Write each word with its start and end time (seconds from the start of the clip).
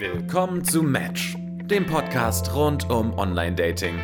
Willkommen 0.00 0.62
zu 0.62 0.84
Match, 0.84 1.36
dem 1.64 1.84
Podcast 1.84 2.54
rund 2.54 2.88
um 2.88 3.18
Online-Dating. 3.18 3.96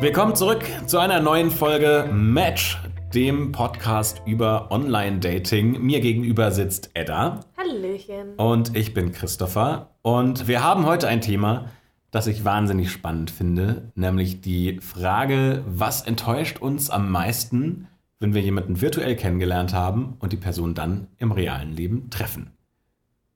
Willkommen 0.00 0.36
zurück 0.36 0.62
zu 0.86 1.00
einer 1.00 1.18
neuen 1.18 1.50
Folge 1.50 2.08
Match, 2.12 2.78
dem 3.12 3.50
Podcast 3.50 4.22
über 4.26 4.70
Online-Dating. 4.70 5.82
Mir 5.82 5.98
gegenüber 5.98 6.52
sitzt 6.52 6.90
Edda. 6.94 7.40
Hallöchen. 7.56 8.36
Und 8.36 8.76
ich 8.76 8.94
bin 8.94 9.10
Christopher. 9.10 9.90
Und 10.02 10.46
wir 10.46 10.62
haben 10.62 10.86
heute 10.86 11.08
ein 11.08 11.20
Thema, 11.20 11.68
das 12.12 12.28
ich 12.28 12.44
wahnsinnig 12.44 12.92
spannend 12.92 13.32
finde, 13.32 13.90
nämlich 13.96 14.40
die 14.40 14.78
Frage, 14.78 15.64
was 15.66 16.02
enttäuscht 16.02 16.62
uns 16.62 16.90
am 16.90 17.10
meisten, 17.10 17.88
wenn 18.20 18.34
wir 18.34 18.42
jemanden 18.42 18.80
virtuell 18.80 19.16
kennengelernt 19.16 19.74
haben 19.74 20.14
und 20.20 20.32
die 20.32 20.36
Person 20.36 20.74
dann 20.74 21.08
im 21.18 21.32
realen 21.32 21.72
Leben 21.72 22.08
treffen. 22.10 22.52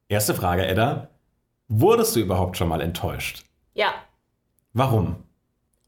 Erste 0.08 0.34
Frage, 0.34 0.66
Edda. 0.66 1.08
Wurdest 1.68 2.16
du 2.16 2.20
überhaupt 2.20 2.56
schon 2.56 2.68
mal 2.68 2.80
enttäuscht? 2.80 3.44
Ja. 3.74 3.94
Warum? 4.72 5.24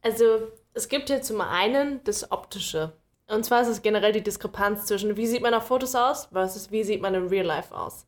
Also, 0.02 0.48
es 0.73 0.88
gibt 0.88 1.09
hier 1.09 1.23
zum 1.23 1.40
einen 1.40 2.02
das 2.04 2.30
Optische. 2.30 2.92
Und 3.27 3.45
zwar 3.45 3.62
ist 3.62 3.68
es 3.68 3.82
generell 3.82 4.12
die 4.12 4.23
Diskrepanz 4.23 4.87
zwischen, 4.87 5.16
wie 5.16 5.27
sieht 5.27 5.42
man 5.42 5.54
auf 5.54 5.66
Fotos 5.66 5.95
aus, 5.95 6.27
versus 6.32 6.70
wie 6.70 6.84
sieht 6.84 7.00
man 7.00 7.14
im 7.14 7.28
Real 7.28 7.46
Life 7.46 7.74
aus. 7.74 8.06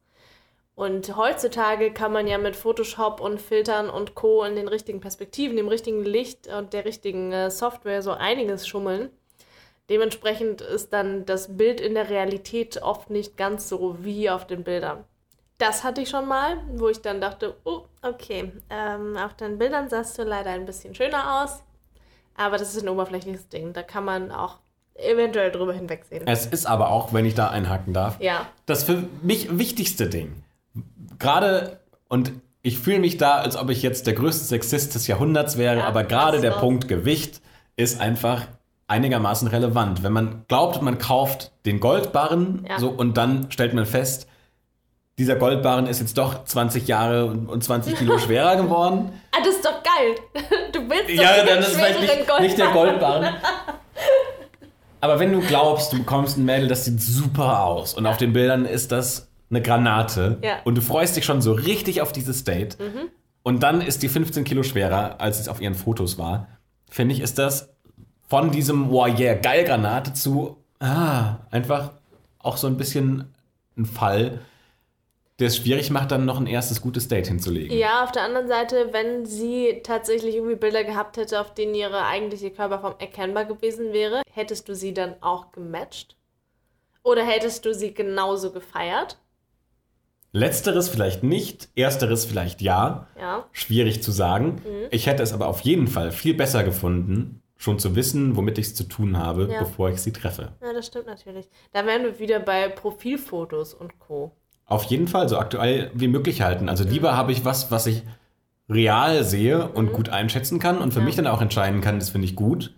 Und 0.74 1.16
heutzutage 1.16 1.91
kann 1.91 2.12
man 2.12 2.27
ja 2.27 2.37
mit 2.37 2.54
Photoshop 2.54 3.20
und 3.20 3.41
Filtern 3.41 3.88
und 3.88 4.15
Co. 4.15 4.45
in 4.45 4.57
den 4.57 4.68
richtigen 4.68 5.01
Perspektiven, 5.01 5.57
dem 5.57 5.68
richtigen 5.68 6.04
Licht 6.04 6.48
und 6.48 6.74
der 6.74 6.84
richtigen 6.84 7.32
äh, 7.32 7.51
Software 7.51 8.02
so 8.02 8.12
einiges 8.12 8.68
schummeln. 8.68 9.09
Dementsprechend 9.88 10.60
ist 10.60 10.93
dann 10.93 11.24
das 11.24 11.57
Bild 11.57 11.80
in 11.80 11.95
der 11.95 12.10
Realität 12.10 12.82
oft 12.82 13.09
nicht 13.09 13.38
ganz 13.38 13.70
so 13.70 14.04
wie 14.04 14.29
auf 14.29 14.46
den 14.46 14.65
Bildern. 14.65 15.04
Das 15.59 15.84
hatte 15.84 16.02
ich 16.02 16.10
schon 16.10 16.29
mal, 16.29 16.59
wo 16.74 16.88
ich 16.88 17.01
dann 17.01 17.21
dachte, 17.21 17.54
oh, 17.65 17.82
okay, 18.02 18.52
ähm, 18.68 19.16
auf 19.16 19.35
den 19.35 19.57
Bildern 19.59 19.88
sahst 19.88 20.18
du 20.18 20.23
leider 20.23 20.51
ein 20.51 20.66
bisschen 20.66 20.95
schöner 20.95 21.43
aus. 21.43 21.62
Aber 22.37 22.59
das 22.59 22.74
ist 22.76 22.82
ein 22.82 22.88
oberflächliches 22.90 23.49
Ding. 23.49 23.73
Da 23.73 23.82
kann 23.82 24.04
man 24.04 24.30
auch 24.30 24.59
eventuell 24.95 25.51
drüber 25.51 25.73
hinwegsehen. 25.73 26.27
Es 26.27 26.45
ist 26.46 26.66
aber 26.66 26.90
auch, 26.90 27.12
wenn 27.15 27.24
ich 27.24 27.34
da 27.34 27.49
einhaken 27.49 27.95
darf, 27.95 28.21
Ja. 28.21 28.46
das 28.66 28.84
für 28.84 29.04
mich 29.23 29.57
wichtigste 29.59 30.09
Ding. 30.09 30.43
Gerade, 31.18 31.80
und 32.09 32.32
ich 32.62 32.79
fühle 32.79 32.99
mich 32.99 33.16
da, 33.16 33.37
als 33.37 33.57
ob 33.57 33.71
ich 33.71 33.82
jetzt 33.82 34.07
der 34.07 34.15
größte 34.15 34.45
Sexist 34.45 34.95
des 34.95 35.07
Jahrhunderts 35.07 35.57
wäre, 35.57 35.79
Ja, 35.79 35.87
aber 35.87 36.04
gerade 36.04 36.40
der 36.40 36.57
auch. 36.57 36.60
Punkt 36.60 36.88
Gewicht 36.88 37.40
ist 37.77 38.01
einfach 38.01 38.46
einigermaßen 38.88 39.49
relevant. 39.49 40.02
Wenn 40.02 40.12
man 40.12 40.45
glaubt, 40.49 40.82
man 40.82 40.99
kauft 40.99 41.52
den 41.65 41.80
Goldbarren 41.80 42.66
Ja. 42.68 42.79
so, 42.79 42.88
und 42.90 43.16
dann 43.16 43.51
stellt 43.51 43.73
man 43.74 43.87
fest, 43.87 44.29
dieser 45.18 45.36
Goldbarren 45.36 45.86
ist 45.86 46.00
jetzt 46.00 46.18
doch 46.18 46.45
20 46.45 46.86
Jahre 46.88 47.26
und 47.26 47.48
und 47.48 47.64
20 47.64 47.96
Kilo 47.96 48.18
schwerer 48.24 48.56
geworden. 48.56 49.12
Ah, 49.32 49.38
das 49.45 49.56
ist 49.56 49.64
doch 49.64 49.82
geil. 49.82 50.14
Du 50.72 50.80
willst 50.90 51.09
doch 51.09 51.22
Ja, 51.22 51.45
dann 51.45 51.60
ist 51.60 51.74
vielleicht 51.74 52.00
nicht, 52.00 52.40
nicht 52.40 52.59
der 52.59 52.66
Goldbarren. 52.68 53.22
Goldbarren. 53.24 53.34
Aber 55.00 55.18
wenn 55.18 55.32
du 55.32 55.40
glaubst, 55.40 55.92
du 55.92 55.98
bekommst 55.98 56.37
ein 56.37 56.44
Mädel, 56.44 56.68
das 56.68 56.84
sieht 56.84 57.00
super 57.00 57.64
aus 57.64 57.94
und 57.94 58.06
auf 58.06 58.16
den 58.16 58.32
Bildern 58.32 58.64
ist 58.66 58.92
das 58.92 59.28
eine 59.50 59.62
Granate 59.62 60.38
Ja. 60.42 60.56
und 60.64 60.74
du 60.76 60.80
freust 60.82 61.16
dich 61.16 61.24
schon 61.24 61.40
so 61.40 61.52
richtig 61.52 62.02
auf 62.02 62.12
dieses 62.12 62.44
Date 62.44 62.76
und 63.42 63.62
dann 63.62 63.80
ist 63.80 64.03
die 64.03 64.09
15 64.09 64.44
Kilo 64.44 64.62
schwerer, 64.64 65.16
als 65.20 65.38
es 65.38 65.48
auf 65.48 65.60
ihren 65.60 65.75
Fotos 65.75 66.19
war, 66.19 66.48
finde 66.91 67.14
ich, 67.14 67.20
ist 67.20 67.38
das 67.38 67.69
von 68.28 68.50
diesem, 68.50 68.91
wow, 68.91 69.06
yeah, 69.19 69.34
geil 69.34 69.64
Granate 69.64 70.12
zu, 70.14 70.56
ah, 70.81 71.37
einfach 71.50 71.92
auch 72.41 72.56
so 72.56 72.66
ein 72.66 72.76
bisschen 72.76 73.32
ein 73.78 73.87
Fall, 73.87 74.41
der 75.38 75.48
es 75.48 75.56
schwierig 75.59 75.91
macht, 75.91 76.10
dann 76.12 76.25
noch 76.25 76.41
ein 76.41 76.47
erstes 76.47 76.81
gutes 76.81 77.09
Date 77.09 77.26
hinzulegen. 77.26 77.76
Ja, 77.76 78.03
auf 78.04 78.12
der 78.12 78.22
anderen 78.22 78.48
Seite, 78.48 78.88
wenn 78.92 79.26
sie 79.26 79.81
tatsächlich 79.84 80.34
irgendwie 80.34 80.56
Bilder 80.56 80.83
gehabt 80.84 81.16
hätte, 81.19 81.41
auf 81.41 81.53
denen 81.53 81.75
ihre 81.75 82.06
eigentliche 82.06 82.50
Körperform 82.50 82.94
erkennbar 82.99 83.44
gewesen 83.44 83.93
wäre, 83.93 84.22
hättest 84.33 84.69
du 84.69 84.75
sie 84.75 84.94
dann 84.94 85.16
auch 85.21 85.53
gematcht? 85.53 86.16
Oder 87.03 87.25
hättest 87.25 87.65
du 87.66 87.75
sie 87.75 87.93
genauso 87.94 88.50
gefeiert? 88.50 89.19
Letzteres 90.33 90.88
vielleicht 90.88 91.22
nicht, 91.22 91.69
ersteres 91.77 92.25
vielleicht 92.25 92.61
ja. 92.61 93.06
Ja. 93.19 93.47
Schwierig 93.53 94.03
zu 94.03 94.11
sagen. 94.12 94.61
Ich 94.91 95.06
hätte 95.06 95.22
es 95.22 95.32
aber 95.32 95.47
auf 95.49 95.61
jeden 95.61 95.87
Fall 95.87 96.12
viel 96.12 96.34
besser 96.34 96.62
gefunden, 96.65 97.43
schon 97.56 97.78
zu 97.78 97.94
wissen, 97.97 98.37
womit 98.37 98.59
ich 98.59 98.66
es 98.66 98.75
zu 98.75 98.84
tun 98.84 99.16
habe, 99.16 99.49
Ja. 99.50 99.61
bevor 99.61 99.88
ich 99.91 99.99
sie 100.00 100.12
treffe. 100.12 100.53
Ja, 100.61 100.72
das 100.72 100.87
stimmt 100.88 101.06
natürlich. 101.06 101.49
Da 101.72 101.87
wären 101.87 102.03
wir 102.05 102.19
wieder 102.19 102.41
bei 102.41 102.69
Profilfotos 102.69 103.72
und 103.72 103.99
Co. 103.99 104.32
Auf 104.66 104.84
jeden 104.84 105.09
Fall 105.09 105.28
so 105.28 105.38
aktuell 105.38 105.91
wie 105.94 106.09
möglich 106.09 106.43
halten. 106.43 106.69
Also 106.69 106.84
lieber 106.84 107.16
habe 107.16 107.32
ich 107.32 107.44
was, 107.44 107.71
was 107.71 107.87
ich 107.87 108.03
real 108.69 109.22
sehe 109.22 109.69
und 109.69 109.93
gut 109.93 110.09
einschätzen 110.09 110.59
kann 110.59 110.78
und 110.78 110.93
für 110.93 111.00
mich 111.00 111.15
dann 111.15 111.28
auch 111.28 111.41
entscheiden 111.41 111.81
kann, 111.81 112.00
das 112.00 112.10
finde 112.10 112.27
ich 112.27 112.34
gut, 112.34 112.75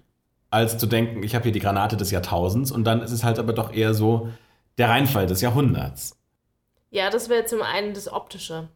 als 0.50 0.77
zu 0.77 0.87
denken, 0.87 1.22
ich 1.22 1.34
habe 1.34 1.44
hier 1.44 1.53
die 1.53 1.60
Granate 1.60 1.97
des 1.97 2.10
Jahrtausends 2.10 2.71
und 2.71 2.84
dann 2.84 3.00
ist 3.00 3.12
es 3.12 3.25
halt 3.25 3.38
aber 3.38 3.54
doch 3.54 3.72
eher 3.72 3.94
so 3.94 4.28
der 4.77 4.91
Reinfall 4.91 5.27
des 5.27 5.41
Jahrhunderts. 5.41 6.16
Ja, 6.91 7.10
das 7.10 7.28
wäre 7.28 7.47
zum 7.47 7.62
einen 7.62 7.94
das 7.94 8.10
Optische. 8.10 8.69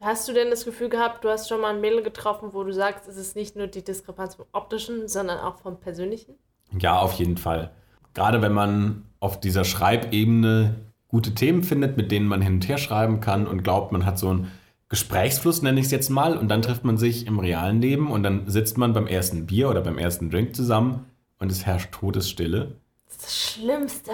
Hast 0.00 0.28
du 0.28 0.34
denn 0.34 0.50
das 0.50 0.66
Gefühl 0.66 0.90
gehabt, 0.90 1.24
du 1.24 1.30
hast 1.30 1.48
schon 1.48 1.60
mal 1.60 1.74
ein 1.74 1.80
Mädel 1.80 2.02
getroffen, 2.02 2.50
wo 2.52 2.62
du 2.62 2.72
sagst, 2.72 3.08
es 3.08 3.16
ist 3.16 3.34
nicht 3.34 3.56
nur 3.56 3.66
die 3.66 3.82
Diskrepanz 3.82 4.34
vom 4.34 4.46
Optischen, 4.52 5.08
sondern 5.08 5.38
auch 5.38 5.56
vom 5.56 5.80
Persönlichen? 5.80 6.34
Ja, 6.78 6.98
auf 6.98 7.14
jeden 7.14 7.38
Fall. 7.38 7.70
Gerade 8.12 8.42
wenn 8.42 8.52
man 8.52 9.04
auf 9.20 9.40
dieser 9.40 9.64
Schreibebene 9.64 10.74
gute 11.16 11.34
Themen 11.34 11.62
findet, 11.62 11.96
mit 11.96 12.12
denen 12.12 12.28
man 12.28 12.42
hin 12.42 12.56
und 12.56 12.68
her 12.68 12.76
schreiben 12.76 13.20
kann 13.20 13.46
und 13.46 13.64
glaubt, 13.64 13.90
man 13.90 14.04
hat 14.04 14.18
so 14.18 14.28
einen 14.28 14.52
Gesprächsfluss, 14.90 15.62
nenne 15.62 15.80
ich 15.80 15.86
es 15.86 15.90
jetzt 15.90 16.10
mal, 16.10 16.36
und 16.36 16.48
dann 16.48 16.60
trifft 16.60 16.84
man 16.84 16.98
sich 16.98 17.26
im 17.26 17.38
realen 17.38 17.80
Leben 17.80 18.10
und 18.10 18.22
dann 18.22 18.50
sitzt 18.50 18.76
man 18.76 18.92
beim 18.92 19.06
ersten 19.06 19.46
Bier 19.46 19.70
oder 19.70 19.80
beim 19.80 19.96
ersten 19.96 20.28
Drink 20.28 20.54
zusammen 20.54 21.06
und 21.38 21.50
es 21.50 21.64
herrscht 21.64 21.90
Todesstille. 21.92 22.76
Das 23.06 23.14
ist 23.14 23.24
das 23.24 23.46
Schlimmste. 23.46 24.12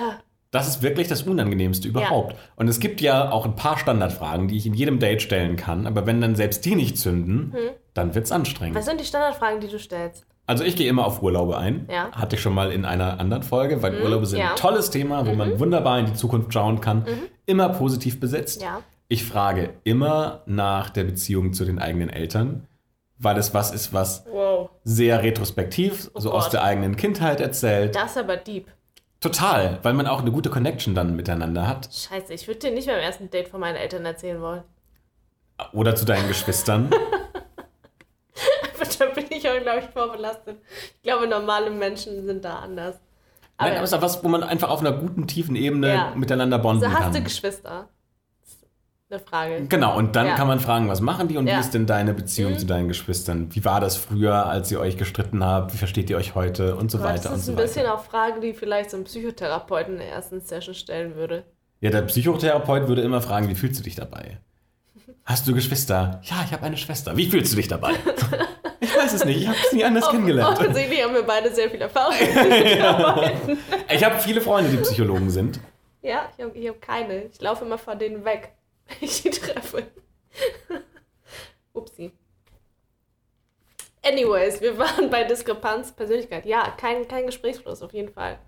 Das 0.52 0.68
ist 0.68 0.80
wirklich 0.82 1.08
das 1.08 1.22
Unangenehmste 1.22 1.88
überhaupt. 1.88 2.36
Und 2.54 2.68
es 2.68 2.78
gibt 2.78 3.00
ja 3.00 3.32
auch 3.32 3.46
ein 3.46 3.56
paar 3.56 3.78
Standardfragen, 3.78 4.46
die 4.46 4.56
ich 4.56 4.66
in 4.66 4.74
jedem 4.74 5.00
Date 5.00 5.22
stellen 5.22 5.56
kann, 5.56 5.88
aber 5.88 6.06
wenn 6.06 6.20
dann 6.20 6.36
selbst 6.36 6.64
die 6.64 6.76
nicht 6.76 6.98
zünden, 6.98 7.52
dann 7.94 8.14
wird 8.14 8.26
es 8.26 8.32
anstrengend. 8.32 8.76
Was 8.76 8.84
sind 8.84 9.00
die 9.00 9.04
Standardfragen, 9.04 9.58
die 9.58 9.66
du 9.66 9.80
stellst? 9.80 10.24
Also 10.46 10.64
ich 10.64 10.74
gehe 10.76 10.88
immer 10.88 11.06
auf 11.06 11.22
Urlaube 11.22 11.56
ein. 11.56 11.88
Ja. 11.90 12.10
Hatte 12.12 12.36
ich 12.36 12.42
schon 12.42 12.54
mal 12.54 12.72
in 12.72 12.84
einer 12.84 13.20
anderen 13.20 13.42
Folge, 13.42 13.82
weil 13.82 14.02
Urlaube 14.02 14.26
sind 14.26 14.40
ja. 14.40 14.50
ein 14.50 14.56
tolles 14.56 14.90
Thema, 14.90 15.26
wo 15.26 15.32
man 15.34 15.58
wunderbar 15.60 15.98
in 16.00 16.06
die 16.06 16.14
Zukunft 16.14 16.52
schauen 16.52 16.80
kann. 16.80 17.06
Immer 17.46 17.68
positiv 17.70 18.18
besetzt. 18.20 18.60
Ja. 18.60 18.82
Ich 19.08 19.24
frage 19.24 19.70
immer 19.84 20.42
nach 20.46 20.90
der 20.90 21.04
Beziehung 21.04 21.52
zu 21.52 21.64
den 21.64 21.78
eigenen 21.78 22.08
Eltern, 22.08 22.66
weil 23.18 23.36
es 23.36 23.54
was 23.54 23.70
ist, 23.72 23.92
was 23.92 24.24
Wow. 24.30 24.70
sehr 24.84 25.22
retrospektiv, 25.22 26.10
so 26.14 26.30
aus 26.32 26.44
Oh 26.44 26.44
Gott. 26.46 26.52
der 26.54 26.64
eigenen 26.64 26.96
Kindheit 26.96 27.40
erzählt. 27.40 27.94
Das 27.94 28.12
ist 28.12 28.18
aber 28.18 28.36
deep. 28.36 28.66
Total, 29.20 29.78
weil 29.82 29.92
man 29.94 30.08
auch 30.08 30.20
eine 30.22 30.32
gute 30.32 30.50
Connection 30.50 30.94
dann 30.96 31.14
miteinander 31.14 31.68
hat. 31.68 31.88
Scheiße, 31.92 32.32
ich 32.34 32.48
würde 32.48 32.58
dir 32.60 32.72
nicht 32.72 32.88
beim 32.88 32.98
ersten 32.98 33.30
Date 33.30 33.48
von 33.48 33.60
meinen 33.60 33.76
Eltern 33.76 34.04
erzählen 34.04 34.40
wollen. 34.40 34.62
Oder 35.72 35.94
zu 35.94 36.04
deinen 36.04 36.26
Geschwistern. 36.26 36.90
Aber 39.44 39.54
ich 39.54 39.60
auch, 39.60 39.62
glaube 39.64 39.78
ich, 39.80 39.84
vorbelastet. 39.92 40.56
Ich 40.96 41.02
glaube, 41.02 41.26
normale 41.26 41.70
Menschen 41.70 42.24
sind 42.26 42.44
da 42.44 42.56
anders. 42.60 42.96
Aber, 43.56 43.68
Nein, 43.68 43.76
aber 43.78 43.84
es 43.84 43.90
ist 43.92 43.98
auch 43.98 44.02
was, 44.02 44.24
wo 44.24 44.28
man 44.28 44.42
einfach 44.42 44.70
auf 44.70 44.80
einer 44.80 44.92
guten, 44.92 45.26
tiefen 45.26 45.56
Ebene 45.56 45.88
Ja. 45.94 46.12
miteinander 46.16 46.58
bonden 46.58 46.82
so 46.82 46.90
hast 46.92 47.02
kann. 47.02 47.12
du 47.12 47.22
Geschwister? 47.22 47.88
Das 48.40 48.50
ist 48.54 48.64
eine 49.10 49.20
Frage. 49.20 49.66
Genau, 49.68 49.96
und 49.96 50.16
dann 50.16 50.26
Ja. 50.26 50.34
kann 50.36 50.48
man 50.48 50.58
fragen, 50.58 50.88
was 50.88 51.00
machen 51.00 51.28
die 51.28 51.36
und 51.36 51.46
Ja. 51.46 51.54
Mhm. 51.54 51.56
wie 51.58 51.60
ist 51.60 51.74
denn 51.74 51.86
deine 51.86 52.14
Beziehung 52.14 52.58
zu 52.58 52.66
deinen 52.66 52.88
Geschwistern? 52.88 53.48
Wie 53.54 53.64
war 53.64 53.80
das 53.80 53.96
früher, 53.96 54.46
als 54.46 54.70
ihr 54.72 54.80
euch 54.80 54.96
gestritten 54.96 55.44
habt? 55.44 55.72
Wie 55.74 55.76
versteht 55.76 56.08
ihr 56.10 56.16
euch 56.16 56.34
heute? 56.34 56.76
Und 56.76 56.90
so 56.90 56.98
Aber 56.98 57.08
weiter 57.08 57.28
das 57.28 57.38
ist 57.40 57.46
so 57.46 57.52
ein 57.52 57.56
weiter. 57.58 57.66
bisschen 57.68 57.86
auch 57.86 58.02
Frage, 58.04 58.40
die 58.40 58.54
vielleicht 58.54 58.90
so 58.90 58.96
ein 58.96 59.04
Psychotherapeuten 59.04 59.94
in 59.94 59.98
der 60.00 60.08
ersten 60.10 60.40
Session 60.40 60.74
stellen 60.74 61.14
würde. 61.14 61.44
Ja, 61.80 61.90
der 61.90 62.02
Psychotherapeut 62.02 62.88
würde 62.88 63.02
immer 63.02 63.20
fragen, 63.20 63.48
wie 63.48 63.54
fühlst 63.54 63.78
du 63.78 63.84
dich 63.84 63.96
dabei? 63.96 64.38
Hast 65.24 65.46
du 65.46 65.54
Geschwister? 65.54 66.20
Ja, 66.24 66.42
ich 66.44 66.52
habe 66.52 66.64
eine 66.64 66.76
Schwester. 66.76 67.16
Wie 67.16 67.28
fühlst 67.30 67.52
du 67.52 67.56
dich 67.56 67.68
dabei? 67.68 67.92
ich 68.82 68.96
weiß 68.96 69.12
es 69.12 69.24
nicht, 69.24 69.42
ich 69.42 69.46
habe 69.46 69.56
es 69.64 69.72
nie 69.72 69.84
anders 69.84 70.10
kennengelernt. 70.10 70.58
Offensichtlich 70.58 71.04
haben 71.04 71.14
wir 71.14 71.22
beide 71.22 71.54
sehr 71.54 71.70
viel 71.70 71.80
Erfahrung 71.80 72.14
Psychotherapeuten. 72.14 73.58
Ich 73.88 74.04
habe 74.04 74.18
viele 74.18 74.40
Freunde, 74.40 74.70
die 74.70 74.78
Psychologen 74.78 75.30
sind. 75.30 75.60
Ja, 76.02 76.28
ich 76.36 76.44
habe 76.44 76.68
hab 76.68 76.82
keine. 76.82 77.26
Ich 77.26 77.40
laufe 77.40 77.64
immer 77.64 77.78
vor 77.78 77.94
denen 77.94 78.24
weg, 78.24 78.50
wenn 78.88 78.96
ich 79.00 79.22
die 79.22 79.30
treffe. 79.30 79.86
Upsi. 81.72 82.10
Anyways, 84.04 84.60
wir 84.60 84.76
waren 84.78 85.10
bei 85.10 85.22
Diskrepanz 85.22 85.92
Persönlichkeit. 85.92 86.44
Ja, 86.44 86.74
kein, 86.76 87.06
kein 87.06 87.26
Gesprächsfluss, 87.26 87.82
auf 87.82 87.92
jeden 87.92 88.12
Fall. 88.12 88.40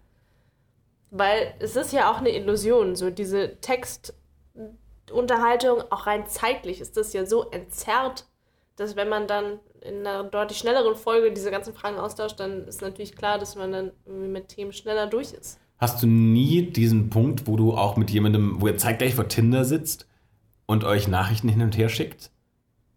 Weil 1.11 1.55
es 1.61 1.77
ist 1.77 1.93
ja 1.93 2.11
auch 2.11 2.19
eine 2.19 2.31
Illusion, 2.31 2.97
so 2.97 3.11
diese 3.11 3.61
Textunterhaltung, 3.61 5.85
auch 5.93 6.09
rein 6.09 6.27
zeitlich 6.27 6.81
ist 6.81 6.97
das 6.97 7.13
ja 7.13 7.25
so 7.25 7.53
entzerrt, 7.53 8.25
dass 8.75 8.97
wenn 8.97 9.09
man 9.09 9.29
dann 9.29 9.61
in 9.85 10.07
einer 10.07 10.25
deutlich 10.25 10.59
schnelleren 10.59 10.97
Folge 10.97 11.33
diese 11.33 11.51
ganzen 11.51 11.75
Fragen 11.75 11.99
austauscht, 11.99 12.41
dann 12.41 12.67
ist 12.67 12.81
natürlich 12.81 13.15
klar, 13.15 13.39
dass 13.39 13.55
man 13.55 13.73
dann 13.73 13.93
mit 14.07 14.49
Themen 14.49 14.73
schneller 14.73 15.07
durch 15.07 15.33
ist. 15.33 15.61
Hast 15.79 16.03
du 16.03 16.07
nie 16.07 16.63
diesen 16.71 17.11
Punkt, 17.11 17.47
wo 17.47 17.57
du 17.57 17.75
auch 17.75 17.97
mit 17.97 18.11
jemandem, 18.11 18.61
wo 18.61 18.69
ihr 18.69 18.79
zeitgleich 18.79 19.15
vor 19.15 19.29
Tinder 19.29 19.65
sitzt 19.65 20.09
und 20.67 20.85
euch 20.85 21.09
Nachrichten 21.09 21.49
hin 21.49 21.61
und 21.61 21.77
her 21.77 21.89
schickt? 21.89 22.31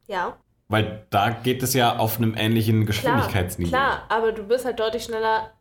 Ja. 0.07 0.38
Weil 0.69 1.06
da 1.10 1.30
geht 1.30 1.63
es 1.63 1.74
ja 1.74 1.98
auf 1.98 2.18
einem 2.18 2.36
ähnlichen 2.38 2.86
Geschwindigkeitsniveau. 2.86 3.69
Klar, 3.69 4.06
klar, 4.07 4.18
aber 4.18 4.31
du 4.31 4.44
bist 4.44 4.66
halt 4.66 4.80
deutlich 4.80 5.04
schneller 5.04 5.51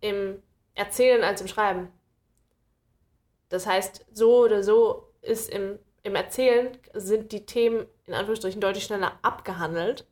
im 0.00 0.36
Erzählen 0.74 1.24
als 1.24 1.40
im 1.40 1.48
Schreiben. 1.48 1.88
Das 3.48 3.66
heißt, 3.66 4.06
so 4.12 4.44
oder 4.44 4.62
so 4.62 5.08
ist 5.22 5.50
im, 5.50 5.78
im 6.02 6.14
Erzählen 6.14 6.76
sind 6.94 7.32
die 7.32 7.46
Themen 7.46 7.86
in 8.06 8.14
Anführungsstrichen 8.14 8.60
deutlich 8.60 8.84
schneller 8.84 9.12
abgehandelt 9.22 10.06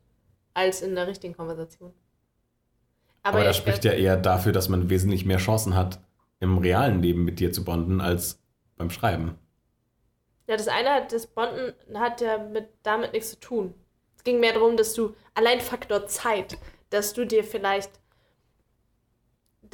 als 0.54 0.82
in 0.82 0.94
der 0.94 1.06
richtigen 1.06 1.36
Konversation. 1.36 1.92
Aber, 3.22 3.38
Aber 3.38 3.44
das 3.44 3.56
spricht 3.56 3.84
ja 3.84 3.92
eher 3.92 4.16
dafür, 4.16 4.52
dass 4.52 4.68
man 4.68 4.90
wesentlich 4.90 5.24
mehr 5.24 5.38
Chancen 5.38 5.74
hat, 5.74 6.00
im 6.40 6.58
realen 6.58 7.02
Leben 7.02 7.24
mit 7.24 7.40
dir 7.40 7.52
zu 7.52 7.64
bonden, 7.64 8.00
als 8.00 8.42
beim 8.76 8.90
Schreiben. 8.90 9.38
Ja, 10.46 10.56
das 10.56 10.68
eine 10.68 10.90
hat, 10.90 11.12
das 11.12 11.26
Bonden 11.26 11.74
hat 11.94 12.20
ja 12.20 12.38
mit, 12.38 12.68
damit 12.82 13.12
nichts 13.12 13.30
zu 13.30 13.40
tun. 13.40 13.74
Es 14.16 14.24
ging 14.24 14.40
mehr 14.40 14.52
darum, 14.52 14.76
dass 14.76 14.92
du, 14.92 15.14
allein 15.34 15.60
Faktor 15.60 16.06
Zeit, 16.06 16.58
dass 16.90 17.14
du 17.14 17.26
dir 17.26 17.44
vielleicht, 17.44 17.90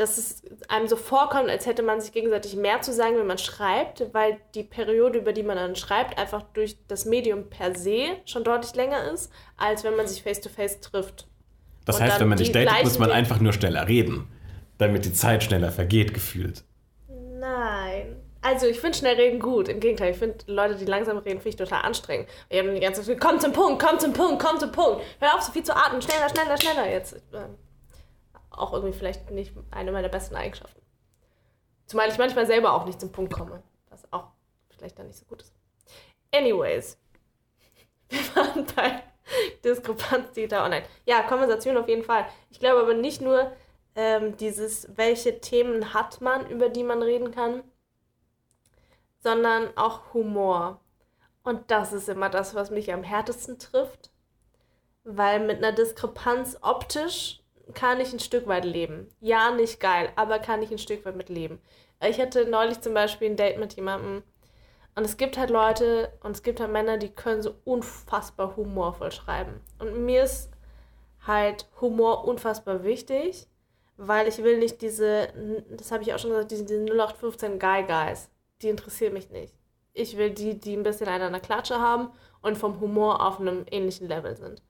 dass 0.01 0.17
es 0.17 0.43
einem 0.69 0.89
so 0.89 0.97
vorkommt, 0.97 1.51
als 1.51 1.67
hätte 1.67 1.83
man 1.83 2.01
sich 2.01 2.13
gegenseitig 2.13 2.57
mehr 2.57 2.81
zu 2.81 2.93
sagen, 2.93 3.17
wenn 3.19 3.27
man 3.27 3.39
schreibt, 3.39 4.07
weil 4.13 4.39
die 4.55 4.63
Periode, 4.63 5.19
über 5.19 5.33
die 5.33 5.43
man 5.43 5.57
dann 5.57 5.77
schreibt, 5.77 6.19
einfach 6.19 6.43
durch 6.55 6.79
das 6.89 7.05
Medium 7.05 7.51
per 7.51 7.77
se 7.77 8.17
schon 8.25 8.43
deutlich 8.43 8.75
länger 8.75 9.13
ist, 9.13 9.31
als 9.57 9.85
wenn 9.85 9.97
man 9.97 10.07
sich 10.07 10.23
face-to-face 10.23 10.79
-face 10.79 10.81
trifft. 10.81 11.29
Das 11.85 11.97
Und 11.97 12.03
heißt, 12.03 12.21
wenn 12.21 12.29
man 12.29 12.39
sich 12.39 12.51
datet, 12.51 12.83
muss 12.83 12.99
man 12.99 13.11
einfach 13.11 13.41
nur 13.41 13.53
schneller 13.53 13.87
reden, 13.89 14.29
damit 14.79 15.05
die 15.05 15.13
Zeit 15.13 15.45
schneller 15.45 15.71
vergeht, 15.71 16.15
gefühlt. 16.15 16.65
Nein. 17.09 18.17
Also 18.43 18.67
ich 18.67 18.81
finde 18.81 18.97
schnell 18.97 19.17
reden 19.17 19.39
gut. 19.39 19.69
Im 19.69 19.81
Gegenteil, 19.81 20.13
ich 20.13 20.17
finde 20.17 20.39
Leute, 20.47 20.77
die 20.77 20.87
langsam 20.87 21.19
reden, 21.19 21.41
finde 21.41 21.51
ich 21.51 21.57
total 21.57 21.83
anstrengend. 21.83 22.27
Ich 22.49 22.59
habe 22.59 22.73
die 22.73 22.81
ganze 22.81 23.03
Zeit, 23.03 23.21
komm 23.21 23.39
zum 23.39 23.53
Punkt, 23.53 23.83
komm 23.83 23.99
zum 23.99 24.15
Punkt, 24.15 24.43
komm 24.43 24.59
zum 24.59 24.73
Punkt. 24.73 25.03
Hör 25.19 25.35
auf, 25.35 25.43
so 25.43 25.53
viel 25.53 25.63
zu 25.63 25.77
atmen, 25.77 26.01
schneller, 26.01 26.31
schneller, 26.31 26.57
schneller. 26.57 26.91
Jetzt 26.91 27.17
auch 28.61 28.73
irgendwie 28.73 28.97
vielleicht 28.97 29.31
nicht 29.31 29.55
eine 29.71 29.93
meiner 29.93 30.09
besten 30.09 30.37
Eigenschaften. 30.37 30.81
Zumal 31.87 32.09
ich 32.09 32.19
manchmal 32.19 32.47
selber 32.47 32.73
auch 32.73 32.85
nicht 32.85 33.01
zum 33.01 33.13
Punkt 33.13 33.33
komme, 33.33 33.63
was 33.89 34.11
auch 34.13 34.29
vielleicht 34.69 34.99
dann 34.99 35.09
nicht 35.09 35.19
so 35.19 35.25
gut 35.27 35.43
ist. 35.43 35.53
Anyways, 36.33 36.99
wir 38.09 38.21
waren 38.37 38.67
bei 38.77 39.03
Diskrepanz 39.65 40.33
Digital 40.33 40.65
Online. 40.65 40.85
Ja, 41.05 41.23
Konversation 41.23 41.77
auf 41.77 41.89
jeden 41.89 42.05
Fall. 42.05 42.27
Ich 42.51 42.61
glaube 42.61 42.81
aber 42.81 42.95
nicht 42.95 43.21
nur 43.21 43.53
ähm, 43.95 44.37
dieses, 44.37 44.97
welche 44.97 45.41
Themen 45.41 45.95
hat 45.95 46.21
man, 46.21 46.49
über 46.49 46.69
die 46.69 46.85
man 46.85 47.03
reden 47.03 47.33
kann, 47.33 47.63
sondern 49.19 49.77
auch 49.77 50.15
Humor. 50.15 50.81
Und 51.43 51.71
das 51.71 51.93
ist 51.93 52.09
immer 52.09 52.29
das, 52.29 52.55
was 52.55 52.71
mich 52.71 52.93
am 52.93 53.03
härtesten 53.03 53.59
trifft, 53.59 54.11
weil 55.05 55.41
mit 55.41 55.59
einer 55.59 55.73
Diskrepanz 55.73 56.59
optisch 56.61 57.43
kann 57.75 58.01
ich 58.01 58.13
ein 58.13 58.21
Stück 58.21 58.47
weit 58.47 58.65
leben. 58.65 59.09
Ja, 59.21 59.51
nicht 59.51 59.81
geil, 59.81 60.11
aber 60.17 60.39
kann 60.39 60.63
ich 60.63 60.71
ein 60.71 60.79
Stück 60.79 61.05
weit 61.05 61.17
mit 61.17 61.29
leben. 61.29 61.61
Ich 62.03 62.21
hatte 62.21 62.47
neulich 62.47 62.81
zum 62.81 62.95
Beispiel 62.95 63.31
ein 63.31 63.37
Date 63.37 63.59
mit 63.59 63.75
jemandem 63.75 64.23
und 64.95 65.05
es 65.05 65.17
gibt 65.17 65.39
halt 65.39 65.51
Leute 65.51 66.13
und 66.23 66.33
es 66.33 66.43
gibt 66.43 66.61
halt 66.61 66.73
Männer, 66.73 66.97
die 66.97 67.11
können 67.11 67.43
so 67.43 67.55
unfassbar 67.65 68.57
humorvoll 68.57 69.13
schreiben. 69.13 69.61
Und 69.79 70.05
mir 70.05 70.25
ist 70.25 70.51
halt 71.27 71.67
Humor 71.81 72.25
unfassbar 72.25 72.83
wichtig, 72.83 73.47
weil 73.97 74.27
ich 74.29 74.43
will 74.43 74.59
nicht 74.59 74.81
diese, 74.83 75.29
das 75.71 75.93
habe 75.93 76.03
ich 76.03 76.15
auch 76.15 76.19
schon 76.19 76.31
gesagt, 76.31 76.51
diese, 76.51 76.65
diese 76.65 76.85
0815 76.85 77.59
Guy 77.59 77.85
Guys 77.85 78.31
die 78.63 78.69
interessieren 78.69 79.15
mich 79.15 79.31
nicht. 79.31 79.55
Ich 79.93 80.17
will 80.17 80.31
die, 80.31 80.59
die 80.59 80.77
ein 80.77 80.83
bisschen 80.83 81.09
einen 81.09 81.35
an 81.35 81.43
Klatsche 81.43 81.81
haben 81.81 82.11
und 82.43 82.59
vom 82.59 82.81
Humor 82.81 83.27
auf 83.27 83.41
einem 83.41 83.65
ähnlichen 83.71 84.09
Level 84.09 84.37
sind. 84.37 84.63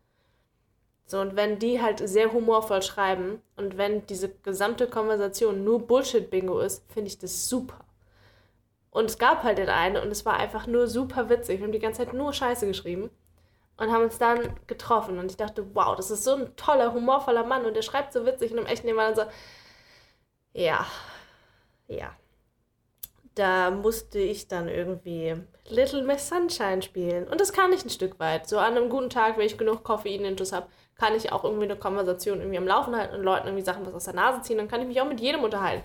So, 1.10 1.20
und 1.20 1.34
wenn 1.34 1.58
die 1.58 1.82
halt 1.82 2.08
sehr 2.08 2.32
humorvoll 2.32 2.82
schreiben 2.82 3.42
und 3.56 3.76
wenn 3.76 4.06
diese 4.06 4.28
gesamte 4.28 4.86
Konversation 4.86 5.64
nur 5.64 5.86
Bullshit-Bingo 5.86 6.60
ist, 6.60 6.84
finde 6.92 7.08
ich 7.08 7.18
das 7.18 7.48
super. 7.48 7.80
Und 8.90 9.06
es 9.06 9.18
gab 9.18 9.42
halt 9.42 9.58
den 9.58 9.68
einen 9.68 9.96
und 9.96 10.10
es 10.10 10.24
war 10.24 10.38
einfach 10.38 10.68
nur 10.68 10.86
super 10.86 11.28
witzig. 11.28 11.58
Wir 11.58 11.66
haben 11.66 11.72
die 11.72 11.80
ganze 11.80 12.04
Zeit 12.04 12.14
nur 12.14 12.32
Scheiße 12.32 12.66
geschrieben 12.66 13.10
und 13.76 13.90
haben 13.90 14.04
uns 14.04 14.18
dann 14.18 14.54
getroffen. 14.68 15.18
Und 15.18 15.32
ich 15.32 15.36
dachte, 15.36 15.74
wow, 15.74 15.96
das 15.96 16.12
ist 16.12 16.22
so 16.22 16.34
ein 16.34 16.54
toller, 16.54 16.92
humorvoller 16.92 17.44
Mann 17.44 17.64
und 17.66 17.74
der 17.74 17.82
schreibt 17.82 18.12
so 18.12 18.24
witzig 18.24 18.52
und 18.52 18.58
im 18.58 18.66
echten 18.66 18.86
Leben 18.86 18.98
war 18.98 19.14
so, 19.14 19.22
ja, 20.52 20.86
ja 21.88 22.14
da 23.34 23.70
musste 23.70 24.18
ich 24.18 24.48
dann 24.48 24.68
irgendwie 24.68 25.34
Little 25.68 26.02
Miss 26.02 26.28
Sunshine 26.28 26.82
spielen. 26.82 27.26
Und 27.28 27.40
das 27.40 27.52
kann 27.52 27.72
ich 27.72 27.84
ein 27.84 27.90
Stück 27.90 28.18
weit. 28.18 28.48
So 28.48 28.58
an 28.58 28.76
einem 28.76 28.90
guten 28.90 29.10
Tag, 29.10 29.38
wenn 29.38 29.46
ich 29.46 29.56
genug 29.56 29.82
Koffein-Intus 29.84 30.52
habe, 30.52 30.68
kann 31.00 31.14
ich 31.14 31.32
auch 31.32 31.44
irgendwie 31.44 31.64
eine 31.64 31.76
Konversation 31.76 32.38
irgendwie 32.38 32.58
am 32.58 32.67
Laufen 32.67 32.94
halten 32.94 33.17
und 33.17 33.23
Leuten 33.23 33.47
irgendwie 33.47 33.64
Sachen 33.64 33.87
was 33.87 33.94
aus 33.94 34.05
der 34.05 34.14
Nase 34.14 34.43
ziehen. 34.43 34.58
Dann 34.58 34.69
kann 34.69 34.82
ich 34.82 34.87
mich 34.87 35.00
auch 35.00 35.08
mit 35.08 35.19
jedem 35.19 35.43
unterhalten. 35.43 35.82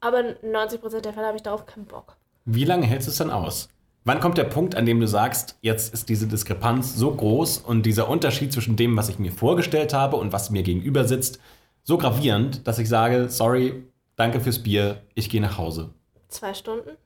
Aber 0.00 0.18
90% 0.18 1.00
der 1.02 1.12
Fälle 1.12 1.26
habe 1.26 1.36
ich 1.36 1.42
darauf 1.42 1.66
keinen 1.66 1.84
Bock. 1.84 2.16
Wie 2.46 2.64
lange 2.64 2.86
hältst 2.86 3.06
du 3.06 3.10
es 3.10 3.18
dann 3.18 3.30
aus? 3.30 3.68
Wann 4.04 4.20
kommt 4.20 4.38
der 4.38 4.44
Punkt, 4.44 4.74
an 4.76 4.86
dem 4.86 4.98
du 4.98 5.06
sagst, 5.06 5.58
jetzt 5.60 5.92
ist 5.92 6.08
diese 6.08 6.26
Diskrepanz 6.26 6.96
so 6.96 7.14
groß 7.14 7.58
und 7.58 7.84
dieser 7.84 8.08
Unterschied 8.08 8.50
zwischen 8.50 8.76
dem, 8.76 8.96
was 8.96 9.10
ich 9.10 9.18
mir 9.18 9.30
vorgestellt 9.30 9.92
habe 9.92 10.16
und 10.16 10.32
was 10.32 10.48
mir 10.48 10.62
gegenüber 10.62 11.04
sitzt, 11.04 11.38
so 11.82 11.98
gravierend, 11.98 12.66
dass 12.66 12.78
ich 12.78 12.88
sage, 12.88 13.28
sorry, 13.28 13.84
danke 14.16 14.40
fürs 14.40 14.62
Bier, 14.62 15.02
ich 15.14 15.28
gehe 15.28 15.42
nach 15.42 15.58
Hause? 15.58 15.90
Zwei 16.28 16.54
Stunden? 16.54 16.96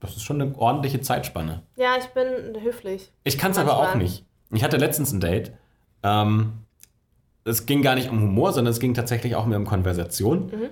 Das 0.00 0.16
ist 0.16 0.24
schon 0.24 0.42
eine 0.42 0.58
ordentliche 0.58 1.00
Zeitspanne. 1.00 1.62
Ja, 1.76 1.96
ich 1.96 2.06
bin 2.06 2.60
höflich. 2.60 3.12
Ich 3.22 3.38
kann 3.38 3.52
es 3.52 3.58
aber 3.58 3.76
auch 3.76 3.94
nicht. 3.94 4.24
Ich 4.50 4.64
hatte 4.64 4.78
letztens 4.78 5.12
ein 5.12 5.20
Date. 5.20 5.52
Ähm, 6.02 6.52
es 7.44 7.66
ging 7.66 7.82
gar 7.82 7.94
nicht 7.94 8.10
um 8.10 8.20
Humor, 8.20 8.52
sondern 8.52 8.72
es 8.72 8.80
ging 8.80 8.94
tatsächlich 8.94 9.36
auch 9.36 9.46
mehr 9.46 9.58
um 9.58 9.64
Konversation. 9.64 10.46
Mhm. 10.46 10.68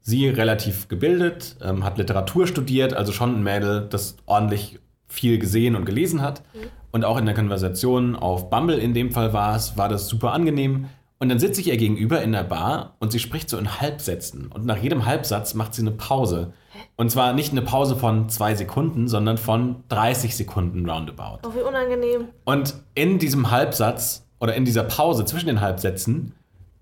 Sie 0.00 0.28
relativ 0.28 0.88
gebildet, 0.88 1.56
ähm, 1.62 1.84
hat 1.84 1.98
Literatur 1.98 2.46
studiert, 2.46 2.94
also 2.94 3.12
schon 3.12 3.34
ein 3.34 3.42
Mädel, 3.42 3.86
das 3.88 4.16
ordentlich 4.26 4.78
viel 5.08 5.38
gesehen 5.38 5.76
und 5.76 5.84
gelesen 5.84 6.22
hat. 6.22 6.42
Mhm. 6.54 6.68
Und 6.92 7.04
auch 7.04 7.18
in 7.18 7.26
der 7.26 7.34
Konversation 7.34 8.14
auf 8.14 8.50
Bumble 8.50 8.78
in 8.78 8.94
dem 8.94 9.10
Fall 9.10 9.32
war 9.32 9.56
es, 9.56 9.76
war 9.76 9.88
das 9.88 10.08
super 10.08 10.32
angenehm. 10.32 10.86
Und 11.18 11.28
dann 11.28 11.38
sitze 11.38 11.60
ich 11.60 11.68
ihr 11.68 11.76
gegenüber 11.76 12.22
in 12.22 12.32
der 12.32 12.44
Bar 12.44 12.96
und 13.00 13.10
sie 13.10 13.18
spricht 13.18 13.48
so 13.48 13.56
in 13.56 13.80
Halbsätzen. 13.80 14.48
Und 14.52 14.66
nach 14.66 14.76
jedem 14.76 15.06
Halbsatz 15.06 15.54
macht 15.54 15.74
sie 15.74 15.82
eine 15.82 15.92
Pause. 15.92 16.52
Und 16.96 17.10
zwar 17.10 17.32
nicht 17.32 17.52
eine 17.52 17.62
Pause 17.62 17.96
von 17.96 18.28
zwei 18.28 18.54
Sekunden, 18.54 19.08
sondern 19.08 19.38
von 19.38 19.84
30 19.88 20.36
Sekunden 20.36 20.88
roundabout. 20.88 21.38
Oh, 21.46 21.54
wie 21.54 21.62
unangenehm. 21.62 22.28
Und 22.44 22.74
in 22.94 23.18
diesem 23.18 23.50
Halbsatz 23.50 24.23
oder 24.44 24.54
in 24.56 24.66
dieser 24.66 24.84
Pause 24.84 25.24
zwischen 25.24 25.46
den 25.46 25.62
Halbsätzen 25.62 26.34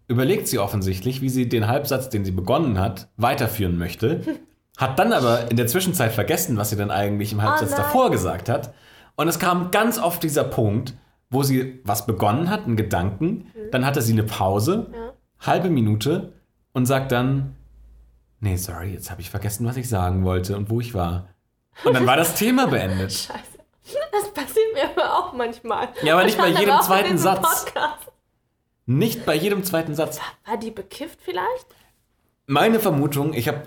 überlegt 0.08 0.48
sie 0.48 0.58
offensichtlich, 0.58 1.20
wie 1.20 1.28
sie 1.28 1.48
den 1.48 1.68
Halbsatz, 1.68 2.08
den 2.08 2.24
sie 2.24 2.32
begonnen 2.32 2.80
hat, 2.80 3.08
weiterführen 3.16 3.78
möchte. 3.78 4.20
Hat 4.76 4.98
dann 4.98 5.12
aber 5.12 5.48
in 5.48 5.56
der 5.56 5.68
Zwischenzeit 5.68 6.10
vergessen, 6.10 6.56
was 6.56 6.70
sie 6.70 6.76
dann 6.76 6.90
eigentlich 6.90 7.32
im 7.32 7.40
Halbsatz 7.40 7.74
oh 7.74 7.76
davor 7.76 8.10
gesagt 8.10 8.48
hat. 8.48 8.74
Und 9.14 9.28
es 9.28 9.38
kam 9.38 9.70
ganz 9.70 10.00
oft 10.00 10.24
dieser 10.24 10.42
Punkt, 10.42 10.94
wo 11.30 11.44
sie 11.44 11.78
was 11.84 12.04
begonnen 12.04 12.50
hat, 12.50 12.66
einen 12.66 12.74
Gedanken, 12.74 13.26
mhm. 13.54 13.70
dann 13.70 13.86
hatte 13.86 14.02
sie 14.02 14.12
eine 14.12 14.24
Pause, 14.24 14.88
ja. 14.92 15.12
halbe 15.38 15.70
Minute 15.70 16.32
und 16.72 16.86
sagt 16.86 17.12
dann, 17.12 17.54
nee, 18.40 18.56
sorry, 18.56 18.92
jetzt 18.92 19.12
habe 19.12 19.20
ich 19.20 19.30
vergessen, 19.30 19.66
was 19.66 19.76
ich 19.76 19.88
sagen 19.88 20.24
wollte 20.24 20.56
und 20.56 20.68
wo 20.68 20.80
ich 20.80 20.94
war. 20.94 21.28
Und 21.84 21.94
dann 21.94 22.06
war 22.06 22.16
das 22.16 22.34
Thema 22.34 22.66
beendet. 22.66 23.12
Scheiße. 23.28 23.51
Das 24.12 24.32
passiert 24.32 24.74
mir 24.74 24.84
aber 24.90 25.18
auch 25.18 25.32
manchmal. 25.32 25.88
Ja, 26.02 26.14
aber 26.14 26.24
nicht 26.24 26.38
bei 26.38 26.48
jedem 26.48 26.80
zweiten 26.82 27.18
Satz. 27.18 27.64
Podcast. 27.64 28.12
Nicht 28.86 29.24
bei 29.26 29.34
jedem 29.34 29.64
zweiten 29.64 29.94
Satz. 29.94 30.20
War 30.46 30.56
die 30.56 30.70
bekifft 30.70 31.20
vielleicht? 31.22 31.66
Meine 32.46 32.80
Vermutung, 32.80 33.32
ich 33.32 33.48
habe 33.48 33.62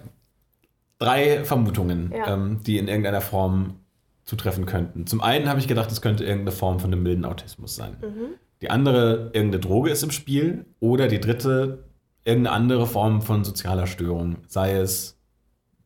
drei 1.00 1.44
Vermutungen, 1.44 2.14
ja. 2.16 2.34
ähm, 2.34 2.62
die 2.64 2.78
in 2.78 2.88
irgendeiner 2.88 3.22
Form 3.22 3.80
zutreffen 4.24 4.66
könnten. 4.66 5.08
Zum 5.08 5.22
einen 5.22 5.48
habe 5.50 5.60
ich 5.60 5.68
gedacht, 5.68 5.92
es 5.92 6.02
könnte 6.02 6.24
irgendeine 6.24 6.52
Form 6.52 6.80
von 6.80 6.92
einem 6.92 7.04
milden 7.04 7.26
Autismus 7.26 7.76
sein. 7.76 7.98
Mhm. 8.02 8.36
Die 8.62 8.70
andere, 8.70 9.32
irgendeine 9.34 9.60
Droge 9.60 9.92
ist 9.92 10.04
im 10.04 10.12
Spiel. 10.12 10.66
Oder 10.80 11.08
die 11.08 11.20
dritte, 11.20 11.86
irgendeine 12.24 12.56
andere 12.56 12.88
Form 12.88 13.22
von 13.22 13.44
sozialer 13.44 13.88
Störung, 13.88 14.38
sei 14.48 14.74
es 14.74 15.15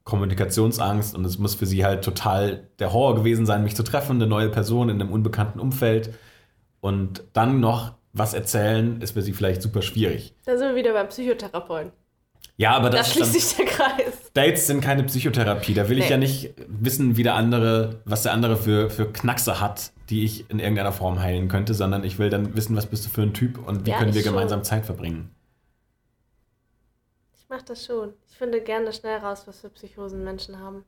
Kommunikationsangst 0.10 1.16
und 1.16 1.24
es 1.26 1.38
muss 1.38 1.56
für 1.56 1.66
sie 1.66 1.86
halt 1.86 2.04
total 2.04 2.68
der 2.80 2.92
Horror 2.92 3.16
gewesen 3.16 3.46
sein, 3.46 3.64
mich 3.64 3.76
zu 3.76 3.84
treffen, 3.84 4.18
eine 4.18 4.28
neue 4.28 4.50
Person 4.50 4.90
in 4.90 5.00
einem 5.00 5.12
unbekannten 5.12 5.60
Umfeld 5.60 6.14
und 6.82 7.24
dann 7.34 7.60
noch 7.60 7.94
was 8.12 8.34
erzählen, 8.34 9.02
ist 9.02 9.12
für 9.12 9.22
sie 9.22 9.34
vielleicht 9.34 9.62
super 9.62 9.82
schwierig. 9.82 10.34
Da 10.46 10.58
sind 10.58 10.70
wir 10.70 10.76
wieder 10.76 10.94
beim 10.94 11.08
Psychotherapeuten. 11.08 11.92
Ja, 12.58 12.72
aber 12.72 12.90
das 12.90 13.08
da 13.08 13.14
schließt 13.14 13.34
sich 13.34 13.56
der 13.56 13.66
Kreis. 13.66 14.32
Dates 14.34 14.68
sind 14.68 14.82
keine 14.82 15.04
Psychotherapie. 15.04 15.74
Da 15.74 15.88
will 15.88 15.98
nee. 15.98 16.04
ich 16.04 16.10
ja 16.10 16.18
nicht 16.18 16.54
wissen, 16.68 17.16
wie 17.16 17.24
der 17.24 17.36
andere, 17.36 18.02
was 18.04 18.24
der 18.24 18.34
andere 18.34 18.58
für, 18.58 18.90
für 18.90 19.06
Knackse 19.06 19.62
hat, 19.62 19.94
die 20.10 20.26
ich 20.26 20.50
in 20.50 20.60
irgendeiner 20.60 20.92
Form 20.92 21.22
heilen 21.22 21.48
könnte, 21.48 21.74
sondern 21.74 22.04
ich 22.04 22.20
will 22.20 22.30
dann 22.30 22.58
wissen, 22.58 22.76
was 22.76 22.88
bist 22.88 23.06
du 23.06 23.10
für 23.10 23.22
ein 23.22 23.34
Typ 23.34 23.66
und 23.66 23.86
wie 23.86 23.92
ja, 23.92 23.98
können 23.98 24.14
wir 24.14 24.24
gemeinsam 24.24 24.64
Zeit 24.64 24.86
verbringen. 24.86 25.30
Ich 27.50 27.56
mach 27.56 27.64
das 27.64 27.84
schon. 27.84 28.14
Ich 28.30 28.38
finde 28.38 28.62
gerne 28.62 28.94
schnell 28.94 29.18
raus, 29.18 29.48
was 29.48 29.62
für 29.62 29.70
Psychosen 29.72 30.24
Menschen 30.24 30.60
haben. 30.60 30.86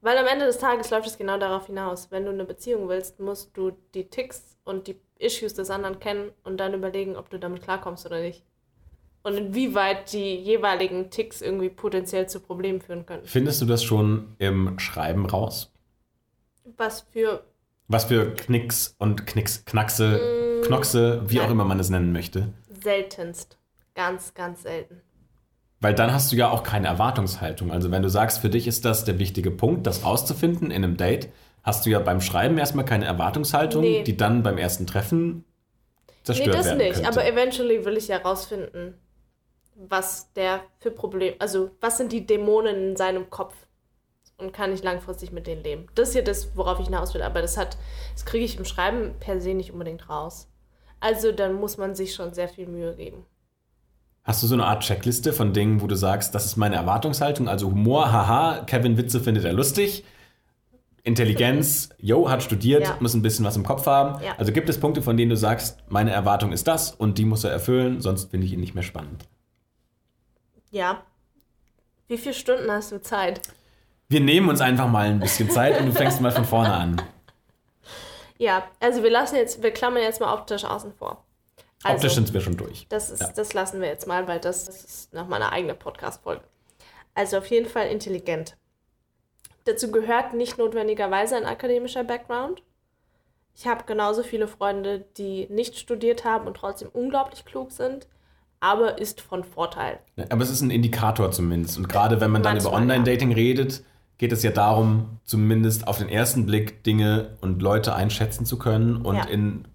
Weil 0.00 0.18
am 0.18 0.26
Ende 0.26 0.46
des 0.46 0.58
Tages 0.58 0.90
läuft 0.90 1.06
es 1.06 1.16
genau 1.16 1.38
darauf 1.38 1.66
hinaus. 1.66 2.10
Wenn 2.10 2.24
du 2.24 2.32
eine 2.32 2.44
Beziehung 2.44 2.88
willst, 2.88 3.20
musst 3.20 3.56
du 3.56 3.70
die 3.94 4.08
Ticks 4.10 4.56
und 4.64 4.88
die 4.88 4.96
Issues 5.16 5.54
des 5.54 5.70
anderen 5.70 6.00
kennen 6.00 6.32
und 6.42 6.56
dann 6.56 6.74
überlegen, 6.74 7.14
ob 7.14 7.30
du 7.30 7.38
damit 7.38 7.62
klarkommst 7.62 8.04
oder 8.04 8.20
nicht. 8.20 8.42
Und 9.22 9.34
inwieweit 9.36 10.12
die 10.12 10.34
jeweiligen 10.34 11.10
Ticks 11.10 11.40
irgendwie 11.40 11.70
potenziell 11.70 12.28
zu 12.28 12.40
Problemen 12.40 12.80
führen 12.80 13.06
können. 13.06 13.24
Findest 13.24 13.62
du 13.62 13.66
das 13.66 13.84
schon 13.84 14.34
im 14.40 14.80
Schreiben 14.80 15.24
raus? 15.24 15.70
Was 16.76 17.02
für. 17.12 17.44
Was 17.86 18.06
für 18.06 18.34
Knicks 18.34 18.96
und 18.98 19.24
Knicks, 19.28 19.64
Knackse, 19.64 20.60
Mm, 20.62 20.66
Knoxe, 20.66 21.22
wie 21.26 21.38
auch 21.38 21.44
nein. 21.44 21.52
immer 21.52 21.64
man 21.64 21.78
es 21.78 21.90
nennen 21.90 22.12
möchte. 22.12 22.52
Seltenst. 22.82 23.56
Ganz, 23.94 24.34
ganz 24.34 24.62
selten. 24.64 25.00
Weil 25.84 25.94
dann 25.94 26.14
hast 26.14 26.32
du 26.32 26.36
ja 26.36 26.50
auch 26.50 26.62
keine 26.62 26.86
Erwartungshaltung. 26.86 27.70
Also 27.70 27.90
wenn 27.90 28.00
du 28.02 28.08
sagst, 28.08 28.38
für 28.38 28.48
dich 28.48 28.66
ist 28.66 28.86
das 28.86 29.04
der 29.04 29.18
wichtige 29.18 29.50
Punkt, 29.50 29.86
das 29.86 30.02
rauszufinden 30.02 30.70
in 30.70 30.82
einem 30.82 30.96
Date, 30.96 31.28
hast 31.62 31.84
du 31.84 31.90
ja 31.90 31.98
beim 31.98 32.22
Schreiben 32.22 32.56
erstmal 32.56 32.86
keine 32.86 33.04
Erwartungshaltung, 33.04 33.82
Nee. 33.82 34.02
die 34.02 34.16
dann 34.16 34.42
beim 34.42 34.56
ersten 34.56 34.86
Treffen 34.86 35.44
zerstört 36.22 36.48
Nee, 36.48 36.54
das 36.54 36.66
werden 36.66 36.78
nicht. 36.78 36.94
könnte. 36.94 37.08
Aber 37.08 37.26
eventually 37.26 37.84
will 37.84 37.98
ich 37.98 38.08
ja 38.08 38.16
rausfinden, 38.16 38.94
was 39.76 40.32
der 40.32 40.60
für 40.80 40.90
Probleme, 40.90 41.36
also 41.38 41.70
was 41.82 41.98
sind 41.98 42.12
die 42.12 42.26
Dämonen 42.26 42.90
in 42.90 42.96
seinem 42.96 43.28
Kopf 43.28 43.54
und 44.38 44.54
kann 44.54 44.72
ich 44.72 44.82
langfristig 44.82 45.32
mit 45.32 45.46
denen 45.46 45.62
leben. 45.62 45.88
Das 45.96 46.08
ist 46.08 46.14
hier 46.14 46.24
das, 46.24 46.56
worauf 46.56 46.80
ich 46.80 46.86
hinaus 46.86 47.12
will, 47.12 47.20
aber 47.20 47.42
das 47.42 47.58
hat, 47.58 47.76
das 48.14 48.24
kriege 48.24 48.46
ich 48.46 48.56
im 48.56 48.64
Schreiben 48.64 49.16
per 49.20 49.38
se 49.38 49.52
nicht 49.52 49.70
unbedingt 49.70 50.08
raus. 50.08 50.48
Also 51.00 51.30
dann 51.30 51.52
muss 51.52 51.76
man 51.76 51.94
sich 51.94 52.14
schon 52.14 52.32
sehr 52.32 52.48
viel 52.48 52.68
Mühe 52.68 52.96
geben. 52.96 53.26
Hast 54.24 54.42
du 54.42 54.46
so 54.46 54.54
eine 54.54 54.64
Art 54.66 54.82
Checkliste 54.82 55.32
von 55.34 55.52
Dingen, 55.52 55.82
wo 55.82 55.86
du 55.86 55.96
sagst, 55.96 56.34
das 56.34 56.46
ist 56.46 56.56
meine 56.56 56.76
Erwartungshaltung? 56.76 57.46
Also 57.48 57.70
Humor, 57.70 58.10
haha, 58.10 58.64
Kevin 58.64 58.96
Witze 58.96 59.20
findet 59.20 59.44
er 59.44 59.52
lustig. 59.52 60.02
Intelligenz, 61.02 61.90
yo, 61.98 62.30
hat 62.30 62.42
studiert, 62.42 62.84
Ja. 62.84 62.96
muss 63.00 63.12
ein 63.12 63.20
bisschen 63.20 63.44
was 63.44 63.56
im 63.56 63.64
Kopf 63.64 63.86
haben. 63.86 64.22
Ja. 64.24 64.34
Also 64.38 64.50
gibt 64.52 64.70
es 64.70 64.80
Punkte, 64.80 65.02
von 65.02 65.18
denen 65.18 65.28
du 65.28 65.36
sagst, 65.36 65.78
meine 65.88 66.10
Erwartung 66.10 66.52
ist 66.52 66.66
das 66.66 66.92
und 66.92 67.18
die 67.18 67.26
muss 67.26 67.44
er 67.44 67.50
erfüllen, 67.50 68.00
sonst 68.00 68.30
finde 68.30 68.46
ich 68.46 68.54
ihn 68.54 68.60
nicht 68.60 68.74
mehr 68.74 68.82
spannend. 68.82 69.26
Ja. 70.70 71.02
Wie 72.08 72.16
viele 72.16 72.34
Stunden 72.34 72.70
hast 72.70 72.92
du 72.92 73.00
Zeit? 73.02 73.42
Wir 74.08 74.20
nehmen 74.20 74.48
uns 74.48 74.62
einfach 74.62 74.88
mal 74.88 75.06
ein 75.06 75.20
bisschen 75.20 75.50
Zeit 75.50 75.78
und 75.78 75.86
du 75.86 75.92
fängst 75.92 76.20
mal 76.22 76.32
von 76.32 76.44
vorne 76.44 76.72
an. 76.72 77.02
Ja, 78.36 78.64
also 78.80 79.04
wir 79.04 79.10
lassen 79.12 79.36
jetzt, 79.36 79.62
wir 79.62 79.70
klammern 79.70 80.02
jetzt 80.02 80.20
mal 80.20 80.34
optisch 80.34 80.64
außen 80.64 80.92
vor. 80.98 81.23
Also, 81.84 81.96
Optisch 81.96 82.14
sind 82.14 82.32
wir 82.34 82.40
schon 82.40 82.56
durch. 82.56 82.86
Das, 82.88 83.10
ist, 83.10 83.20
Ja. 83.20 83.32
das 83.34 83.52
lassen 83.52 83.80
wir 83.80 83.88
jetzt 83.88 84.06
mal, 84.06 84.26
weil 84.26 84.40
das, 84.40 84.64
das 84.64 84.84
ist 84.84 85.12
noch 85.14 85.28
mal 85.28 85.36
eine 85.36 85.52
eigene 85.52 85.74
Podcast-Folge. 85.74 86.42
Also 87.14 87.38
auf 87.38 87.46
jeden 87.46 87.68
Fall 87.68 87.86
intelligent. 87.88 88.56
Dazu 89.64 89.90
gehört 89.90 90.34
nicht 90.34 90.58
notwendigerweise 90.58 91.36
ein 91.36 91.44
akademischer 91.46 92.04
Background. 92.04 92.62
Ich 93.56 93.66
habe 93.66 93.84
genauso 93.86 94.22
viele 94.22 94.48
Freunde, 94.48 95.04
die 95.16 95.46
nicht 95.50 95.78
studiert 95.78 96.24
haben 96.24 96.46
und 96.46 96.56
trotzdem 96.56 96.88
unglaublich 96.92 97.44
klug 97.44 97.70
sind, 97.70 98.08
aber 98.60 98.98
ist 98.98 99.20
von 99.20 99.44
Vorteil. 99.44 100.00
Aber 100.30 100.42
es 100.42 100.50
ist 100.50 100.60
ein 100.60 100.70
Indikator 100.70 101.30
zumindest. 101.30 101.78
Und 101.78 101.88
gerade 101.88 102.20
wenn 102.20 102.30
man 102.30 102.42
dann 102.42 102.56
über 102.56 102.64
Manchmal, 102.70 102.82
Online-Dating 102.82 103.32
redet, 103.32 103.84
geht 104.18 104.32
es 104.32 104.42
ja 104.42 104.50
darum, 104.50 105.18
zumindest 105.24 105.86
auf 105.86 105.98
den 105.98 106.08
ersten 106.08 106.46
Blick 106.46 106.82
Dinge 106.82 107.36
und 107.40 107.62
Leute 107.62 107.94
einschätzen 107.94 108.44
zu 108.44 108.58
können 108.58 108.96
und 108.96 109.16
Ja. 109.16 109.24
in, 109.26 109.66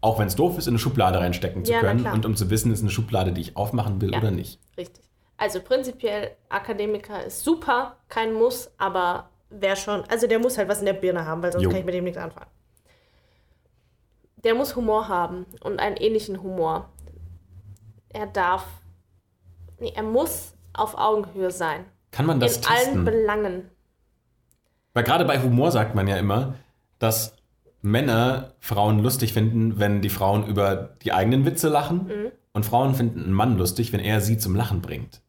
auch 0.00 0.18
wenn 0.18 0.28
es 0.28 0.36
doof 0.36 0.58
ist, 0.58 0.66
in 0.66 0.72
eine 0.72 0.78
Schublade 0.78 1.18
reinstecken 1.18 1.64
zu 1.64 1.72
Ja, 1.72 1.80
können. 1.80 2.06
Und 2.06 2.24
um 2.26 2.36
zu 2.36 2.50
wissen, 2.50 2.72
ist 2.72 2.80
eine 2.82 2.90
Schublade, 2.90 3.32
die 3.32 3.40
ich 3.40 3.56
aufmachen 3.56 4.00
will 4.00 4.12
Ja. 4.12 4.18
oder 4.18 4.30
nicht. 4.30 4.60
Richtig. 4.76 5.04
Also 5.36 5.60
prinzipiell, 5.60 6.32
Akademiker 6.48 7.24
ist 7.24 7.42
super, 7.44 7.96
kein 8.08 8.32
Muss, 8.32 8.70
aber 8.78 9.28
wer 9.50 9.76
schon, 9.76 10.02
also 10.04 10.26
der 10.26 10.38
muss 10.40 10.58
halt 10.58 10.68
was 10.68 10.80
in 10.80 10.86
der 10.86 10.92
Birne 10.94 11.24
haben, 11.26 11.42
weil 11.42 11.52
sonst 11.52 11.64
Jo. 11.64 11.70
kann 11.70 11.78
ich 11.80 11.84
mit 11.86 11.94
dem 11.94 12.04
nichts 12.04 12.18
anfangen. 12.18 12.50
Der 14.44 14.54
muss 14.54 14.76
Humor 14.76 15.08
haben 15.08 15.46
und 15.62 15.80
einen 15.80 15.96
ähnlichen 15.96 16.42
Humor. 16.42 16.88
Er 18.08 18.26
darf, 18.26 18.64
nee, 19.80 19.92
er 19.94 20.02
muss 20.04 20.54
auf 20.72 20.96
Augenhöhe 20.96 21.50
sein. 21.50 21.84
Kann 22.12 22.26
man 22.26 22.40
das 22.40 22.58
in 22.58 22.66
allen 22.66 22.76
testen? 22.84 23.04
Belangen. 23.04 23.70
Weil 24.94 25.04
gerade 25.04 25.24
bei 25.24 25.40
Humor 25.42 25.70
sagt 25.70 25.94
man 25.94 26.06
ja 26.08 26.16
immer, 26.16 26.54
dass 26.98 27.34
Männer 27.90 28.54
Frauen 28.60 29.02
lustig 29.02 29.32
finden, 29.32 29.78
wenn 29.78 30.00
die 30.00 30.08
Frauen 30.08 30.46
über 30.46 30.96
die 31.02 31.12
eigenen 31.12 31.44
Witze 31.44 31.68
lachen. 31.68 32.06
Mhm. 32.06 32.32
Und 32.52 32.64
Frauen 32.64 32.94
finden 32.94 33.22
einen 33.24 33.32
Mann 33.32 33.56
lustig, 33.58 33.92
wenn 33.92 34.00
er 34.00 34.20
sie 34.20 34.38
zum 34.38 34.56
Lachen 34.56 34.82
bringt. 34.82 35.20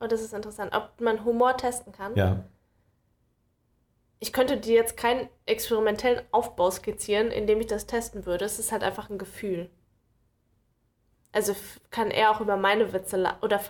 Und 0.00 0.06
Oh, 0.06 0.08
das 0.08 0.22
ist 0.22 0.32
interessant, 0.32 0.74
ob 0.74 1.00
man 1.00 1.24
Humor 1.24 1.56
testen 1.56 1.92
kann. 1.92 2.14
Ja. 2.16 2.44
Ich 4.18 4.32
könnte 4.32 4.56
dir 4.56 4.74
jetzt 4.74 4.96
keinen 4.96 5.28
experimentellen 5.46 6.22
Aufbau 6.30 6.70
skizzieren, 6.70 7.28
indem 7.28 7.60
ich 7.60 7.66
das 7.66 7.86
testen 7.86 8.26
würde. 8.26 8.44
Es 8.44 8.58
ist 8.58 8.72
halt 8.72 8.82
einfach 8.82 9.10
ein 9.10 9.18
Gefühl. 9.18 9.70
Also 11.32 11.54
kann 11.90 12.10
er 12.10 12.32
auch 12.32 12.40
über 12.40 12.56
meine 12.56 12.92
Witze 12.92 13.16
la- 13.16 13.38
oder 13.40 13.60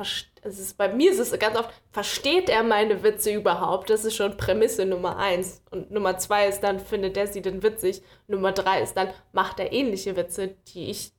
es 0.43 0.59
ist 0.59 0.79
bei 0.79 0.93
mir 0.93 1.11
ist 1.11 1.19
es 1.19 1.39
ganz 1.39 1.59
oft 1.59 1.71
versteht 1.93 2.49
er 2.49 2.63
meine 2.63 3.03
Witze 3.03 3.33
überhaupt? 3.33 3.91
Das 3.91 4.07
ist 4.07 4.17
schon 4.17 4.39
Prämisse 4.39 4.87
Nummer 4.87 5.19
eins 5.19 5.63
und 5.71 5.91
Nummer 5.91 6.17
zwei 6.17 6.49
ist 6.49 6.61
dann 6.61 6.81
findet 6.81 7.19
er 7.19 7.27
sie 7.27 7.43
denn 7.43 7.63
witzig. 7.63 8.03
Nummer 8.29 8.53
drei 8.53 8.81
ist 8.81 8.97
dann 8.97 9.13
macht 9.33 9.61
er 9.61 9.73
ähnliche 9.73 10.17
Witze, 10.17 10.57
die 10.69 10.91
ich 10.91 11.13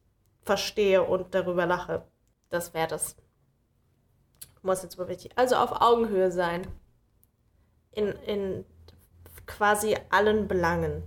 verstehe 0.43 1.03
und 1.03 1.35
darüber 1.35 1.67
lache. 1.67 2.07
Das 2.49 2.73
wäre 2.73 2.87
das. 2.87 3.15
Muss 4.63 4.83
jetzt 4.83 4.97
mal 4.97 5.07
wichtig. 5.07 5.31
Also 5.35 5.55
auf 5.55 5.81
Augenhöhe 5.81 6.31
sein. 6.31 6.67
In, 7.91 8.07
in 8.25 8.65
quasi 9.45 9.95
allen 10.09 10.47
Belangen. 10.47 11.03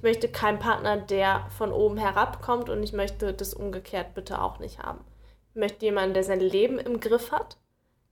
Ich 0.00 0.02
möchte 0.02 0.28
keinen 0.28 0.58
Partner, 0.58 0.96
der 0.96 1.46
von 1.58 1.72
oben 1.72 1.98
herabkommt 1.98 2.70
und 2.70 2.82
ich 2.82 2.94
möchte 2.94 3.34
das 3.34 3.52
umgekehrt 3.52 4.14
bitte 4.14 4.40
auch 4.40 4.58
nicht 4.58 4.78
haben. 4.78 5.04
Ich 5.50 5.60
möchte 5.60 5.84
jemanden, 5.84 6.14
der 6.14 6.24
sein 6.24 6.40
Leben 6.40 6.78
im 6.78 7.00
Griff 7.00 7.32
hat, 7.32 7.58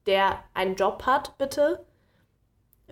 der 0.04 0.45
einen 0.52 0.76
Job 0.76 1.04
hat, 1.07 1.38
bitte, 1.38 1.83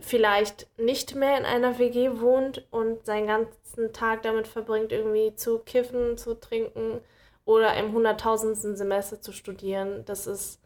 vielleicht 0.00 0.67
nicht 0.81 1.15
mehr 1.15 1.37
in 1.37 1.45
einer 1.45 1.79
WG 1.79 2.21
wohnt 2.21 2.67
und 2.71 3.05
seinen 3.05 3.26
ganzen 3.26 3.93
Tag 3.93 4.23
damit 4.23 4.49
verbringt, 4.49 4.93
irgendwie 4.93 5.35
zu 5.37 5.59
kiffen, 5.59 6.17
zu 6.17 6.33
trinken 6.41 7.03
oder 7.45 7.76
im 7.76 7.93
hunderttausendsten 7.93 8.76
Semester 8.76 9.21
zu 9.21 9.33
studieren. 9.33 10.07
Das 10.07 10.26
ist 10.26 10.59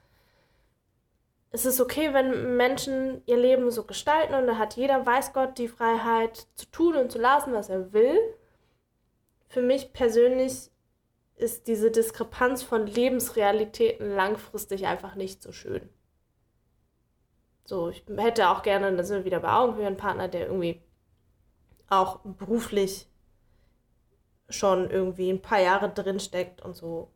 es 1.51 1.67
ist 1.67 1.81
okay, 1.81 2.15
wenn 2.15 2.57
Menschen 2.57 3.23
ihr 3.27 3.37
Leben 3.37 3.71
so 3.71 3.85
gestalten 3.85 4.35
und 4.35 4.47
da 4.47 4.57
hat 4.57 4.77
jeder, 4.77 5.05
weiß 5.05 5.33
Gott, 5.33 5.59
die 5.59 5.69
Freiheit 5.69 6.47
zu 6.55 6.71
tun 6.71 6.95
und 6.95 7.11
zu 7.11 7.19
lassen, 7.19 7.53
was 7.53 7.69
er 7.69 7.93
will. 7.93 8.19
Für 9.49 9.63
mich 9.63 9.93
persönlich 9.93 10.71
ist 11.35 11.67
diese 11.67 11.91
Diskrepanz 11.91 12.63
von 12.63 12.87
Lebensrealitäten 12.87 14.15
langfristig 14.15 14.87
einfach 14.87 15.17
nicht 15.17 15.43
so 15.43 15.51
schön. 15.51 15.89
So, 17.65 17.89
ich 17.89 18.05
hätte 18.17 18.49
auch 18.51 18.63
gerne, 18.63 18.95
da 18.97 19.03
sind 19.03 19.19
wir 19.19 19.25
wieder 19.25 19.41
bei 19.41 19.53
Augenhöhe, 19.53 19.87
einen 19.87 19.97
Partner, 19.97 20.29
der 20.29 20.47
irgendwie 20.47 20.81
auch 21.89 22.21
beruflich 22.21 23.09
schon 24.49 24.91
irgendwie 24.91 25.31
ein 25.31 25.43
paar 25.43 25.61
Jahre 25.61 25.89
drinsteckt 25.89 26.63
und 26.63 26.77
so. 26.77 27.11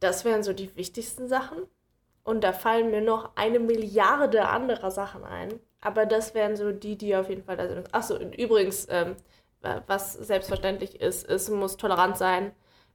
Das 0.00 0.24
wären 0.24 0.42
so 0.42 0.52
die 0.52 0.74
wichtigsten 0.76 1.28
Sachen. 1.28 1.66
Und 2.26 2.42
da 2.42 2.52
fallen 2.52 2.90
mir 2.90 3.00
noch 3.00 3.30
eine 3.36 3.60
Milliarde 3.60 4.48
anderer 4.48 4.90
Sachen 4.90 5.22
ein. 5.22 5.60
Aber 5.80 6.06
das 6.06 6.34
wären 6.34 6.56
so 6.56 6.72
die, 6.72 6.98
die 6.98 7.14
auf 7.14 7.28
jeden 7.28 7.44
Fall 7.44 7.56
da 7.56 7.68
sind. 7.68 7.94
Achso, 7.94 8.16
und 8.16 8.34
übrigens, 8.34 8.88
ähm, 8.90 9.14
was 9.86 10.14
selbstverständlich 10.14 11.00
ist, 11.00 11.28
es 11.28 11.48
muss 11.48 11.76
tolerant 11.76 12.18
sein. 12.18 12.50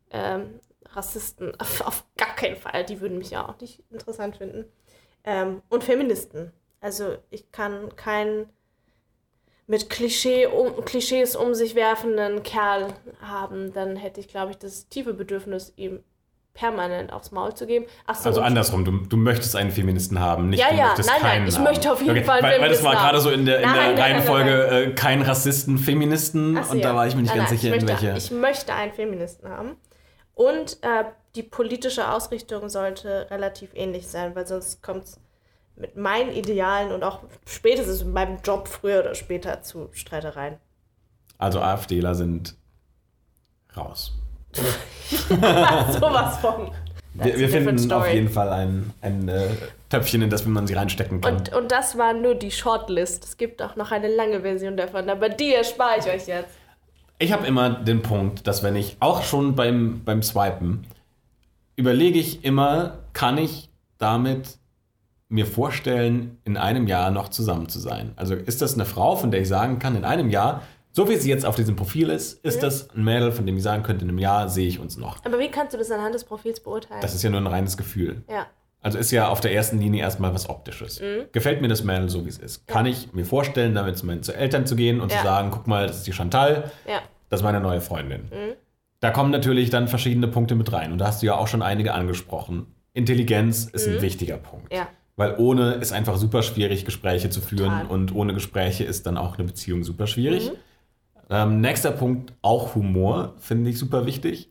Ähm, 0.10 0.60
Rassisten 0.86 1.54
auf, 1.60 2.04
gar 2.18 2.36
keinen 2.36 2.58
Fall, 2.58 2.84
die 2.84 3.00
würden 3.00 3.18
mich 3.18 3.32
ja 3.32 3.48
auch 3.48 3.58
nicht 3.62 3.82
interessant 3.90 4.36
finden. 4.36 4.66
Ähm, 5.24 5.62
und 5.70 5.86
Feministen. 5.86 6.52
Also 6.82 7.16
ich 7.30 7.54
kann 7.54 7.96
keinen 7.96 8.50
mit 9.66 9.90
Klischee 9.90 10.48
um, 10.48 10.84
Klischees 10.84 11.38
um 11.38 11.54
sich 11.54 11.74
werfenden 11.76 12.44
Kerl 12.44 12.94
haben, 13.22 13.72
dann 13.72 13.96
hätte 13.96 14.20
ich, 14.20 14.28
glaube 14.28 14.52
ich, 14.52 14.58
das 14.58 14.90
tiefe 14.90 15.14
Bedürfnis, 15.14 15.72
ihm 15.78 16.04
permanent 16.54 17.14
aufs 17.14 17.32
Maul 17.32 17.54
zu 17.56 17.66
geben. 17.66 17.86
So, 18.08 18.30
Also 18.30 18.42
andersrum, 18.42 18.84
du, 18.84 18.92
du 19.06 19.16
möchtest 19.18 19.56
einen 19.56 19.72
Feministen 19.72 20.20
haben, 20.20 20.50
nicht 20.50 20.60
Ja, 20.60 20.70
du 20.70 20.76
ja, 20.76 20.86
möchtest 20.88 21.10
nein, 21.10 21.20
nein, 21.22 21.48
ich 21.48 21.56
haben. 21.56 21.64
möchte 21.64 21.92
auf 21.92 22.02
jeden 22.02 22.24
Fall 22.26 22.40
einen 22.40 22.52
weil, 22.52 22.62
weil 22.62 22.70
das 22.70 22.84
war 22.84 22.92
Feministen 22.92 23.00
gerade 23.06 23.18
haben. 23.18 23.24
so 23.24 23.30
in 23.32 23.46
der, 23.46 23.58
in 23.62 23.70
Nein, 23.70 23.96
der 23.96 24.04
Reihenfolge 24.06 24.68
Äh, 24.68 24.92
kein 24.96 25.22
Rassisten, 25.22 25.78
Feministen 25.78 26.62
so, 26.64 26.72
und 26.72 26.80
ja. 26.80 26.90
da 26.90 26.96
war 26.96 27.08
ich 27.08 27.16
mir 27.16 27.22
nicht 27.22 27.30
Nein, 27.30 27.40
ganz 27.40 27.52
nein, 27.52 27.60
sicher, 27.60 27.76
ich 27.76 27.82
in 27.82 27.88
möchte, 27.88 28.04
welche. 28.06 28.18
Ich 28.18 28.32
möchte 28.32 28.74
einen 28.74 28.94
Feministen 28.94 29.50
haben. 29.50 29.76
Und 30.34 30.78
äh, 30.82 31.06
die 31.36 31.44
politische 31.44 32.12
Ausrichtung 32.12 32.68
sollte 32.70 33.28
relativ 33.32 33.72
ähnlich 33.74 34.08
sein, 34.08 34.36
weil 34.36 34.46
sonst 34.48 34.82
kommt 34.84 35.04
es 35.06 35.20
mit 35.78 35.96
meinen 35.96 36.32
Idealen 36.32 36.92
und 36.92 37.04
auch 37.04 37.20
spätestens 37.46 38.04
mit 38.04 38.14
meinem 38.14 38.38
Job 38.44 38.68
früher 38.68 39.00
oder 39.00 39.16
später 39.16 39.62
zu 39.62 39.90
Streitereien. 39.94 40.58
Also 41.38 41.62
AfDler 41.62 42.14
sind 42.14 42.56
raus. 43.76 44.14
Sowas 46.00 46.38
von. 46.38 46.72
Wir, 47.14 47.38
wir 47.38 47.50
finden 47.50 47.92
auf 47.92 48.10
jeden 48.12 48.30
Fall 48.30 48.50
ein, 48.50 48.94
ein 49.02 49.28
äh, 49.28 49.50
Töpfchen, 49.90 50.22
in 50.22 50.30
das 50.30 50.46
man 50.46 50.66
sie 50.66 50.74
reinstecken 50.74 51.20
kann. 51.20 51.36
Und, 51.36 51.54
und 51.54 51.72
das 51.72 51.98
war 51.98 52.14
nur 52.14 52.36
die 52.36 52.52
Shortlist. 52.52 53.26
Es 53.26 53.38
gibt 53.38 53.62
auch 53.62 53.76
noch 53.76 53.92
eine 53.92 54.08
lange 54.08 54.42
Version 54.42 54.78
davon, 54.78 55.10
aber 55.10 55.28
die 55.30 55.54
erspare 55.54 56.00
ich 56.00 56.06
euch 56.06 56.28
jetzt. 56.28 56.56
Ich 57.20 57.34
habe 57.34 57.46
immer 57.46 57.70
den 57.70 58.02
Punkt, 58.02 58.48
dass 58.48 58.64
wenn 58.64 58.76
ich 58.76 58.98
auch 59.00 59.24
schon 59.24 59.56
beim, 59.56 60.04
beim 60.04 60.24
Swipen 60.24 60.88
überlege 61.76 62.18
ich 62.18 62.44
immer, 62.46 63.00
kann 63.14 63.38
ich 63.38 63.70
damit 63.98 64.58
mir 65.30 65.46
vorstellen, 65.46 66.38
in 66.46 66.58
einem 66.58 66.88
Jahr 66.88 67.12
noch 67.12 67.30
zusammen 67.30 67.70
zu 67.70 67.80
sein? 67.80 68.14
Also 68.16 68.36
ist 68.36 68.62
das 68.62 68.74
eine 68.74 68.86
Frau, 68.86 69.16
von 69.16 69.32
der 69.32 69.42
ich 69.42 69.48
sagen 69.48 69.80
kann, 69.80 69.96
in 69.96 70.04
einem 70.04 70.30
Jahr, 70.30 70.62
so 70.92 71.10
wie 71.10 71.16
sie 71.16 71.30
jetzt 71.30 71.46
auf 71.46 71.56
diesem 71.56 71.76
Profil 71.76 72.10
ist, 72.10 72.44
ist 72.46 72.62
das 72.64 72.90
ein 72.92 73.04
Mädel, 73.04 73.32
von 73.32 73.46
dem 73.46 73.58
ich 73.58 73.64
sagen 73.64 73.84
könnte, 73.84 74.04
in 74.04 74.10
einem 74.10 74.20
Jahr 74.20 74.50
sehe 74.50 74.68
ich 74.68 74.80
uns 74.80 74.98
noch. 74.98 75.24
Aber 75.26 75.40
wie 75.40 75.50
kannst 75.50 75.74
du 75.74 75.78
das 75.78 75.90
anhand 75.92 76.14
des 76.16 76.24
Profils 76.24 76.60
beurteilen? 76.60 77.02
Das 77.02 77.14
ist 77.16 77.24
ja 77.24 77.30
nur 77.30 77.40
ein 77.42 77.48
reines 77.48 77.78
Gefühl. 77.78 78.24
ja. 78.30 78.48
Also 78.84 78.98
ist 78.98 79.12
ja 79.12 79.28
auf 79.28 79.42
der 79.42 79.54
ersten 79.54 79.78
Linie 79.80 80.02
erstmal 80.02 80.34
was 80.34 80.50
Optisches. 80.50 81.00
Mhm. 81.02 81.26
Gefällt 81.34 81.62
mir 81.62 81.68
das 81.68 81.84
Mädel 81.84 82.10
so, 82.10 82.26
wie 82.26 82.30
es 82.30 82.40
ist? 82.40 82.66
Kann 82.66 82.88
ich 82.88 83.14
mir 83.14 83.26
vorstellen, 83.26 83.76
damit 83.76 83.96
zu 84.00 84.34
Eltern 84.34 84.66
zu 84.66 84.76
gehen 84.76 85.02
und 85.02 85.12
Ja. 85.12 85.20
zu 85.20 85.24
sagen, 85.24 85.52
guck 85.52 85.68
mal, 85.68 85.86
das 85.86 85.98
ist 85.98 86.08
die 86.08 86.14
Chantal, 86.14 86.72
Ja. 86.88 87.00
das 87.30 87.42
ist 87.42 87.44
meine 87.44 87.60
neue 87.60 87.80
Freundin. 87.80 88.22
Mhm. 88.24 88.54
Da 89.00 89.12
kommen 89.12 89.30
natürlich 89.30 89.70
dann 89.70 89.88
verschiedene 89.88 90.28
Punkte 90.28 90.56
mit 90.56 90.74
rein. 90.74 90.92
Und 90.92 90.98
da 90.98 91.06
hast 91.06 91.22
du 91.22 91.28
ja 91.28 91.36
auch 91.36 91.48
schon 91.48 91.62
einige 91.62 91.94
angesprochen. 91.94 92.74
Intelligenz 92.94 93.66
ist 93.66 93.88
ein 93.88 94.02
wichtiger 94.02 94.38
Punkt. 94.38 94.72
Mhm. 94.72 94.78
Ja. 94.78 94.88
Weil 95.16 95.36
ohne 95.38 95.74
ist 95.74 95.92
einfach 95.92 96.18
super 96.18 96.42
schwierig, 96.42 96.84
Gespräche 96.84 97.30
zu 97.30 97.40
führen. 97.40 97.82
Total. 97.82 97.86
Und 97.86 98.16
ohne 98.16 98.34
Gespräche 98.34 98.84
ist 98.84 99.06
dann 99.06 99.16
auch 99.16 99.38
eine 99.38 99.46
Beziehung 99.46 99.84
super 99.84 100.08
schwierig. 100.08 100.50
Mhm. 100.50 100.56
Ähm, 101.32 101.62
nächster 101.62 101.92
Punkt, 101.92 102.34
auch 102.42 102.76
Humor, 102.76 103.34
finde 103.38 103.70
ich 103.70 103.80
super 103.80 104.06
wichtig. 104.06 104.50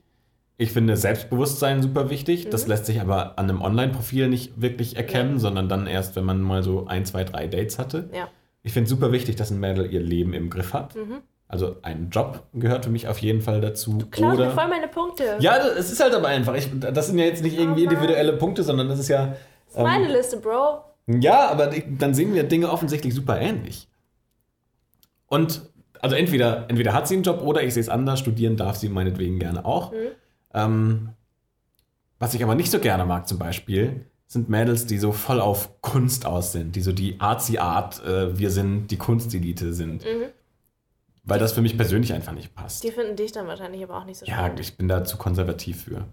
Ich 0.56 0.72
finde 0.72 0.96
Selbstbewusstsein 0.96 1.82
super 1.82 2.10
wichtig. 2.10 2.46
Mhm. 2.46 2.50
Das 2.50 2.66
lässt 2.66 2.86
sich 2.86 3.00
aber 3.00 3.38
an 3.38 3.48
einem 3.50 3.60
Online-Profil 3.62 4.28
nicht 4.28 4.60
wirklich 4.60 4.96
erkennen, 4.96 5.38
sondern 5.38 5.68
dann 5.68 5.86
erst, 5.86 6.16
wenn 6.16 6.24
man 6.24 6.40
mal 6.40 6.62
so 6.62 6.86
ein, 6.86 7.04
zwei, 7.04 7.24
drei 7.24 7.46
Dates 7.46 7.78
hatte. 7.78 8.08
Ja. 8.14 8.28
Ich 8.62 8.72
finde 8.72 8.84
es 8.84 8.90
super 8.90 9.12
wichtig, 9.12 9.36
dass 9.36 9.50
ein 9.50 9.60
Mädel 9.60 9.92
ihr 9.92 10.00
Leben 10.00 10.32
im 10.34 10.50
Griff 10.50 10.72
hat. 10.74 10.96
Mhm. 10.96 11.18
Also 11.48 11.76
ein 11.82 12.10
Job 12.10 12.44
gehört 12.54 12.84
für 12.84 12.90
mich 12.90 13.08
auf 13.08 13.18
jeden 13.18 13.40
Fall 13.40 13.60
dazu. 13.60 13.98
Klaus 14.10 14.36
mir 14.36 14.44
Oder 14.44 14.50
voll 14.52 14.68
meine 14.68 14.88
Punkte. 14.88 15.36
ja, 15.40 15.58
das- 15.58 15.76
es 15.78 15.92
ist 15.92 16.00
halt 16.02 16.14
aber 16.14 16.28
einfach. 16.28 16.54
Ich, 16.54 16.68
das 16.78 17.08
sind 17.08 17.18
ja 17.18 17.24
jetzt 17.24 17.42
nicht 17.42 17.58
irgendwie 17.58 17.86
Oh 17.86 17.90
individuelle 17.90 18.34
Punkte, 18.34 18.62
sondern 18.62 18.88
das 18.88 18.98
ist 19.00 19.08
ja. 19.08 19.34
Das 19.66 19.76
ist 19.76 19.82
meine 19.82 20.08
Liste, 20.12 20.36
Bro. 20.38 20.84
Ja, 21.08 21.48
aber 21.50 21.70
dann 21.98 22.14
sehen 22.14 22.34
wir 22.34 22.44
Dinge 22.44 22.70
offensichtlich 22.70 23.14
super 23.14 23.40
ähnlich. 23.40 23.88
Und 25.26 25.62
also 26.02 26.16
entweder, 26.16 26.66
entweder 26.68 26.92
hat 26.92 27.08
sie 27.08 27.14
einen 27.14 27.22
Job 27.22 27.42
oder 27.42 27.62
ich 27.62 27.74
sehe 27.74 27.80
es 27.82 27.88
anders, 27.88 28.20
studieren 28.20 28.56
darf 28.56 28.76
sie 28.76 28.88
meinetwegen 28.88 29.38
gerne 29.38 29.64
auch. 29.64 29.92
Ähm, 30.52 31.10
was 32.18 32.34
ich 32.34 32.42
aber 32.42 32.54
nicht 32.54 32.70
so 32.70 32.78
gerne 32.80 33.04
mag 33.06 33.26
zum 33.28 33.38
Beispiel, 33.38 34.06
sind 34.26 34.48
Mädels, 34.48 34.86
die 34.86 34.98
so 34.98 35.10
voll 35.12 35.40
auf 35.40 35.80
Kunst 35.80 36.26
aus 36.26 36.52
sind, 36.52 36.76
die 36.76 36.82
so 36.82 36.92
die 36.92 37.18
artsy 37.20 37.58
Art, 37.58 38.04
äh, 38.04 38.38
wir 38.38 38.50
sind 38.50 38.88
die 38.88 38.96
Kunstelite 38.96 39.72
sind. 39.72 40.04
Weil 41.24 41.38
das 41.38 41.52
für 41.52 41.62
mich 41.62 41.76
persönlich 41.76 42.12
einfach 42.12 42.32
nicht 42.32 42.54
passt. 42.54 42.82
Die 42.84 42.90
finden 42.92 43.16
dich 43.16 43.32
dann 43.32 43.46
wahrscheinlich 43.46 43.82
aber 43.82 43.98
auch 43.98 44.04
nicht 44.04 44.18
so 44.18 44.26
Ja, 44.26 44.36
spannend. 44.36 44.60
ich 44.60 44.76
bin 44.76 44.88
da 44.88 45.04
zu 45.04 45.16
konservativ 45.16 45.84
für. 45.84 46.06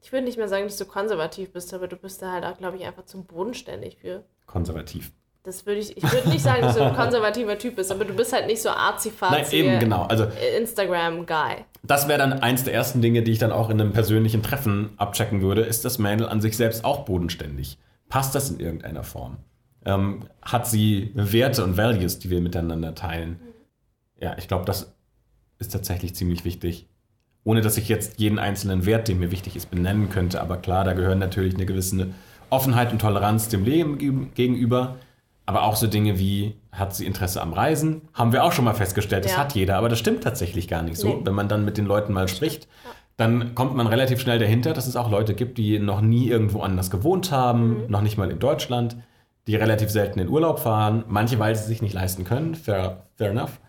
Ich 0.00 0.12
würde 0.12 0.24
nicht 0.24 0.38
mehr 0.38 0.48
sagen, 0.48 0.64
dass 0.64 0.76
du 0.76 0.84
konservativ 0.86 1.52
bist, 1.52 1.74
aber 1.74 1.88
du 1.88 1.96
bist 1.96 2.22
da 2.22 2.32
halt 2.32 2.44
auch, 2.44 2.56
glaube 2.56 2.76
ich, 2.76 2.84
einfach 2.84 3.04
zum 3.04 3.26
bodenständig 3.26 3.96
für. 3.98 4.24
Konservativ. 4.46 5.12
Das 5.46 5.64
würde 5.64 5.78
ich, 5.80 5.96
ich 5.96 6.02
würde 6.02 6.28
nicht 6.28 6.42
sagen, 6.42 6.62
dass 6.62 6.74
du 6.74 6.82
ein 6.82 6.96
konservativer 6.96 7.56
Typ 7.56 7.76
bist, 7.76 7.92
aber 7.92 8.04
du 8.04 8.14
bist 8.14 8.32
halt 8.32 8.48
nicht 8.48 8.60
so 8.60 8.68
arzi 8.68 9.12
Nein, 9.20 9.44
eben, 9.52 9.78
genau. 9.78 10.02
Also 10.02 10.26
Instagram-Guy. 10.58 11.64
Das 11.84 12.08
wäre 12.08 12.18
dann 12.18 12.32
eins 12.32 12.64
der 12.64 12.74
ersten 12.74 13.00
Dinge, 13.00 13.22
die 13.22 13.30
ich 13.30 13.38
dann 13.38 13.52
auch 13.52 13.70
in 13.70 13.80
einem 13.80 13.92
persönlichen 13.92 14.42
Treffen 14.42 14.90
abchecken 14.96 15.42
würde. 15.42 15.60
Ist 15.62 15.84
das 15.84 15.98
Mädel 16.00 16.28
an 16.28 16.40
sich 16.40 16.56
selbst 16.56 16.84
auch 16.84 17.04
bodenständig? 17.04 17.78
Passt 18.08 18.34
das 18.34 18.50
in 18.50 18.58
irgendeiner 18.58 19.04
Form? 19.04 19.36
Ähm, 19.84 20.24
hat 20.42 20.66
sie 20.66 21.12
Werte 21.14 21.62
und 21.62 21.76
Values, 21.76 22.18
die 22.18 22.28
wir 22.30 22.40
miteinander 22.40 22.96
teilen? 22.96 23.38
Ja, 24.20 24.34
ich 24.38 24.48
glaube, 24.48 24.64
das 24.64 24.96
ist 25.60 25.72
tatsächlich 25.72 26.16
ziemlich 26.16 26.44
wichtig. 26.44 26.88
Ohne 27.44 27.60
dass 27.60 27.76
ich 27.76 27.88
jetzt 27.88 28.18
jeden 28.18 28.40
einzelnen 28.40 28.84
Wert, 28.84 29.06
der 29.06 29.14
mir 29.14 29.30
wichtig 29.30 29.54
ist, 29.54 29.70
benennen 29.70 30.10
könnte. 30.10 30.40
Aber 30.40 30.56
klar, 30.56 30.82
da 30.82 30.92
gehören 30.94 31.20
natürlich 31.20 31.54
eine 31.54 31.66
gewisse 31.66 32.08
Offenheit 32.50 32.90
und 32.90 33.00
Toleranz 33.00 33.48
dem 33.48 33.64
Leben 33.64 33.96
geg- 33.98 34.34
gegenüber. 34.34 34.96
Aber 35.46 35.62
auch 35.62 35.76
so 35.76 35.86
Dinge 35.86 36.18
wie, 36.18 36.56
hat 36.72 36.94
sie 36.94 37.06
Interesse 37.06 37.40
am 37.40 37.52
Reisen? 37.52 38.02
Haben 38.12 38.32
wir 38.32 38.42
auch 38.42 38.52
schon 38.52 38.64
mal 38.64 38.74
festgestellt, 38.74 39.24
das 39.24 39.32
Ja. 39.32 39.38
hat 39.38 39.54
jeder, 39.54 39.76
aber 39.78 39.88
das 39.88 39.98
stimmt 40.00 40.24
tatsächlich 40.24 40.66
gar 40.66 40.82
nicht 40.82 40.96
so. 40.98 41.08
Nee. 41.08 41.20
Wenn 41.24 41.34
man 41.34 41.48
dann 41.48 41.64
mit 41.64 41.78
den 41.78 41.86
Leuten 41.86 42.12
mal 42.12 42.26
spricht, 42.26 42.66
dann 43.16 43.54
kommt 43.54 43.74
man 43.76 43.86
relativ 43.86 44.20
schnell 44.20 44.38
dahinter, 44.40 44.72
dass 44.72 44.86
es 44.86 44.96
auch 44.96 45.10
Leute 45.10 45.34
gibt, 45.34 45.56
die 45.56 45.78
noch 45.78 46.00
nie 46.00 46.28
irgendwo 46.28 46.60
anders 46.60 46.90
gewohnt 46.90 47.30
haben, 47.30 47.84
noch 47.88 48.02
nicht 48.02 48.18
mal 48.18 48.30
in 48.30 48.40
Deutschland, 48.40 48.96
die 49.46 49.54
relativ 49.54 49.88
selten 49.88 50.18
in 50.18 50.28
Urlaub 50.28 50.58
fahren. 50.58 51.04
Manche, 51.08 51.38
weil 51.38 51.54
sie 51.54 51.64
sich 51.64 51.80
nicht 51.80 51.94
leisten 51.94 52.24
können, 52.24 52.56
fair, 52.56 53.06
fair 53.14 53.30
enough. 53.30 53.60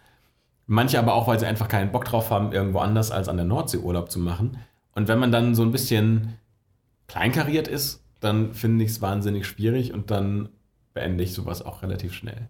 Manche 0.65 0.97
aber 0.99 1.13
auch, 1.13 1.27
weil 1.27 1.39
sie 1.39 1.45
einfach 1.45 1.67
keinen 1.69 1.91
Bock 1.91 2.05
drauf 2.05 2.31
haben, 2.31 2.51
irgendwo 2.51 2.79
anders 2.79 3.11
als 3.11 3.29
an 3.29 3.37
der 3.37 3.45
Nordsee 3.45 3.77
Urlaub 3.77 4.11
zu 4.11 4.19
machen. 4.19 4.57
Und 4.95 5.07
wenn 5.07 5.19
man 5.19 5.31
dann 5.31 5.53
so 5.55 5.61
ein 5.61 5.71
bisschen 5.71 6.33
kleinkariert 7.07 7.67
ist, 7.67 8.03
dann 8.19 8.53
finde 8.53 8.83
ich 8.83 8.91
es 8.91 9.01
wahnsinnig 9.01 9.45
schwierig 9.45 9.93
und 9.93 10.11
dann 10.11 10.49
beende 10.97 11.23
ich 11.23 11.33
sowas 11.33 11.63
auch 11.63 11.83
relativ 11.83 12.13
schnell. 12.13 12.47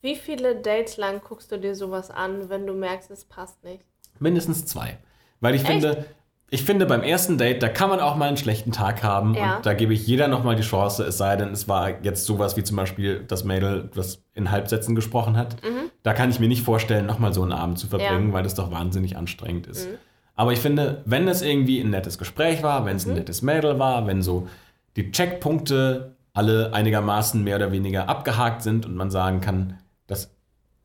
Wie 0.00 0.16
viele 0.16 0.56
Dates 0.56 0.96
lang 0.96 1.20
guckst 1.26 1.50
du 1.52 1.58
dir 1.58 1.74
sowas 1.74 2.10
an, 2.10 2.48
wenn 2.50 2.66
du 2.66 2.72
merkst, 2.74 3.10
es 3.10 3.24
passt 3.24 3.62
nicht? 3.64 3.84
Mindestens 4.18 4.66
zwei. 4.66 4.98
Weil 5.40 5.54
ich 5.54 5.62
finde, 5.62 6.04
ich 6.50 6.62
finde, 6.64 6.86
beim 6.86 7.02
ersten 7.02 7.36
Date, 7.38 7.62
da 7.62 7.68
kann 7.68 7.88
man 7.90 8.00
auch 8.00 8.16
mal 8.16 8.28
einen 8.28 8.36
schlechten 8.36 8.70
Tag 8.72 9.02
haben 9.02 9.34
Ja. 9.34 9.56
und 9.56 9.66
da 9.66 9.72
gebe 9.74 9.92
ich 9.94 10.06
jeder 10.06 10.28
nochmal 10.28 10.56
die 10.56 10.62
Chance, 10.62 11.04
es 11.04 11.16
sei 11.18 11.36
denn, 11.36 11.48
es 11.52 11.68
war 11.68 12.02
jetzt 12.02 12.24
sowas 12.26 12.56
wie 12.56 12.62
zum 12.64 12.76
Beispiel 12.76 13.24
das 13.26 13.44
Mädel, 13.44 13.90
das 13.94 14.22
in 14.34 14.50
Halbsätzen 14.50 14.94
gesprochen 14.94 15.36
hat. 15.36 15.56
Da 16.02 16.12
kann 16.12 16.30
ich 16.30 16.38
mir 16.38 16.48
nicht 16.48 16.62
vorstellen, 16.62 17.06
nochmal 17.06 17.32
so 17.32 17.42
einen 17.42 17.52
Abend 17.52 17.78
zu 17.78 17.86
verbringen, 17.86 18.12
Mhm. 18.14 18.20
Ja. 18.22 18.28
Mhm. 18.28 18.32
weil 18.34 18.42
das 18.44 18.54
doch 18.54 18.70
wahnsinnig 18.70 19.16
anstrengend 19.16 19.66
ist. 19.66 19.88
Aber 20.36 20.52
ich 20.52 20.58
finde, 20.58 21.02
wenn 21.06 21.28
es 21.28 21.40
irgendwie 21.42 21.80
ein 21.80 21.90
nettes 21.90 22.18
Gespräch 22.18 22.62
war, 22.62 22.84
wenn 22.84 22.96
es 22.96 23.06
ein 23.06 23.10
Mhm. 23.12 23.18
nettes 23.18 23.40
Mädel 23.42 23.78
war, 23.78 24.06
wenn 24.06 24.20
so 24.22 24.48
die 24.96 25.10
Checkpunkte 25.12 26.13
alle 26.34 26.74
einigermaßen 26.74 27.42
mehr 27.42 27.56
oder 27.56 27.72
weniger 27.72 28.08
abgehakt 28.08 28.62
sind 28.62 28.84
und 28.84 28.96
man 28.96 29.10
sagen 29.10 29.40
kann, 29.40 29.78
das 30.06 30.36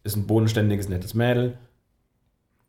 ist 0.03 0.15
ein 0.15 0.27
bodenständiges, 0.27 0.87
nettes 0.87 1.13
Mädel, 1.13 1.57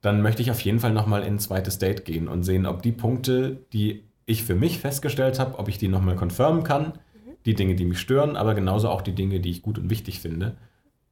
dann 0.00 0.22
möchte 0.22 0.42
ich 0.42 0.50
auf 0.50 0.60
jeden 0.62 0.80
Fall 0.80 0.92
nochmal 0.92 1.22
in 1.22 1.34
ein 1.34 1.38
zweites 1.38 1.78
Date 1.78 2.04
gehen 2.04 2.26
und 2.26 2.42
sehen, 2.42 2.66
ob 2.66 2.82
die 2.82 2.92
Punkte, 2.92 3.58
die 3.72 4.04
ich 4.24 4.44
für 4.44 4.54
mich 4.54 4.78
festgestellt 4.78 5.38
habe, 5.38 5.58
ob 5.58 5.68
ich 5.68 5.76
die 5.76 5.88
nochmal 5.88 6.16
confirmen 6.16 6.64
kann. 6.64 6.94
Die 7.44 7.54
Dinge, 7.54 7.74
die 7.74 7.84
mich 7.84 8.00
stören, 8.00 8.36
aber 8.36 8.54
genauso 8.54 8.88
auch 8.88 9.02
die 9.02 9.14
Dinge, 9.14 9.40
die 9.40 9.50
ich 9.50 9.62
gut 9.62 9.78
und 9.78 9.90
wichtig 9.90 10.20
finde, 10.20 10.56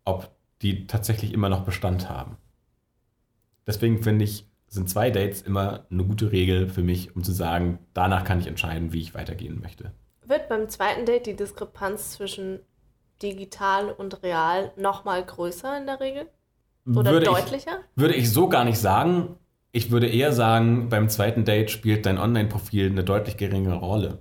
ob 0.04 0.30
die 0.62 0.86
tatsächlich 0.86 1.32
immer 1.32 1.48
noch 1.48 1.64
Bestand 1.64 2.08
haben. 2.08 2.36
Deswegen 3.66 4.02
finde 4.02 4.24
ich, 4.24 4.46
sind 4.68 4.88
zwei 4.88 5.10
Dates 5.10 5.42
immer 5.42 5.86
eine 5.90 6.04
gute 6.04 6.32
Regel 6.32 6.68
für 6.68 6.82
mich, 6.82 7.14
um 7.16 7.22
zu 7.22 7.32
sagen, 7.32 7.78
danach 7.94 8.24
kann 8.24 8.40
ich 8.40 8.46
entscheiden, 8.46 8.92
wie 8.92 9.00
ich 9.00 9.14
weitergehen 9.14 9.60
möchte. 9.60 9.92
Wird 10.28 10.48
beim 10.48 10.68
zweiten 10.68 11.06
Date 11.06 11.26
die 11.26 11.34
Diskrepanz 11.36 12.12
zwischen 12.12 12.60
digital 13.22 13.90
und 13.90 14.22
real 14.22 14.72
nochmal 14.76 15.24
größer 15.24 15.78
in 15.78 15.86
der 15.86 16.00
Regel? 16.00 16.26
Oder 16.86 17.12
Würde 17.12 17.26
ich- 17.26 17.32
deutlicher? 17.32 17.78
Würde 17.96 18.14
ich 18.14 18.30
so 18.32 18.48
gar 18.48 18.64
nicht 18.64 18.78
sagen. 18.78 19.36
Ich 19.72 19.90
würde 19.90 20.06
eher 20.06 20.32
sagen, 20.32 20.88
beim 20.88 21.08
zweiten 21.08 21.44
Date 21.44 21.70
spielt 21.70 22.06
dein 22.06 22.18
Online-Profil 22.18 22.90
eine 22.90 23.04
deutlich 23.04 23.36
geringere 23.36 23.76
Rolle. 23.76 24.18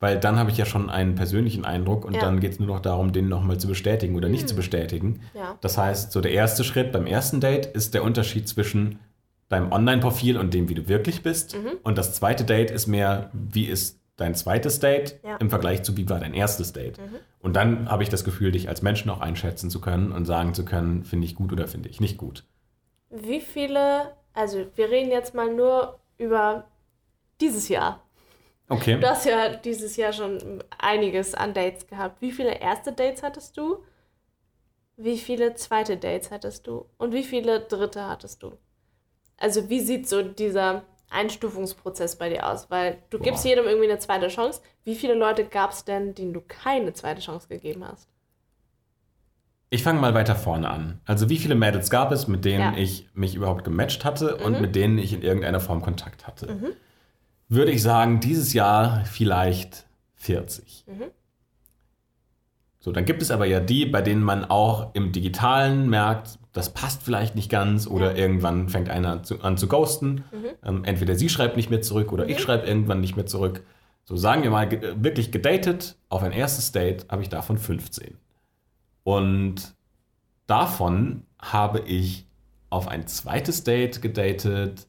Weil 0.00 0.20
dann 0.20 0.38
habe 0.38 0.50
ich 0.50 0.56
ja 0.56 0.64
schon 0.64 0.90
einen 0.90 1.16
persönlichen 1.16 1.64
Eindruck 1.64 2.04
und 2.04 2.14
Ja. 2.14 2.20
dann 2.20 2.38
geht 2.38 2.52
es 2.52 2.58
nur 2.60 2.68
noch 2.68 2.78
darum, 2.78 3.12
den 3.12 3.28
nochmal 3.28 3.58
zu 3.58 3.66
bestätigen 3.66 4.14
oder 4.14 4.28
nicht 4.28 4.48
zu 4.48 4.54
bestätigen. 4.54 5.20
Ja. 5.34 5.58
Das 5.60 5.76
heißt, 5.76 6.12
so 6.12 6.20
der 6.20 6.30
erste 6.32 6.62
Schritt 6.62 6.92
beim 6.92 7.06
ersten 7.06 7.40
Date 7.40 7.66
ist 7.66 7.94
der 7.94 8.04
Unterschied 8.04 8.48
zwischen 8.48 9.00
deinem 9.48 9.72
Online-Profil 9.72 10.36
und 10.38 10.54
dem, 10.54 10.68
wie 10.68 10.74
du 10.74 10.86
wirklich 10.88 11.22
bist. 11.24 11.56
Und 11.82 11.98
das 11.98 12.14
zweite 12.14 12.44
Date 12.44 12.70
ist 12.70 12.86
mehr, 12.86 13.30
wie 13.32 13.64
ist 13.64 13.98
dein 14.18 14.34
zweites 14.34 14.80
Date 14.80 15.18
Ja. 15.24 15.36
im 15.36 15.48
Vergleich 15.48 15.82
zu, 15.82 15.96
wie 15.96 16.08
war 16.10 16.20
dein 16.20 16.34
erstes 16.34 16.72
Date. 16.74 16.98
Und 17.40 17.54
dann 17.56 17.90
habe 17.90 18.02
ich 18.02 18.10
das 18.10 18.24
Gefühl, 18.24 18.52
dich 18.52 18.68
als 18.68 18.82
Menschen 18.82 19.10
auch 19.10 19.20
einschätzen 19.20 19.70
zu 19.70 19.80
können 19.80 20.12
und 20.12 20.26
sagen 20.26 20.52
zu 20.54 20.64
können, 20.64 21.04
finde 21.04 21.24
ich 21.24 21.34
gut 21.34 21.52
oder 21.52 21.66
finde 21.66 21.88
ich 21.88 22.00
nicht 22.00 22.18
gut. 22.18 22.44
Wie 23.10 23.40
viele, 23.40 24.12
also 24.34 24.66
wir 24.74 24.90
reden 24.90 25.10
jetzt 25.10 25.34
mal 25.34 25.54
nur 25.54 26.00
über 26.18 26.66
dieses 27.40 27.68
Jahr. 27.68 28.02
Okay. 28.68 29.00
Du 29.00 29.08
hast 29.08 29.24
ja 29.24 29.56
dieses 29.56 29.96
Jahr 29.96 30.12
schon 30.12 30.62
einiges 30.78 31.34
an 31.34 31.54
Dates 31.54 31.86
gehabt. 31.86 32.20
Wie 32.20 32.32
viele 32.32 32.58
erste 32.60 32.92
Dates 32.92 33.22
hattest 33.22 33.56
du? 33.56 33.78
Wie 34.96 35.16
viele 35.16 35.54
zweite 35.54 35.96
Dates 35.96 36.30
hattest 36.32 36.66
du? 36.66 36.86
Und 36.98 37.14
wie 37.14 37.22
viele 37.22 37.60
dritte 37.60 38.06
hattest 38.06 38.42
du? 38.42 38.58
Also 39.38 39.70
wie 39.70 39.80
sieht 39.80 40.08
so 40.08 40.22
dieser 40.22 40.82
Einstufungsprozess 41.10 42.16
bei 42.16 42.28
dir 42.28 42.46
aus? 42.46 42.70
Weil 42.70 42.98
du 43.10 43.18
gibst 43.18 43.42
Boah. 43.42 43.48
jedem 43.50 43.66
irgendwie 43.66 43.88
eine 43.90 43.98
zweite 43.98 44.28
Chance. 44.28 44.60
Wie 44.84 44.94
viele 44.94 45.14
Leute 45.14 45.44
gab 45.44 45.72
es 45.72 45.84
denn, 45.84 46.14
denen 46.14 46.32
du 46.32 46.40
keine 46.40 46.92
zweite 46.92 47.20
Chance 47.20 47.48
gegeben 47.48 47.84
hast? 47.86 48.08
Ich 49.70 49.82
fange 49.82 50.00
mal 50.00 50.14
weiter 50.14 50.34
vorne 50.34 50.70
an. 50.70 51.00
Also 51.04 51.28
wie 51.28 51.36
viele 51.36 51.54
Mädels 51.54 51.90
gab 51.90 52.10
es, 52.10 52.26
mit 52.26 52.44
denen 52.44 52.74
Ja. 52.74 52.78
ich 52.78 53.08
mich 53.12 53.34
überhaupt 53.34 53.64
gematcht 53.64 54.04
hatte 54.04 54.36
und 54.36 54.60
mit 54.60 54.74
denen 54.74 54.96
ich 54.98 55.12
in 55.12 55.22
irgendeiner 55.22 55.60
Form 55.60 55.82
Kontakt 55.82 56.26
hatte? 56.26 56.74
würde 57.50 57.70
ich 57.72 57.82
sagen, 57.82 58.20
dieses 58.20 58.52
Jahr 58.52 59.04
vielleicht 59.06 59.86
40. 60.16 60.84
So, 62.80 62.92
dann 62.92 63.04
gibt 63.04 63.22
es 63.22 63.30
aber 63.30 63.44
ja 63.46 63.58
die, 63.58 63.86
bei 63.86 64.02
denen 64.02 64.22
man 64.22 64.44
auch 64.44 64.94
im 64.94 65.10
Digitalen 65.10 65.90
merkt, 65.90 66.38
das 66.52 66.72
passt 66.72 67.02
vielleicht 67.02 67.34
nicht 67.34 67.50
ganz 67.50 67.86
oder 67.88 68.16
irgendwann 68.16 68.68
fängt 68.68 68.88
einer 68.88 69.22
zu, 69.24 69.40
an 69.42 69.56
zu 69.56 69.66
ghosten. 69.66 70.24
Ähm, 70.64 70.84
entweder 70.84 71.16
sie 71.16 71.28
schreibt 71.28 71.56
nicht 71.56 71.70
mehr 71.70 71.82
zurück 71.82 72.12
oder 72.12 72.28
ich 72.28 72.40
schreibe 72.40 72.66
irgendwann 72.66 73.00
nicht 73.00 73.16
mehr 73.16 73.26
zurück. 73.26 73.64
So 74.04 74.16
sagen 74.16 74.42
wir 74.42 74.50
mal, 74.50 74.68
ge 74.68 74.94
wirklich 74.96 75.32
gedatet 75.32 75.96
auf 76.08 76.22
ein 76.22 76.32
erstes 76.32 76.72
Date 76.72 77.06
habe 77.10 77.22
ich 77.22 77.28
davon 77.28 77.58
15. 77.58 78.16
Und 79.02 79.74
davon 80.46 81.24
habe 81.38 81.80
ich 81.80 82.26
auf 82.70 82.88
ein 82.88 83.06
zweites 83.06 83.64
Date 83.64 84.02
gedatet, 84.02 84.86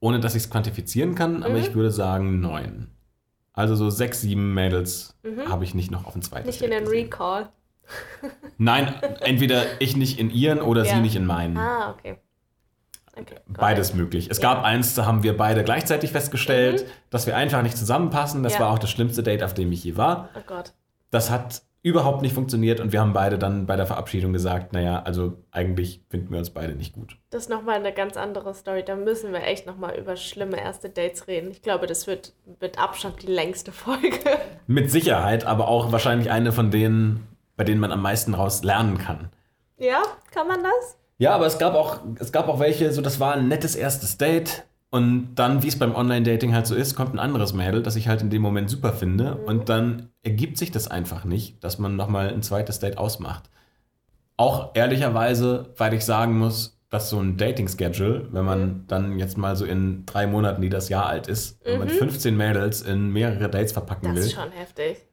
ohne 0.00 0.20
dass 0.20 0.34
ich 0.34 0.44
es 0.44 0.50
quantifizieren 0.50 1.14
kann, 1.14 1.42
aber 1.42 1.56
ich 1.56 1.74
würde 1.74 1.90
sagen 1.90 2.40
neun. 2.40 2.88
Also 3.58 3.74
so 3.74 3.90
sechs, 3.90 4.20
sieben 4.20 4.54
Mädels 4.54 5.16
habe 5.48 5.64
ich 5.64 5.74
nicht 5.74 5.90
noch 5.90 6.06
auf 6.06 6.14
ein 6.14 6.22
zweites 6.22 6.46
Nicht 6.46 6.62
in 6.62 6.70
Date 6.70 6.80
den 6.80 6.84
gesehen. 6.84 7.04
Recall. 7.06 7.48
Nein, 8.56 8.94
entweder 9.20 9.64
ich 9.80 9.96
nicht 9.96 10.18
in 10.20 10.30
ihren 10.30 10.60
oder 10.60 10.84
Ja. 10.84 10.94
sie 10.94 11.00
nicht 11.00 11.16
in 11.16 11.26
meinen. 11.26 11.56
Ah, 11.56 11.90
okay. 11.90 12.18
okay 13.16 13.36
Beides 13.48 13.94
möglich. 13.94 14.28
Es 14.30 14.38
Ja. 14.38 14.54
gab 14.54 14.62
eins, 14.64 14.94
da 14.94 15.06
haben 15.06 15.22
wir 15.24 15.36
beide 15.36 15.64
gleichzeitig 15.64 16.12
festgestellt, 16.12 16.86
dass 17.10 17.26
wir 17.26 17.36
einfach 17.36 17.62
nicht 17.62 17.76
zusammenpassen. 17.76 18.42
Das 18.44 18.54
Ja. 18.54 18.60
war 18.60 18.70
auch 18.72 18.78
das 18.78 18.90
schlimmste 18.90 19.22
Date, 19.24 19.42
auf 19.42 19.54
dem 19.54 19.72
ich 19.72 19.82
je 19.82 19.96
war. 19.96 20.28
Oh 20.36 20.40
Gott. 20.46 20.72
Das 21.10 21.30
hat 21.30 21.62
überhaupt 21.82 22.22
nicht 22.22 22.34
funktioniert 22.34 22.80
und 22.80 22.92
wir 22.92 23.00
haben 23.00 23.12
beide 23.12 23.38
dann 23.38 23.66
bei 23.66 23.76
der 23.76 23.86
Verabschiedung 23.86 24.32
gesagt, 24.32 24.72
naja, 24.72 25.02
also 25.02 25.38
eigentlich 25.50 26.02
finden 26.10 26.30
wir 26.32 26.38
uns 26.38 26.50
beide 26.50 26.74
nicht 26.74 26.92
gut. 26.92 27.16
Das 27.30 27.44
ist 27.44 27.48
nochmal 27.48 27.76
eine 27.76 27.92
ganz 27.92 28.16
andere 28.16 28.52
Story. 28.54 28.82
Da 28.84 28.96
müssen 28.96 29.32
wir 29.32 29.42
echt 29.44 29.66
nochmal 29.66 29.96
über 29.96 30.16
schlimme 30.16 30.60
erste 30.60 30.90
Dates 30.90 31.28
reden. 31.28 31.50
Ich 31.50 31.62
glaube, 31.62 31.86
das 31.86 32.06
wird 32.06 32.32
mit 32.60 32.78
Abstand 32.78 33.22
die 33.22 33.28
längste 33.28 33.72
Folge. 33.72 34.18
Mit 34.66 34.90
Sicherheit, 34.90 35.46
aber 35.46 35.68
auch 35.68 35.92
wahrscheinlich 35.92 36.30
eine 36.30 36.52
von 36.52 36.70
denen, 36.70 37.26
bei 37.56 37.64
denen 37.64 37.80
man 37.80 37.90
am 37.90 38.02
meisten 38.02 38.34
raus 38.34 38.62
lernen 38.64 38.98
kann. 38.98 39.30
ja, 39.78 40.02
kann 40.30 40.46
man 40.46 40.62
das? 40.62 40.98
Ja, 41.16 41.34
aber 41.34 41.46
es 41.46 41.58
gab 41.58 41.74
auch, 41.74 42.00
es 42.20 42.32
gab 42.32 42.48
auch 42.48 42.60
welche, 42.60 42.92
so 42.92 43.00
das 43.00 43.18
war 43.18 43.34
ein 43.34 43.48
nettes 43.48 43.74
erstes 43.74 44.18
Date 44.18 44.67
und 44.90 45.34
dann, 45.34 45.62
wie 45.62 45.68
es 45.68 45.78
beim 45.78 45.94
Online-Dating 45.94 46.54
halt 46.54 46.66
so 46.66 46.74
ist, 46.74 46.94
kommt 46.94 47.12
ein 47.14 47.18
anderes 47.18 47.52
Mädel, 47.52 47.82
das 47.82 47.96
ich 47.96 48.08
halt 48.08 48.22
in 48.22 48.30
dem 48.30 48.40
Moment 48.42 48.70
super 48.70 48.92
finde 48.92 49.36
und 49.36 49.68
dann 49.68 50.08
ergibt 50.22 50.56
sich 50.58 50.70
das 50.70 50.88
einfach 50.88 51.24
nicht, 51.24 51.62
dass 51.62 51.78
man 51.78 51.96
nochmal 51.96 52.28
ein 52.30 52.42
zweites 52.42 52.78
Date 52.78 52.96
ausmacht. 52.98 53.50
Auch 54.36 54.70
ehrlicherweise, 54.74 55.74
weil 55.76 55.92
ich 55.94 56.04
sagen 56.04 56.38
muss, 56.38 56.80
dass 56.90 57.10
so 57.10 57.18
ein 57.20 57.36
Dating-Schedule, 57.36 58.28
wenn 58.32 58.44
man 58.46 58.84
dann 58.86 59.18
jetzt 59.18 59.36
mal 59.36 59.56
so 59.56 59.66
in 59.66 60.06
drei 60.06 60.26
Monaten, 60.26 60.62
die 60.62 60.70
das 60.70 60.88
Jahr 60.88 61.06
alt 61.06 61.26
ist, 61.26 61.60
wenn 61.64 61.78
man 61.80 61.88
15 61.90 62.34
Mädels 62.34 62.80
in 62.80 63.12
mehrere 63.12 63.50
Dates 63.50 63.72
verpacken 63.72 64.06
Das 64.06 64.14
will, 64.14 64.22
ist 64.22 64.32
schon 64.32 64.52
heftig. 64.52 65.04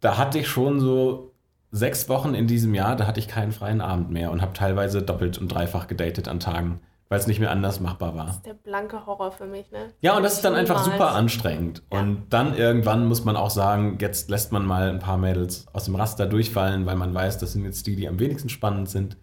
da 0.00 0.18
hatte 0.18 0.38
ich 0.38 0.46
schon 0.46 0.78
so 0.78 1.34
sechs 1.72 2.08
Wochen 2.08 2.34
in 2.34 2.46
diesem 2.46 2.74
Jahr, 2.74 2.94
da 2.94 3.06
hatte 3.08 3.18
ich 3.18 3.26
keinen 3.28 3.50
freien 3.50 3.80
Abend 3.80 4.10
mehr 4.10 4.30
und 4.30 4.40
habe 4.40 4.52
teilweise 4.52 5.02
doppelt 5.02 5.38
und 5.38 5.48
dreifach 5.48 5.88
gedatet 5.88 6.28
an 6.28 6.38
Tagen, 6.38 6.80
weil 7.10 7.18
es 7.18 7.26
nicht 7.26 7.40
mehr 7.40 7.50
anders 7.50 7.80
machbar 7.80 8.14
war. 8.16 8.26
Das 8.26 8.36
ist 8.36 8.46
der 8.46 8.54
blanke 8.54 9.04
Horror 9.04 9.32
für 9.32 9.44
mich, 9.46 9.70
ne? 9.72 9.90
Ja, 10.00 10.16
und 10.16 10.22
das 10.22 10.34
ist 10.34 10.44
dann 10.44 10.54
einfach 10.54 10.84
super 10.84 11.10
anstrengend. 11.10 11.82
Ja. 11.92 11.98
Und 12.00 12.26
dann 12.30 12.56
irgendwann 12.56 13.04
muss 13.06 13.24
man 13.24 13.34
auch 13.36 13.50
sagen, 13.50 13.98
jetzt 14.00 14.30
lässt 14.30 14.52
man 14.52 14.64
mal 14.64 14.88
ein 14.88 15.00
paar 15.00 15.18
Mädels 15.18 15.66
aus 15.72 15.86
dem 15.86 15.96
Raster 15.96 16.26
durchfallen, 16.26 16.86
weil 16.86 16.94
man 16.94 17.12
weiß, 17.12 17.38
das 17.38 17.52
sind 17.52 17.64
jetzt 17.64 17.88
die, 17.88 17.96
die 17.96 18.06
am 18.08 18.20
wenigsten 18.20 18.48
spannend 18.48 18.88
sind. 18.88 19.16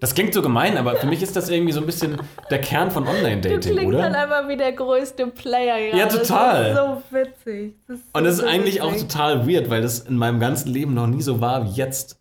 Das 0.00 0.14
klingt 0.14 0.32
so 0.32 0.40
gemein, 0.40 0.78
aber 0.78 0.96
für 0.96 1.06
mich 1.06 1.22
ist 1.22 1.36
das 1.36 1.50
irgendwie 1.50 1.72
so 1.72 1.80
ein 1.80 1.86
bisschen 1.86 2.16
der 2.50 2.60
Kern 2.62 2.90
von 2.90 3.04
Du 3.04 3.10
Online-Dating, 3.10 3.60
klingst 3.60 3.84
oder? 3.86 3.98
dann 3.98 4.14
einfach 4.14 4.48
wie 4.48 4.56
der 4.56 4.72
größte 4.72 5.26
Player 5.26 5.78
gerade. 5.90 5.98
Ja, 5.98 6.06
total. 6.06 6.72
Das 6.74 6.88
ist 6.98 7.10
so 7.10 7.16
witzig. 7.16 7.74
Das 7.88 7.98
ist 7.98 8.04
Und 8.14 8.24
das 8.24 8.36
so 8.38 8.42
ist 8.44 8.48
eigentlich 8.48 8.80
auch 8.80 8.92
witzig. 8.92 9.08
total 9.08 9.46
weird, 9.46 9.68
weil 9.68 9.82
das 9.82 9.98
in 10.00 10.16
meinem 10.16 10.40
ganzen 10.40 10.72
Leben 10.72 10.94
noch 10.94 11.08
nie 11.08 11.20
so 11.20 11.40
war 11.42 11.64
wie 11.64 11.70
jetzt. 11.72 12.18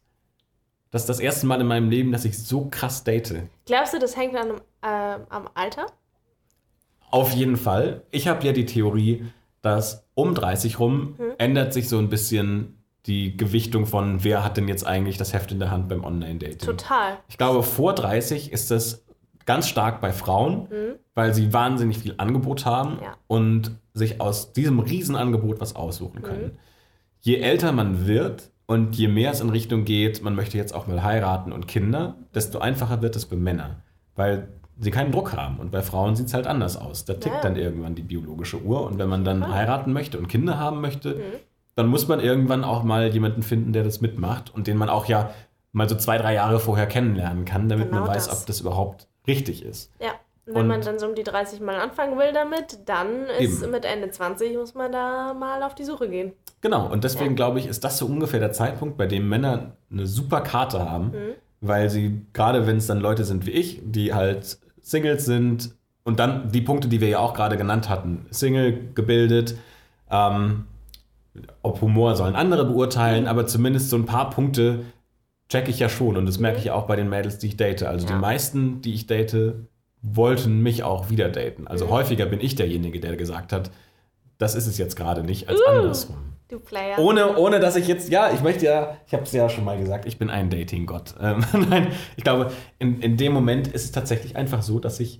Das 0.91 1.03
ist 1.03 1.09
das 1.09 1.19
erste 1.19 1.45
Mal 1.47 1.59
in 1.61 1.67
meinem 1.67 1.89
Leben, 1.89 2.11
dass 2.11 2.25
ich 2.25 2.37
so 2.41 2.67
krass 2.71 3.03
date. 3.03 3.43
Glaubst 3.65 3.93
du, 3.93 3.99
das 3.99 4.15
hängt 4.15 4.35
an, 4.35 4.51
äh, 4.81 5.19
am 5.29 5.49
Alter? 5.53 5.87
Auf 7.11 7.31
jeden 7.33 7.57
Fall. 7.57 8.01
Ich 8.11 8.27
habe 8.27 8.45
ja 8.45 8.53
die 8.53 8.65
Theorie, 8.65 9.25
dass 9.61 10.05
um 10.13 10.33
30 10.33 10.79
rum 10.79 11.15
ändert 11.37 11.73
sich 11.73 11.89
so 11.89 11.97
ein 11.97 12.09
bisschen 12.09 12.81
die 13.05 13.35
Gewichtung 13.37 13.85
von, 13.85 14.23
wer 14.23 14.43
hat 14.43 14.57
denn 14.57 14.67
jetzt 14.67 14.85
eigentlich 14.85 15.17
das 15.17 15.33
Heft 15.33 15.51
in 15.51 15.59
der 15.59 15.71
Hand 15.71 15.87
beim 15.87 16.03
Online-Dating. 16.03 16.57
Total. 16.59 17.17
Ich 17.29 17.37
glaube, 17.37 17.63
vor 17.63 17.93
30 17.93 18.51
ist 18.51 18.69
das 18.71 19.05
ganz 19.45 19.69
stark 19.69 20.01
bei 20.01 20.11
Frauen, 20.11 20.67
weil 21.15 21.33
sie 21.33 21.53
wahnsinnig 21.53 21.99
viel 21.99 22.15
Angebot 22.17 22.65
haben 22.65 22.99
Ja. 23.01 23.15
und 23.27 23.77
sich 23.93 24.19
aus 24.19 24.51
diesem 24.51 24.79
Riesenangebot 24.79 25.61
was 25.61 25.75
aussuchen 25.75 26.21
können. 26.21 26.57
Je 27.21 27.37
älter 27.37 27.71
man 27.71 28.05
wird 28.07 28.51
und 28.67 28.95
je 28.95 29.07
mehr 29.07 29.31
es 29.31 29.41
in 29.41 29.49
Richtung 29.49 29.83
geht, 29.85 30.21
man 30.21 30.35
möchte 30.35 30.57
jetzt 30.57 30.73
auch 30.75 30.87
mal 30.87 31.01
heiraten 31.03 31.51
und 31.51 31.67
Kinder, 31.67 32.15
desto 32.35 32.59
einfacher 32.59 33.01
wird 33.01 33.15
es 33.15 33.25
für 33.25 33.35
Männer, 33.37 33.77
weil 34.15 34.49
sie 34.79 34.91
keinen 34.91 35.11
Druck 35.11 35.33
haben. 35.35 35.57
Und 35.57 35.71
bei 35.71 35.81
Frauen 35.81 36.15
sieht 36.15 36.27
es 36.27 36.33
halt 36.35 36.45
anders 36.45 36.77
aus. 36.77 37.05
Da 37.05 37.13
tickt 37.15 37.35
Ja. 37.35 37.41
dann 37.41 37.55
irgendwann 37.55 37.95
die 37.95 38.03
biologische 38.03 38.61
Uhr 38.61 38.85
und 38.85 38.99
wenn 38.99 39.09
man 39.09 39.23
dann 39.23 39.51
heiraten 39.51 39.91
möchte 39.93 40.19
und 40.19 40.27
Kinder 40.27 40.59
haben 40.59 40.81
möchte, 40.81 41.15
Mhm. 41.15 41.21
dann 41.75 41.87
muss 41.87 42.07
man 42.07 42.19
irgendwann 42.19 42.63
auch 42.63 42.83
mal 42.83 43.07
jemanden 43.11 43.41
finden, 43.41 43.73
der 43.73 43.83
das 43.83 44.01
mitmacht 44.01 44.53
und 44.53 44.67
den 44.67 44.77
man 44.77 44.89
auch 44.89 45.05
ja 45.07 45.31
mal 45.71 45.87
so 45.89 45.95
zwei, 45.95 46.17
drei 46.17 46.33
Jahre 46.35 46.59
vorher 46.59 46.85
kennenlernen 46.87 47.45
kann, 47.45 47.69
damit 47.69 47.89
Genau 47.89 48.01
man 48.01 48.09
weiß, 48.09 48.27
das. 48.27 48.39
ob 48.41 48.45
das 48.47 48.61
überhaupt 48.61 49.07
richtig 49.27 49.63
ist. 49.63 49.91
Ja. 50.01 50.11
Wenn 50.47 50.55
Und- 50.61 50.67
man 50.67 50.81
dann 50.81 50.97
so 50.97 51.07
um 51.07 51.13
die 51.13 51.23
30 51.23 51.59
mal 51.59 51.75
anfangen 51.75 52.17
will 52.17 52.31
damit, 52.33 52.79
dann 52.85 53.25
ist 53.39 53.61
Eben. 53.61 53.71
mit 53.71 53.83
Ende 53.85 54.09
20 54.09 54.55
muss 54.57 54.73
man 54.75 54.91
da 54.91 55.33
mal 55.33 55.61
auf 55.61 55.75
die 55.75 55.83
Suche 55.83 56.09
gehen. 56.09 56.31
Genau, 56.61 56.89
und 56.89 57.03
deswegen 57.03 57.31
Ja. 57.31 57.35
glaube 57.35 57.59
ich, 57.59 57.67
ist 57.67 57.83
das 57.83 57.97
so 57.97 58.05
ungefähr 58.05 58.39
der 58.39 58.53
Zeitpunkt, 58.53 58.97
bei 58.97 59.07
dem 59.07 59.27
Männer 59.27 59.73
eine 59.91 60.07
super 60.07 60.39
Karte 60.41 60.89
haben, 60.89 61.07
Mhm. 61.07 61.33
weil 61.59 61.89
sie, 61.89 62.21
gerade 62.33 62.65
wenn 62.65 62.77
es 62.77 62.87
dann 62.87 62.99
Leute 63.01 63.25
sind 63.25 63.45
wie 63.45 63.51
ich, 63.51 63.81
die 63.83 64.13
halt 64.13 64.57
Singles 64.81 65.25
sind 65.25 65.75
und 66.05 66.19
dann 66.19 66.49
die 66.51 66.61
Punkte, 66.61 66.87
die 66.87 67.01
wir 67.01 67.09
ja 67.09 67.19
auch 67.19 67.33
gerade 67.33 67.57
genannt 67.57 67.89
hatten, 67.89 68.25
Single, 68.31 68.91
gebildet, 68.95 69.57
ähm, 70.09 70.65
ob 71.61 71.81
Humor 71.81 72.15
sollen 72.15 72.35
andere 72.35 72.63
beurteilen, 72.65 73.23
Mhm. 73.23 73.29
aber 73.29 73.45
zumindest 73.47 73.89
so 73.89 73.97
ein 73.97 74.05
paar 74.05 74.29
Punkte 74.29 74.85
check 75.49 75.67
ich 75.69 75.79
ja 75.79 75.89
schon 75.89 76.15
und 76.17 76.25
das 76.25 76.39
merke 76.39 76.57
ich 76.57 76.65
ja 76.65 76.73
auch 76.73 76.87
bei 76.87 76.95
den 76.95 77.09
Mädels, 77.09 77.37
die 77.37 77.47
ich 77.47 77.57
date. 77.57 77.83
Also 77.83 78.05
Mhm. 78.05 78.09
Ja. 78.11 78.15
die 78.15 78.21
meisten, 78.21 78.81
die 78.81 78.93
ich 78.93 79.07
date, 79.07 79.55
wollten 80.01 80.61
mich 80.61 80.83
auch 80.83 81.09
wieder 81.09 81.29
daten. 81.29 81.67
Also 81.67 81.85
Mhm. 81.85 81.89
häufiger 81.91 82.25
bin 82.25 82.39
ich 82.41 82.55
derjenige, 82.55 82.99
der 82.99 83.15
gesagt 83.17 83.51
hat, 83.53 83.71
das 84.37 84.55
ist 84.55 84.67
es 84.67 84.77
jetzt 84.77 84.95
gerade 84.95 85.23
nicht, 85.23 85.49
als 85.49 85.59
Uh. 85.59 85.69
andersrum. 85.69 86.17
Du 86.49 86.59
Player. 86.59 86.97
Ohne, 86.99 87.35
ohne 87.35 87.59
dass 87.59 87.75
ich 87.75 87.87
jetzt, 87.87 88.09
ja, 88.09 88.31
ich 88.31 88.41
möchte 88.41 88.65
ja, 88.65 88.95
ich 89.05 89.13
habe 89.13 89.23
es 89.23 89.33
ja 89.33 89.49
schon 89.49 89.65
mal 89.65 89.77
gesagt, 89.77 90.05
ich 90.05 90.17
bin 90.17 90.29
ein 90.29 90.49
Dating-Gott. 90.49 91.15
Ähm, 91.21 91.43
nein, 91.69 91.87
ich 92.15 92.23
glaube, 92.23 92.51
in, 92.79 93.01
in 93.01 93.17
dem 93.17 93.33
Moment 93.33 93.67
ist 93.67 93.83
es 93.85 93.91
tatsächlich 93.91 94.35
einfach 94.37 94.61
so, 94.61 94.79
dass 94.79 94.99
ich 95.01 95.19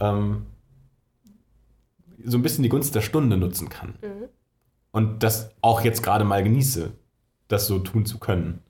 ähm, 0.00 0.46
so 2.24 2.36
ein 2.38 2.42
bisschen 2.42 2.62
die 2.62 2.68
Gunst 2.68 2.94
der 2.94 3.00
Stunde 3.00 3.36
nutzen 3.36 3.68
kann. 3.68 3.90
Mhm. 4.02 4.28
Und 4.92 5.22
das 5.22 5.50
auch 5.60 5.82
jetzt 5.82 6.02
gerade 6.02 6.24
mal 6.24 6.42
genieße, 6.42 6.90
das 7.46 7.66
so 7.68 7.78
tun 7.78 8.04
zu 8.06 8.18
können. 8.18 8.60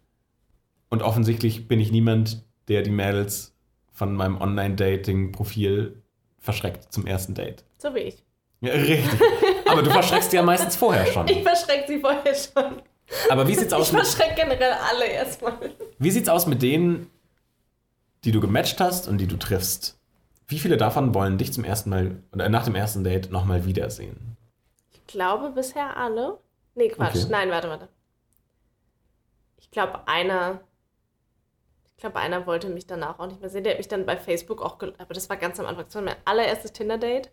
Und 0.90 1.02
offensichtlich 1.02 1.66
bin 1.66 1.80
ich 1.80 1.92
niemand, 1.92 2.44
der 2.68 2.82
die 2.82 2.90
Mädels 2.90 3.54
von 4.00 4.14
meinem 4.14 4.40
Online-Dating-Profil 4.40 6.02
verschreckt 6.38 6.90
zum 6.90 7.06
ersten 7.06 7.34
Date. 7.34 7.64
So 7.76 7.94
wie 7.94 7.98
ich. 7.98 8.24
Ja, 8.62 8.72
richtig. 8.72 9.20
Aber 9.68 9.82
du 9.82 9.90
verschreckst 9.90 10.32
ja 10.32 10.42
meistens 10.42 10.74
vorher 10.74 11.04
schon. 11.04 11.28
Ich 11.28 11.42
verschrecke 11.42 11.84
sie 11.86 12.00
vorher 12.00 12.34
schon. 12.34 12.80
Aber 13.28 13.46
wie 13.46 13.54
sieht's 13.54 13.74
Ich 13.74 13.78
aus 13.78 13.92
mit, 13.92 14.00
verschrecke 14.00 14.36
generell 14.36 14.72
alle 14.72 15.04
erstmal. 15.04 15.72
wie 15.98 16.10
sieht's 16.10 16.30
aus 16.30 16.46
mit 16.46 16.62
denen, 16.62 17.10
die 18.24 18.32
du 18.32 18.40
gematcht 18.40 18.80
hast 18.80 19.06
und 19.06 19.18
die 19.18 19.26
du 19.26 19.36
triffst? 19.36 19.98
Wie 20.48 20.58
viele 20.58 20.78
davon 20.78 21.12
wollen 21.14 21.36
dich 21.36 21.52
zum 21.52 21.64
ersten 21.64 21.90
Mal 21.90 22.22
oder 22.32 22.48
nach 22.48 22.64
dem 22.64 22.76
ersten 22.76 23.04
Date 23.04 23.30
nochmal 23.30 23.66
wiedersehen? 23.66 24.38
Ich 24.92 25.06
glaube 25.08 25.50
bisher 25.50 25.94
alle. 25.98 26.38
Nee, 26.74 26.88
Quatsch. 26.88 27.16
Okay. 27.16 27.26
Nein, 27.28 27.50
warte, 27.50 27.68
warte. 27.68 27.88
Ich 29.58 29.70
glaube, 29.70 30.08
einer. 30.08 30.60
Ich 32.00 32.02
glaube, 32.02 32.18
einer 32.18 32.46
wollte 32.46 32.70
mich 32.70 32.86
danach 32.86 33.18
auch 33.18 33.26
nicht 33.26 33.42
mehr 33.42 33.50
sehen. 33.50 33.62
Der 33.62 33.74
hat 33.74 33.78
mich 33.78 33.86
dann 33.88 34.06
bei 34.06 34.16
Facebook 34.16 34.62
auch. 34.62 34.78
gel- 34.78 34.94
Aber 34.96 35.12
das 35.12 35.28
war 35.28 35.36
ganz 35.36 35.60
am 35.60 35.66
Anfang. 35.66 35.84
Das 35.84 35.94
war 35.96 36.00
mein 36.00 36.16
allererstes 36.24 36.72
Tinder-Date. 36.72 37.30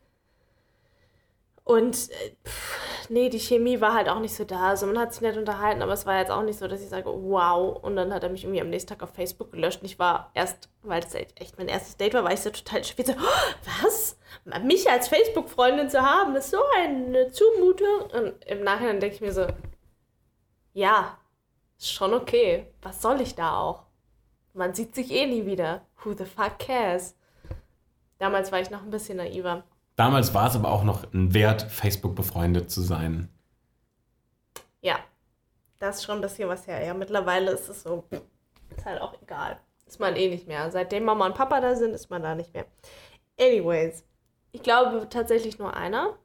Und. 1.64 2.10
äh, 2.12 2.32
Pff, 2.44 3.08
nee, 3.08 3.30
die 3.30 3.40
Chemie 3.40 3.80
war 3.80 3.94
halt 3.94 4.10
auch 4.10 4.20
nicht 4.20 4.36
so 4.36 4.44
da. 4.44 4.68
Also, 4.68 4.86
man 4.86 5.00
hat 5.00 5.14
sich 5.14 5.22
nett 5.22 5.38
unterhalten, 5.38 5.82
aber 5.82 5.94
es 5.94 6.06
war 6.06 6.20
jetzt 6.20 6.32
auch 6.32 6.42
nicht 6.44 6.60
so, 6.60 6.68
dass 6.68 6.82
ich 6.82 6.90
sage, 6.90 7.06
wow. 7.10 7.82
Und 7.82 7.96
dann 7.96 8.14
hat 8.14 8.24
er 8.24 8.30
mich 8.30 8.44
irgendwie 8.44 8.60
am 8.60 8.70
nächsten 8.70 8.90
Tag 8.90 9.02
auf 9.04 9.12
Facebook 9.16 9.52
gelöscht. 9.52 9.80
Und 9.80 9.86
ich 9.86 10.00
war 10.00 10.32
erst, 10.34 10.68
weil 10.84 11.02
es 11.02 11.16
echt 11.16 11.58
mein 11.58 11.70
erstes 11.70 11.96
Date 11.96 12.14
war, 12.14 12.26
war 12.26 12.34
ich 12.34 12.42
so 12.42 12.50
total 12.50 12.84
spät 12.84 13.08
so, 13.08 13.14
"Oh, 13.14 13.72
was? 13.82 14.18
Mich 14.64 14.90
als 14.92 15.08
Facebook-Freundin 15.08 15.90
zu 15.90 16.02
haben, 16.02 16.36
ist 16.36 16.52
so 16.52 16.58
eine 16.76 17.32
Zumutung. 17.32 18.02
Und 18.14 18.44
im 18.46 18.64
Nachhinein 18.66 19.00
denke 19.00 19.16
ich 19.16 19.22
mir 19.22 19.32
so, 19.32 19.48
ja, 20.74 21.18
ist 21.78 21.94
schon 21.94 22.14
okay. 22.14 22.68
Was 22.82 23.02
soll 23.02 23.22
ich 23.22 23.34
da 23.34 23.58
auch? 23.58 23.87
Man 24.58 24.74
sieht 24.74 24.96
sich 24.96 25.12
eh 25.12 25.28
nie 25.28 25.46
wieder. 25.46 25.82
Who 26.04 26.14
the 26.14 26.26
fuck 26.26 26.58
cares? 26.58 27.16
Damals 28.18 28.52
war 28.52 28.60
ich 28.60 28.72
noch 28.72 28.82
ein 28.82 28.90
bisschen 28.90 29.18
naiver. 29.18 29.64
Damals 29.96 30.34
war 30.34 30.48
es 30.48 30.56
aber 30.56 30.72
auch 30.72 30.84
noch 30.84 31.14
ein 31.14 31.36
Wert, 31.36 31.62
Facebook 31.62 32.16
befreundet 32.16 32.72
zu 32.72 32.82
sein. 32.82 33.30
Ja, 34.82 34.98
das 35.78 35.98
ist 35.98 36.06
schon 36.06 36.18
ein 36.18 36.22
bisschen 36.22 36.50
was 36.50 36.66
her. 36.66 36.84
Ja, 36.84 36.96
mittlerweile 36.96 37.52
ist 37.52 37.70
es 37.70 37.84
so, 37.84 38.04
ist 38.76 38.86
halt 38.86 39.00
auch 39.00 39.14
egal. 39.22 39.60
Ist 39.86 40.00
man 40.00 40.16
eh 40.16 40.28
nicht 40.28 40.48
mehr. 40.48 40.72
Seitdem 40.72 41.06
Mama 41.06 41.28
und 41.28 41.36
Papa 41.36 41.62
da 41.62 41.76
sind, 41.76 41.94
ist 41.94 42.10
man 42.10 42.24
da 42.24 42.34
nicht 42.34 42.54
mehr. 42.56 42.66
Anyways, 43.40 44.04
ich 44.52 44.64
glaube 44.64 45.08
tatsächlich 45.08 45.60
nur 45.60 45.76
einer. 45.76 46.18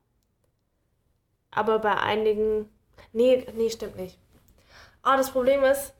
Aber 1.51 1.81
bei 1.81 1.99
einigen. 1.99 2.71
Nee, 3.12 3.47
nee, 3.55 3.68
stimmt 3.68 3.97
nicht. 3.97 4.18
Oh, 5.05 5.16
das 5.16 5.31
Problem 5.31 5.62
ist, 5.64 5.92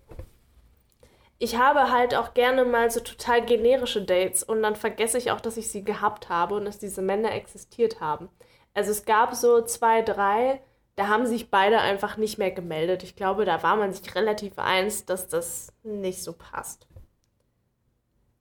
ich 1.43 1.59
habe 1.59 1.91
halt 1.91 2.15
auch 2.15 2.35
gerne 2.35 2.65
mal 2.65 2.89
so 2.93 3.01
total 3.01 3.45
generische 3.45 4.01
Dates 4.01 4.45
und 4.45 4.63
dann 4.63 4.77
vergesse 4.77 5.19
ich 5.19 5.33
auch, 5.33 5.41
dass 5.41 5.57
ich 5.57 5.69
sie 5.69 5.83
gehabt 5.83 6.29
habe 6.29 6.55
und 6.55 6.65
dass 6.65 6.79
diese 6.79 7.03
Männer 7.03 7.33
existiert 7.33 8.01
haben. 8.01 8.29
Also 8.75 8.93
es 8.93 9.05
gab 9.05 9.35
so 9.35 9.61
zwei, 9.63 10.03
drei, 10.03 10.63
da 10.95 11.09
haben 11.09 11.27
sich 11.27 11.51
beide 11.51 11.81
einfach 11.81 12.17
nicht 12.17 12.39
mehr 12.39 12.53
gemeldet. 12.53 13.03
Ich 13.03 13.17
glaube, 13.17 13.45
da 13.45 13.61
war 13.65 13.75
man 13.75 13.93
sich 13.93 14.15
relativ 14.15 14.57
eins, 14.57 15.05
dass 15.05 15.27
das 15.27 15.73
nicht 15.83 16.23
so 16.23 16.33
passt. 16.33 16.87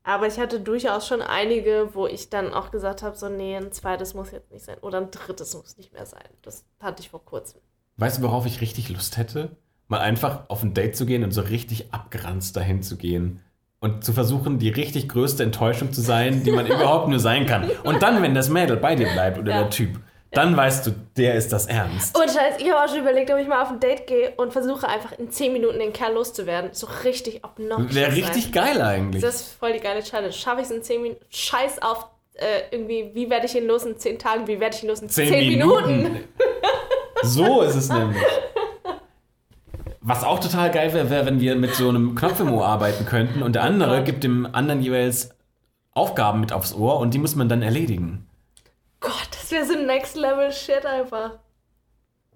Aber 0.04 0.28
ich 0.28 0.38
hatte 0.38 0.60
durchaus 0.60 1.08
schon 1.08 1.24
einige, 1.24 1.96
wo 1.96 2.06
ich 2.06 2.30
dann 2.30 2.54
auch 2.54 2.70
gesagt 2.70 3.02
habe, 3.02 3.18
so 3.18 3.30
nee, 3.30 3.58
ein 3.58 3.72
zweites 3.72 4.14
muss 4.14 4.30
jetzt 4.30 4.52
nicht 4.52 4.64
sein 4.64 4.78
oder 4.82 5.00
ein 5.00 5.10
drittes 5.10 5.56
muss 5.56 5.76
nicht 5.76 5.92
mehr 5.92 6.06
sein. 6.06 6.30
Das 6.44 6.66
hatte 6.80 7.02
ich 7.02 7.10
vor 7.10 7.26
kurzem. 7.26 7.62
Weißt 7.98 8.20
du, 8.20 8.22
worauf 8.22 8.46
ich 8.46 8.62
richtig 8.62 8.90
Lust 8.90 9.18
hätte? 9.18 9.58
Mal 9.92 10.00
einfach 10.00 10.40
auf 10.48 10.64
ein 10.64 10.74
Date 10.74 10.96
zu 10.96 11.06
gehen 11.06 11.24
und 11.26 11.32
so 11.32 11.42
richtig 11.42 11.94
abgeranzt 11.94 12.56
dahin 12.56 12.82
zu 12.82 12.96
gehen. 12.96 13.42
Und 13.82 14.06
zu 14.06 14.14
versuchen, 14.14 14.58
die 14.58 14.70
richtig 14.70 15.10
größte 15.10 15.44
Enttäuschung 15.44 15.92
zu 15.92 16.00
sein, 16.02 16.44
die 16.44 16.52
man 16.52 16.66
überhaupt 16.68 17.10
nur 17.10 17.20
sein 17.20 17.46
kann. 17.46 17.70
Und 17.84 18.02
dann, 18.02 18.22
wenn 18.22 18.34
das 18.34 18.48
Mädel 18.50 18.78
bei 18.78 18.96
dir 18.96 19.08
bleibt 19.12 19.38
oder 19.38 19.52
Ja. 19.52 19.60
der 19.64 19.70
Typ, 19.70 20.00
dann 20.32 20.56
weißt 20.56 20.88
du, 20.88 20.92
der 21.18 21.36
ist 21.36 21.52
das 21.52 21.66
ernst. 21.66 22.18
Und 22.18 22.24
Scheiß, 22.32 22.56
ich 22.60 22.72
habe 22.72 22.82
auch 22.82 22.88
schon 22.88 23.00
überlegt, 23.02 23.30
ob 23.32 23.38
ich 23.38 23.48
mal 23.50 23.62
auf 23.64 23.70
ein 23.70 23.82
Date 23.82 24.08
gehe 24.08 24.32
und 24.38 24.54
versuche 24.54 24.88
einfach 24.88 25.12
in 25.20 25.30
10 25.30 25.52
Minuten 25.52 25.78
den 25.80 25.92
Kerl 25.92 26.14
loszuwerden. 26.14 26.70
So 26.72 26.88
richtig 27.04 27.44
obnoxious. 27.44 27.94
Wäre 27.94 28.12
sein. 28.12 28.24
richtig 28.24 28.54
geil 28.54 28.82
eigentlich. 28.82 29.22
Das 29.22 29.36
ist 29.42 29.54
voll 29.60 29.74
die 29.74 29.80
geile 29.82 30.02
Challenge. 30.04 30.32
Schaffe 30.32 30.62
ich 30.62 30.68
es 30.68 30.72
in 30.72 30.84
10 30.84 31.02
Minuten? 31.02 31.26
Scheiß 31.30 31.82
auf 31.82 32.08
äh, 32.36 32.46
irgendwie, 32.72 33.12
wie 33.14 33.30
werde 33.30 33.46
ich 33.46 33.56
ihn 33.56 33.68
los 33.68 33.84
in 33.84 33.98
10 33.98 34.20
Tagen? 34.20 34.48
Wie 34.48 34.58
werde 34.62 34.74
ich 34.78 34.84
ihn 34.84 34.88
los 34.90 35.02
in 35.02 35.10
10, 35.10 35.28
Zehn 35.28 35.50
Minuten? 35.50 35.98
Minuten. 36.04 36.24
So 37.24 37.62
ist 37.64 37.76
es 37.76 37.90
nämlich. 37.90 38.22
Was 40.02 40.24
auch 40.24 40.40
total 40.40 40.72
geil 40.72 40.94
wäre, 40.94 41.10
wäre, 41.12 41.26
wenn 41.28 41.40
wir 41.40 41.56
mit 41.56 41.76
so 41.76 41.88
einem 41.90 42.16
Knopf 42.16 42.40
im 42.40 42.52
Ohr 42.52 42.66
arbeiten 42.66 43.06
könnten 43.06 43.44
und 43.44 43.54
der 43.54 43.64
andere 43.64 43.98
Gott. 43.98 44.06
gibt 44.06 44.24
dem 44.24 44.48
anderen 44.52 44.82
jeweils 44.82 45.30
Aufgaben 45.94 46.40
mit 46.40 46.54
aufs 46.54 46.74
Ohr 46.74 46.98
und 47.00 47.14
die 47.14 47.20
muss 47.20 47.36
man 47.36 47.50
dann 47.50 47.62
erledigen. 47.62 48.28
Gott, 49.00 49.30
das 49.32 49.52
wäre 49.52 49.66
so 49.66 49.74
Next 49.74 50.16
Level 50.16 50.52
Shit 50.52 50.86
einfach. 50.86 51.34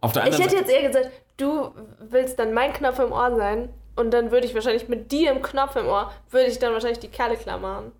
Auf 0.01 0.11
der 0.11 0.27
Ich 0.27 0.33
anderen 0.33 0.43
hätte 0.43 0.57
Seite, 0.57 0.71
jetzt 0.71 0.81
eher 0.81 0.87
gesagt, 0.87 1.11
du 1.37 1.71
willst 1.99 2.37
dann 2.37 2.53
mein 2.53 2.71
Knopf 2.73 2.99
im 2.99 3.11
Ohr 3.11 3.35
sein 3.35 3.69
und 3.95 4.11
dann 4.13 4.29
würde 4.29 4.45
ich 4.45 4.53
wahrscheinlich 4.53 4.87
mit 4.87 5.11
dir 5.11 5.31
im 5.31 5.41
Knopf 5.41 5.75
im 5.75 5.87
Ohr, 5.87 6.11
würde 6.29 6.47
ich 6.47 6.59
dann 6.59 6.73
wahrscheinlich 6.73 6.99
die 6.99 7.07
Kerle 7.07 7.35
klar 7.35 7.57
machen. 7.57 7.91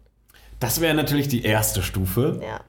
das 0.59 0.79
wäre 0.79 0.93
natürlich 0.93 1.27
die 1.27 1.43
erste 1.43 1.81
Stufe. 1.81 2.39
Ja. 2.43 2.59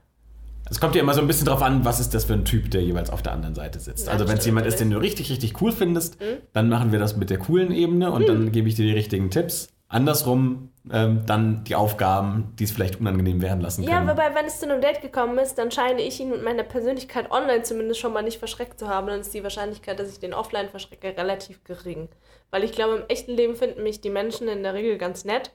Es 0.68 0.80
kommt 0.80 0.94
ja 0.94 1.00
immer 1.00 1.14
so 1.14 1.20
ein 1.20 1.26
bisschen 1.26 1.46
drauf 1.46 1.62
an, 1.62 1.84
was 1.84 2.00
ist 2.00 2.12
das 2.14 2.24
für 2.24 2.32
ein 2.32 2.44
Typ, 2.44 2.70
der 2.70 2.82
jeweils 2.82 3.10
auf 3.10 3.22
der 3.22 3.32
anderen 3.32 3.54
Seite 3.54 3.78
sitzt. 3.78 4.06
Ja, 4.06 4.12
also 4.12 4.28
wenn 4.28 4.38
es 4.38 4.44
jemand 4.46 4.66
ist, 4.66 4.80
den 4.80 4.90
du 4.90 4.98
richtig, 4.98 5.30
richtig 5.30 5.60
cool 5.60 5.70
findest, 5.72 6.20
Mhm. 6.20 6.38
dann 6.52 6.68
machen 6.68 6.90
wir 6.92 6.98
das 6.98 7.16
mit 7.16 7.30
der 7.30 7.38
coolen 7.38 7.70
Ebene 7.72 8.10
und 8.10 8.28
dann 8.28 8.50
gebe 8.52 8.68
ich 8.68 8.74
dir 8.74 8.84
die 8.84 8.92
richtigen 8.92 9.30
Tipps. 9.30 9.68
Andersrum 9.88 10.70
ähm, 10.92 11.22
dann 11.26 11.62
die 11.64 11.76
Aufgaben, 11.76 12.52
die 12.58 12.64
es 12.64 12.72
vielleicht 12.72 12.98
unangenehm 13.00 13.40
werden 13.42 13.60
lassen 13.60 13.82
Ja, 13.84 13.96
können. 13.98 14.08
wobei, 14.08 14.34
wenn 14.34 14.44
es 14.46 14.58
zu 14.58 14.68
einem 14.68 14.80
Date 14.80 15.00
gekommen 15.00 15.38
ist, 15.38 15.54
dann 15.58 15.70
scheine 15.70 16.02
ich 16.02 16.18
ihn 16.20 16.30
mit 16.30 16.42
meiner 16.44 16.64
Persönlichkeit 16.64 17.30
online 17.30 17.62
zumindest 17.62 18.00
schon 18.00 18.12
mal 18.12 18.22
nicht 18.22 18.38
verschreckt 18.38 18.78
zu 18.80 18.88
haben. 18.88 19.06
Dann 19.06 19.20
ist 19.20 19.32
die 19.34 19.42
Wahrscheinlichkeit, 19.44 19.98
dass 20.00 20.10
ich 20.10 20.18
den 20.18 20.34
offline 20.34 20.68
verschrecke, 20.68 21.16
relativ 21.16 21.62
gering. 21.64 22.08
Weil 22.50 22.64
ich 22.64 22.72
glaube, 22.72 22.96
im 22.96 23.02
echten 23.08 23.32
Leben 23.32 23.54
finden 23.56 23.82
mich 23.84 24.00
die 24.00 24.10
Menschen 24.10 24.48
in 24.48 24.62
der 24.64 24.74
Regel 24.74 24.98
ganz 24.98 25.24
nett. 25.24 25.50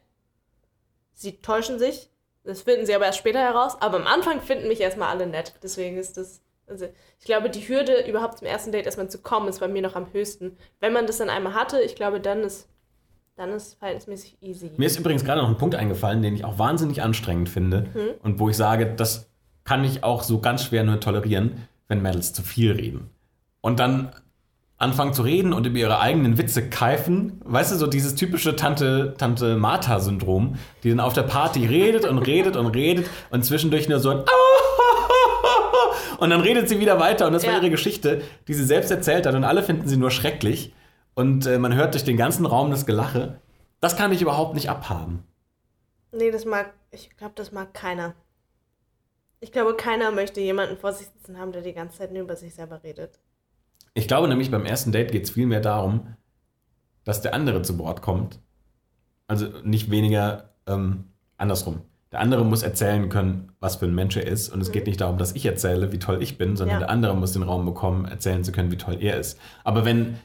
Sie 1.13 1.37
täuschen 1.41 1.77
sich. 1.79 2.09
Das 2.43 2.63
finden 2.63 2.85
sie 2.85 2.95
aber 2.95 3.05
erst 3.05 3.19
später 3.19 3.39
heraus. 3.39 3.77
Aber 3.81 3.97
am 3.97 4.07
Anfang 4.07 4.41
finden 4.41 4.67
mich 4.67 4.81
erstmal 4.81 5.09
alle 5.09 5.27
nett. 5.27 5.53
Deswegen 5.63 5.97
ist 5.97 6.17
das. 6.17 6.41
Also, 6.67 6.85
ich 7.19 7.25
glaube, 7.25 7.49
die 7.49 7.67
Hürde, 7.67 8.07
überhaupt 8.07 8.37
zum 8.37 8.47
ersten 8.47 8.71
Date 8.71 8.85
erstmal 8.85 9.09
zu 9.09 9.19
kommen, 9.19 9.47
ist 9.49 9.59
bei 9.59 9.67
mir 9.67 9.81
noch 9.81 9.95
am 9.95 10.11
höchsten. 10.13 10.57
Wenn 10.79 10.93
man 10.93 11.05
das 11.05 11.17
dann 11.17 11.29
einmal 11.29 11.53
hatte, 11.53 11.81
ich 11.81 11.95
glaube, 11.95 12.19
dann 12.19 12.41
ist. 12.41 12.67
Dann 13.37 13.51
ist 13.51 13.67
es 13.67 13.73
verhältnismäßig 13.75 14.37
easy. 14.41 14.71
Mir 14.77 14.85
ist 14.85 14.99
übrigens 14.99 15.23
gerade 15.23 15.41
noch 15.41 15.47
ein 15.49 15.57
Punkt 15.57 15.73
eingefallen, 15.75 16.21
den 16.21 16.35
ich 16.35 16.43
auch 16.45 16.59
wahnsinnig 16.59 17.01
anstrengend 17.01 17.49
finde 17.49 17.87
Mhm. 17.93 18.09
und 18.21 18.39
wo 18.39 18.49
ich 18.49 18.57
sage, 18.57 18.93
das 18.93 19.29
kann 19.63 19.83
ich 19.83 20.03
auch 20.03 20.23
so 20.23 20.39
ganz 20.39 20.65
schwer 20.65 20.83
nur 20.83 20.99
tolerieren, 20.99 21.67
wenn 21.87 22.01
Mädels 22.01 22.33
zu 22.33 22.43
viel 22.43 22.73
reden. 22.73 23.09
Und 23.61 23.79
dann 23.79 24.11
anfangen 24.81 25.13
zu 25.13 25.21
reden 25.21 25.53
und 25.53 25.65
über 25.67 25.77
ihre 25.77 25.99
eigenen 25.99 26.37
Witze 26.37 26.67
keifen. 26.69 27.39
Weißt 27.45 27.71
du, 27.71 27.75
so 27.75 27.87
dieses 27.87 28.15
typische 28.15 28.55
Tante, 28.55 29.13
Tante 29.17 29.55
Martha-Syndrom, 29.55 30.55
die 30.83 30.89
dann 30.89 30.99
auf 30.99 31.13
der 31.13 31.23
Party 31.23 31.65
redet 31.65 32.05
und 32.05 32.17
redet 32.19 32.55
und 32.55 32.67
redet 32.67 33.07
und 33.29 33.45
zwischendurch 33.45 33.87
nur 33.87 33.99
so 33.99 34.09
ein 34.09 34.23
und 36.17 36.29
dann 36.29 36.41
redet 36.41 36.67
sie 36.69 36.79
wieder 36.79 36.99
weiter 36.99 37.27
und 37.27 37.33
das 37.33 37.43
war 37.45 37.53
Ja. 37.53 37.59
ihre 37.59 37.69
Geschichte, 37.69 38.21
die 38.47 38.53
sie 38.53 38.65
selbst 38.65 38.91
erzählt 38.91 39.25
hat 39.25 39.35
und 39.35 39.43
alle 39.43 39.63
finden 39.63 39.87
sie 39.87 39.97
nur 39.97 40.11
schrecklich 40.11 40.73
und 41.13 41.45
äh, 41.45 41.57
man 41.59 41.75
hört 41.75 41.93
durch 41.93 42.03
den 42.03 42.17
ganzen 42.17 42.45
Raum 42.45 42.71
das 42.71 42.85
Gelache. 42.85 43.39
Das 43.79 43.95
kann 43.97 44.11
ich 44.11 44.21
überhaupt 44.21 44.53
nicht 44.55 44.69
abhaben. 44.69 45.23
Nee, 46.11 46.31
das 46.31 46.45
mag, 46.45 46.73
ich 46.91 47.09
glaube, 47.17 47.33
das 47.35 47.51
mag 47.51 47.73
keiner. 47.73 48.13
Ich 49.39 49.51
glaube, 49.51 49.75
keiner 49.75 50.11
möchte 50.11 50.39
jemanden 50.41 50.77
vor 50.77 50.93
sich 50.93 51.07
sitzen 51.07 51.39
haben, 51.39 51.51
der 51.51 51.61
die 51.63 51.73
ganze 51.73 51.97
Zeit 51.97 52.11
nur 52.11 52.21
über 52.23 52.35
sich 52.35 52.53
selber 52.53 52.81
redet. 52.83 53.19
Ich 53.93 54.07
glaube 54.07 54.27
nämlich, 54.27 54.51
beim 54.51 54.65
ersten 54.65 54.91
Date 54.91 55.11
geht 55.11 55.25
es 55.25 55.31
vielmehr 55.31 55.59
darum, 55.61 56.07
dass 57.03 57.21
der 57.21 57.33
andere 57.33 57.61
zu 57.61 57.77
Wort 57.79 58.01
kommt. 58.01 58.39
Also 59.27 59.47
nicht 59.63 59.91
weniger 59.91 60.51
ähm, 60.67 61.05
andersrum. 61.37 61.81
Der 62.11 62.19
andere 62.19 62.43
muss 62.45 62.61
erzählen 62.63 63.07
können, 63.09 63.53
was 63.59 63.77
für 63.77 63.85
ein 63.85 63.95
Mensch 63.95 64.17
er 64.17 64.27
ist. 64.27 64.49
Und 64.49 64.59
es 64.61 64.71
geht 64.71 64.85
nicht 64.85 64.99
darum, 64.99 65.17
dass 65.17 65.33
ich 65.33 65.45
erzähle, 65.45 65.91
wie 65.93 65.99
toll 65.99 66.21
ich 66.21 66.37
bin, 66.37 66.55
sondern 66.57 66.75
Ja. 66.75 66.79
der 66.79 66.89
andere 66.89 67.15
muss 67.15 67.31
den 67.33 67.43
Raum 67.43 67.65
bekommen, 67.65 68.05
erzählen 68.05 68.43
zu 68.43 68.51
können, 68.51 68.71
wie 68.71 68.77
toll 68.77 68.97
er 68.99 69.17
ist. 69.17 69.39
Aber 69.63 69.85
wenn 69.85 70.17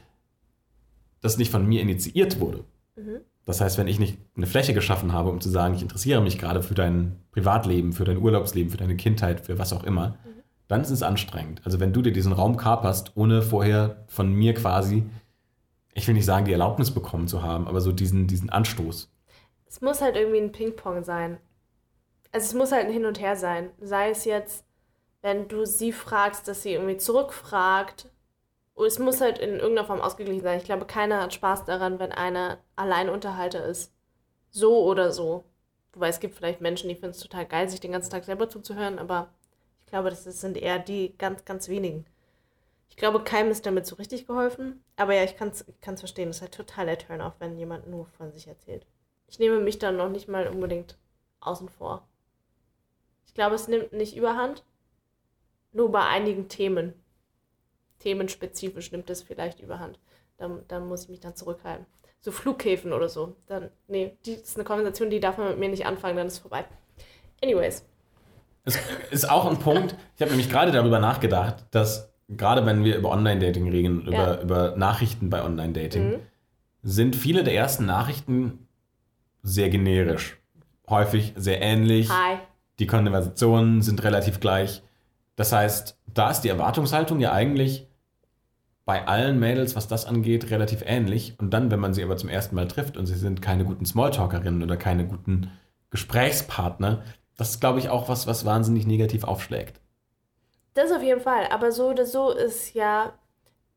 das 1.21 1.37
nicht 1.37 1.49
von 1.51 1.65
mir 1.65 1.81
initiiert 1.81 2.39
wurde, 2.39 2.63
Mhm. 2.95 3.21
das 3.45 3.61
heißt, 3.61 3.77
wenn 3.77 3.87
ich 3.87 3.99
nicht 3.99 4.17
eine 4.35 4.47
Fläche 4.47 4.73
geschaffen 4.73 5.13
habe, 5.13 5.29
um 5.29 5.39
zu 5.39 5.49
sagen, 5.49 5.73
ich 5.75 5.81
interessiere 5.81 6.21
mich 6.21 6.37
gerade 6.37 6.61
für 6.61 6.73
dein 6.75 7.15
Privatleben, 7.31 7.93
für 7.93 8.03
dein 8.05 8.17
Urlaubsleben, 8.17 8.69
für 8.69 8.77
deine 8.77 8.97
Kindheit, 8.97 9.41
für 9.45 9.57
was 9.57 9.71
auch 9.73 9.83
immer, 9.83 10.17
dann 10.67 10.81
ist 10.81 10.89
es 10.89 11.03
anstrengend. 11.03 11.61
Also 11.63 11.79
wenn 11.79 11.93
du 11.93 12.01
dir 12.01 12.11
diesen 12.11 12.33
Raum 12.33 12.57
kaperst, 12.57 13.13
ohne 13.15 13.41
vorher 13.41 14.03
von 14.07 14.33
mir 14.33 14.53
quasi, 14.53 15.03
ich 15.93 16.07
will 16.07 16.13
nicht 16.13 16.25
sagen, 16.25 16.45
die 16.45 16.51
Erlaubnis 16.51 16.91
bekommen 16.91 17.27
zu 17.27 17.41
haben, 17.41 17.67
aber 17.67 17.81
so 17.81 17.91
diesen, 17.91 18.27
diesen 18.27 18.49
Anstoß. 18.49 19.09
Es 19.65 19.81
muss 19.81 20.01
halt 20.01 20.15
irgendwie 20.15 20.39
ein 20.39 20.51
Ping-Pong 20.51 21.03
sein. 21.03 21.37
Also 22.31 22.45
es 22.45 22.53
muss 22.53 22.71
halt 22.71 22.85
ein 22.85 22.93
Hin 22.93 23.05
und 23.05 23.19
Her 23.19 23.35
sein. 23.35 23.71
Sei 23.81 24.09
es 24.09 24.25
jetzt, 24.25 24.65
wenn 25.21 25.47
du 25.47 25.65
sie 25.65 25.91
fragst, 25.91 26.47
dass 26.47 26.63
sie 26.63 26.73
irgendwie 26.73 26.97
zurückfragt. 26.97 28.09
Und 28.75 28.85
Es 28.85 28.99
muss 28.99 29.21
halt 29.21 29.39
in 29.39 29.55
irgendeiner 29.55 29.87
Form 29.87 30.01
ausgeglichen 30.01 30.43
sein. 30.43 30.59
Ich 30.59 30.65
glaube, 30.65 30.85
keiner 30.85 31.21
hat 31.21 31.33
Spaß 31.33 31.65
daran, 31.65 31.99
wenn 31.99 32.11
einer 32.11 32.59
Alleinunterhalter 32.75 33.65
ist. 33.65 33.93
So 34.51 34.83
oder 34.85 35.11
so. 35.11 35.45
Wobei 35.93 36.09
es 36.09 36.19
gibt 36.19 36.35
vielleicht 36.35 36.61
Menschen, 36.61 36.89
die 36.89 36.95
finden 36.95 37.09
es 37.11 37.19
total 37.19 37.45
geil, 37.45 37.67
sich 37.69 37.79
den 37.79 37.91
ganzen 37.91 38.11
Tag 38.11 38.23
selber 38.23 38.49
zuzuhören, 38.49 38.99
aber 38.99 39.29
ich 39.87 39.91
glaube, 39.91 40.09
das 40.09 40.25
sind 40.25 40.57
eher 40.57 40.79
die 40.79 41.17
ganz, 41.17 41.45
ganz 41.45 41.69
wenigen. 41.69 42.05
Ich 42.89 42.97
glaube, 42.97 43.23
keinem 43.23 43.51
ist 43.51 43.65
damit 43.65 43.85
so 43.85 43.95
richtig 43.95 44.27
geholfen. 44.27 44.83
Aber 44.97 45.13
ja, 45.13 45.23
ich 45.23 45.37
kann 45.37 45.51
es 45.51 45.63
verstehen. 46.01 46.27
Das 46.27 46.37
ist 46.37 46.41
halt 46.41 46.53
total 46.53 46.87
der 46.87 46.97
Turn-off, 46.97 47.35
wenn 47.39 47.57
jemand 47.57 47.87
nur 47.87 48.05
von 48.05 48.33
sich 48.33 48.49
erzählt. 48.49 48.85
Ich 49.29 49.39
nehme 49.39 49.61
mich 49.61 49.79
dann 49.79 49.95
noch 49.95 50.09
nicht 50.09 50.27
mal 50.27 50.49
unbedingt 50.49 50.97
außen 51.39 51.69
vor. 51.69 52.05
Ich 53.27 53.33
glaube, 53.33 53.55
es 53.55 53.69
nimmt 53.69 53.93
nicht 53.93 54.17
überhand. 54.17 54.65
Nur 55.71 55.89
bei 55.89 56.05
einigen 56.05 56.49
Themen. 56.49 56.93
Themenspezifisch 57.99 58.91
nimmt 58.91 59.09
es 59.09 59.21
vielleicht 59.21 59.61
überhand. 59.61 60.01
Dann, 60.35 60.65
dann 60.67 60.85
muss 60.85 61.03
ich 61.03 61.09
mich 61.09 61.21
dann 61.21 61.37
zurückhalten. 61.37 61.85
So 62.19 62.33
Flughäfen 62.33 62.91
oder 62.91 63.07
so. 63.07 63.37
Dann, 63.45 63.71
nee, 63.87 64.17
die 64.25 64.33
ist 64.33 64.57
eine 64.57 64.65
Konversation, 64.65 65.09
die 65.09 65.21
darf 65.21 65.37
man 65.37 65.47
mit 65.47 65.59
mir 65.59 65.69
nicht 65.69 65.85
anfangen, 65.85 66.17
dann 66.17 66.27
ist 66.27 66.33
es 66.33 66.39
vorbei. 66.39 66.65
Anyways. 67.41 67.85
Es 68.67 68.77
ist 69.11 69.29
auch 69.29 69.49
ein 69.49 69.57
Punkt, 69.59 69.95
ich 70.15 70.21
habe 70.21 70.31
nämlich 70.31 70.49
gerade 70.49 70.71
darüber 70.73 70.99
nachgedacht, 70.99 71.65
dass 71.71 72.11
gerade 72.27 72.65
wenn 72.65 72.83
wir 72.83 72.97
über 72.97 73.09
Online-Dating 73.11 73.69
reden, 73.69 74.01
über, 74.01 74.11
Ja. 74.35 74.41
über 74.41 74.75
Nachrichten 74.75 75.29
bei 75.29 75.41
Online-Dating, 75.43 76.09
Mhm. 76.09 76.15
sind 76.83 77.15
viele 77.15 77.43
der 77.45 77.55
ersten 77.55 77.85
Nachrichten 77.85 78.67
sehr 79.41 79.69
generisch. 79.69 80.37
Häufig 80.89 81.33
sehr 81.37 81.61
ähnlich. 81.61 82.09
Hi. 82.09 82.37
Die 82.79 82.87
Konversationen 82.87 83.81
sind 83.81 84.03
relativ 84.03 84.39
gleich. 84.41 84.83
Das 85.37 85.53
heißt, 85.53 85.97
da 86.13 86.29
ist 86.29 86.41
die 86.41 86.49
Erwartungshaltung 86.49 87.19
ja 87.21 87.31
eigentlich 87.31 87.87
bei 88.85 89.07
allen 89.07 89.39
Mädels, 89.39 89.75
was 89.75 89.87
das 89.87 90.05
angeht, 90.05 90.49
relativ 90.49 90.81
ähnlich. 90.85 91.35
Und 91.39 91.51
dann, 91.53 91.71
wenn 91.71 91.79
man 91.79 91.93
sie 91.93 92.03
aber 92.03 92.17
zum 92.17 92.29
ersten 92.29 92.55
Mal 92.55 92.67
trifft 92.67 92.97
und 92.97 93.05
sie 93.05 93.15
sind 93.15 93.41
keine 93.41 93.63
guten 93.65 93.85
Smalltalkerinnen 93.85 94.63
oder 94.63 94.75
keine 94.77 95.05
guten 95.07 95.51
Gesprächspartner, 95.89 97.03
Das 97.37 97.51
ist, 97.51 97.59
glaube 97.59 97.79
ich, 97.79 97.89
auch 97.89 98.09
was, 98.09 98.27
was 98.27 98.45
wahnsinnig 98.45 98.87
negativ 98.87 99.23
aufschlägt. 99.23 99.79
Das 100.73 100.91
auf 100.91 101.03
jeden 101.03 101.21
Fall. 101.21 101.47
Aber 101.47 101.71
so 101.71 101.89
oder 101.89 102.05
so 102.05 102.31
ist 102.31 102.73
ja 102.73 103.13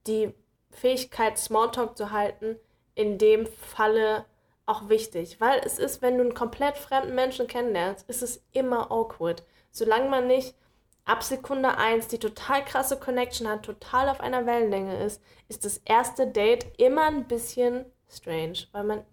die 0.07 0.35
Fähigkeit, 0.71 1.39
Smalltalk 1.39 1.97
zu 1.97 2.11
halten, 2.11 2.57
in 2.95 3.19
dem 3.19 3.47
Falle 3.47 4.25
auch 4.67 4.89
wichtig. 4.89 5.41
Weil 5.41 5.61
es 5.65 5.79
ist, 5.79 6.03
wenn 6.03 6.17
du 6.17 6.23
einen 6.23 6.35
komplett 6.35 6.79
fremden 6.79 7.15
Menschen 7.15 7.47
kennenlernst, 7.47 8.09
ist 8.09 8.23
es 8.23 8.43
immer 8.53 8.91
awkward. 8.91 9.43
Solange 9.71 10.09
man 10.09 10.27
nicht 10.27 10.55
ab 11.05 11.23
Sekunde 11.23 11.77
1 11.77 12.09
die 12.09 12.19
total 12.19 12.65
krasse 12.65 12.99
Connection 12.99 13.49
hat, 13.49 13.65
total 13.65 14.09
auf 14.09 14.21
einer 14.21 14.47
Wellenlänge 14.47 15.03
ist, 15.05 15.23
ist 15.49 15.65
das 15.65 15.79
erste 15.85 16.27
Date 16.27 16.67
immer 16.79 17.07
ein 17.07 17.27
bisschen 17.27 17.85
strange. 18.09 18.67
Weil 18.73 18.85
man, 18.85 19.05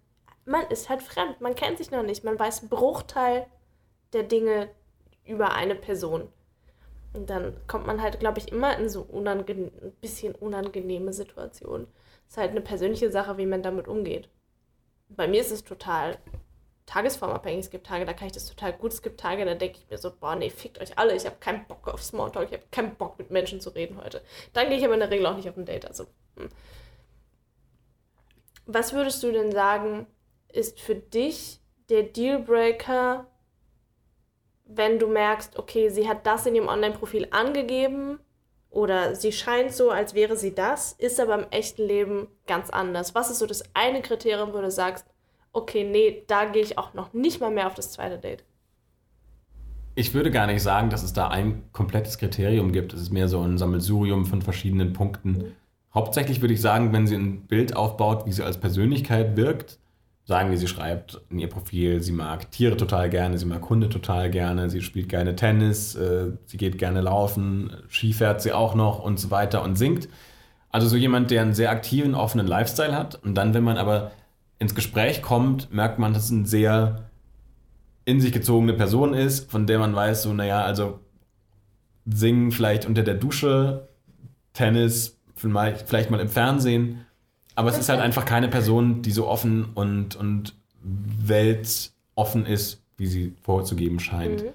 man 0.44 0.66
ist 0.68 0.88
halt 0.88 1.02
fremd, 1.02 1.40
man 1.40 1.54
kennt 1.54 1.78
sich 1.78 1.90
noch 1.90 2.02
nicht, 2.02 2.24
man 2.24 2.38
weiß 2.38 2.68
Bruchteil 2.68 3.46
der 4.12 4.22
Dinge 4.22 4.70
über 5.24 5.52
eine 5.54 5.74
Person. 5.74 6.28
Und 7.12 7.30
dann 7.30 7.56
kommt 7.66 7.86
man 7.86 8.02
halt, 8.02 8.20
glaube 8.20 8.38
ich, 8.38 8.52
immer 8.52 8.76
in 8.78 8.88
so 8.88 9.02
unangenehm, 9.02 9.70
ein 9.82 9.92
bisschen 10.00 10.34
unangenehme 10.34 11.12
Situationen. 11.12 11.86
Es 12.26 12.34
ist 12.34 12.38
halt 12.38 12.50
eine 12.50 12.60
persönliche 12.60 13.10
Sache, 13.10 13.38
wie 13.38 13.46
man 13.46 13.62
damit 13.62 13.88
umgeht. 13.88 14.28
Bei 15.08 15.26
mir 15.26 15.40
ist 15.40 15.50
es 15.50 15.64
total 15.64 16.18
tagesformabhängig. 16.88 17.66
Es 17.66 17.70
gibt 17.70 17.86
Tage, 17.86 18.04
da 18.04 18.12
kann 18.12 18.26
ich 18.26 18.32
das 18.32 18.46
total 18.46 18.72
gut. 18.72 18.92
Es 18.92 19.02
gibt 19.02 19.20
Tage, 19.20 19.44
da 19.44 19.54
denke 19.54 19.78
ich 19.78 19.90
mir 19.90 19.98
so, 19.98 20.10
boah, 20.10 20.36
nee, 20.36 20.50
fickt 20.50 20.80
euch 20.80 20.98
alle. 20.98 21.14
Ich 21.14 21.26
habe 21.26 21.36
keinen 21.40 21.66
Bock 21.66 21.88
auf 21.88 22.02
Smalltalk. 22.02 22.48
Ich 22.48 22.54
habe 22.54 22.68
keinen 22.70 22.94
Bock, 22.96 23.18
mit 23.18 23.30
Menschen 23.30 23.60
zu 23.60 23.70
reden 23.70 24.02
heute. 24.02 24.22
Dann 24.52 24.68
gehe 24.68 24.78
ich 24.78 24.84
aber 24.84 24.94
in 24.94 25.00
der 25.00 25.10
Regel 25.10 25.26
auch 25.26 25.36
nicht 25.36 25.48
auf 25.48 25.56
ein 25.56 25.66
Date. 25.66 25.86
Also, 25.86 26.06
hm. 26.36 26.48
was 28.66 28.92
würdest 28.92 29.22
du 29.22 29.32
denn 29.32 29.52
sagen, 29.52 30.06
ist 30.52 30.80
für 30.80 30.94
dich 30.94 31.60
der 31.88 32.02
Dealbreaker 32.02 33.26
wenn 34.68 34.98
du 34.98 35.08
merkst, 35.08 35.58
okay, 35.58 35.88
sie 35.88 36.08
hat 36.08 36.26
das 36.26 36.46
in 36.46 36.54
ihrem 36.54 36.68
Online-Profil 36.68 37.28
angegeben 37.30 38.20
oder 38.70 39.14
sie 39.14 39.32
scheint 39.32 39.72
so, 39.72 39.90
als 39.90 40.14
wäre 40.14 40.36
sie 40.36 40.54
das, 40.54 40.92
ist 40.92 41.18
aber 41.18 41.34
im 41.34 41.46
echten 41.50 41.82
Leben 41.82 42.28
ganz 42.46 42.68
anders. 42.70 43.14
Was 43.14 43.30
ist 43.30 43.38
so 43.38 43.46
das 43.46 43.64
eine 43.74 44.02
Kriterium, 44.02 44.52
wo 44.52 44.60
du 44.60 44.70
sagst, 44.70 45.06
okay, 45.52 45.84
nee, 45.84 46.22
da 46.26 46.44
gehe 46.44 46.62
ich 46.62 46.76
auch 46.76 46.92
noch 46.92 47.14
nicht 47.14 47.40
mal 47.40 47.50
mehr 47.50 47.66
auf 47.66 47.74
das 47.74 47.92
zweite 47.92 48.18
Date? 48.18 48.44
Ich 49.94 50.14
würde 50.14 50.30
gar 50.30 50.46
nicht 50.46 50.62
sagen, 50.62 50.90
dass 50.90 51.02
es 51.02 51.14
da 51.14 51.28
ein 51.28 51.64
komplettes 51.72 52.18
Kriterium 52.18 52.70
gibt. 52.70 52.92
Es 52.92 53.00
ist 53.00 53.10
mehr 53.10 53.26
so 53.26 53.40
ein 53.40 53.58
Sammelsurium 53.58 54.26
von 54.26 54.42
verschiedenen 54.42 54.92
Punkten. 54.92 55.56
Hauptsächlich 55.92 56.40
würde 56.42 56.54
ich 56.54 56.60
sagen, 56.60 56.92
wenn 56.92 57.06
sie 57.06 57.16
ein 57.16 57.46
Bild 57.46 57.74
aufbaut, 57.74 58.26
wie 58.26 58.32
sie 58.32 58.44
als 58.44 58.58
Persönlichkeit 58.58 59.36
wirkt, 59.36 59.80
sagen 60.28 60.50
wir, 60.50 60.58
sie 60.58 60.68
schreibt 60.68 61.22
in 61.30 61.38
ihr 61.38 61.48
Profil, 61.48 62.02
sie 62.02 62.12
mag 62.12 62.50
Tiere 62.50 62.76
total 62.76 63.08
gerne, 63.08 63.38
sie 63.38 63.46
mag 63.46 63.66
Hunde 63.68 63.88
total 63.88 64.30
gerne, 64.30 64.68
sie 64.68 64.82
spielt 64.82 65.08
gerne 65.08 65.34
Tennis, 65.34 65.94
äh, 65.94 66.32
sie 66.44 66.58
geht 66.58 66.76
gerne 66.76 67.00
laufen, 67.00 67.72
Ski 67.88 68.12
fährt 68.12 68.42
sie 68.42 68.52
auch 68.52 68.74
noch 68.74 69.02
und 69.02 69.18
so 69.18 69.30
weiter 69.30 69.62
und 69.62 69.76
singt. 69.76 70.06
Also 70.70 70.86
so 70.86 70.96
jemand, 70.96 71.30
der 71.30 71.40
einen 71.40 71.54
sehr 71.54 71.70
aktiven, 71.70 72.14
offenen 72.14 72.46
Lifestyle 72.46 72.94
hat. 72.94 73.18
Und 73.24 73.36
dann, 73.36 73.54
wenn 73.54 73.64
man 73.64 73.78
aber 73.78 74.10
ins 74.58 74.74
Gespräch 74.74 75.22
kommt, 75.22 75.72
merkt 75.72 75.98
man, 75.98 76.12
dass 76.12 76.26
es 76.26 76.30
eine 76.30 76.46
sehr 76.46 77.08
in 78.04 78.20
sich 78.20 78.32
gezogene 78.32 78.74
Person 78.74 79.14
ist, 79.14 79.50
von 79.50 79.66
der 79.66 79.78
man 79.78 79.96
weiß, 79.96 80.24
so, 80.24 80.34
naja, 80.34 80.60
also 80.60 81.00
singen 82.04 82.52
vielleicht 82.52 82.84
unter 82.84 83.02
der 83.02 83.14
Dusche, 83.14 83.88
Tennis 84.52 85.18
vielleicht 85.34 86.10
mal 86.10 86.20
im 86.20 86.28
Fernsehen 86.28 87.06
aber 87.58 87.70
es 87.70 87.78
ist 87.78 87.88
halt 87.88 87.98
einfach 87.98 88.24
keine 88.24 88.46
Person, 88.46 89.02
die 89.02 89.10
so 89.10 89.26
offen 89.26 89.64
und, 89.74 90.14
und 90.14 90.54
weltoffen 90.80 92.46
ist, 92.46 92.84
wie 92.96 93.08
sie 93.08 93.34
vorzugeben 93.42 93.98
scheint. 93.98 94.44
Mhm. 94.44 94.50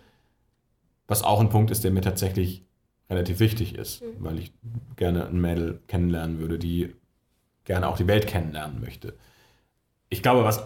Was 1.08 1.22
auch 1.22 1.42
ein 1.42 1.50
Punkt 1.50 1.70
ist, 1.70 1.84
der 1.84 1.92
mir 1.92 2.00
tatsächlich 2.00 2.64
relativ 3.10 3.42
wichtig 3.42 3.76
ist, 3.76 4.04
mhm. 4.04 4.08
weil 4.20 4.40
ich 4.40 4.54
gerne 4.96 5.28
ein 5.28 5.42
Mädel 5.42 5.82
kennenlernen 5.88 6.40
würde, 6.40 6.58
die 6.58 6.96
gerne 7.66 7.90
auch 7.90 7.98
die 7.98 8.08
Welt 8.08 8.26
kennenlernen 8.26 8.80
möchte. 8.80 9.16
Ich 10.08 10.24
glaube, 10.24 10.46
was 10.46 10.64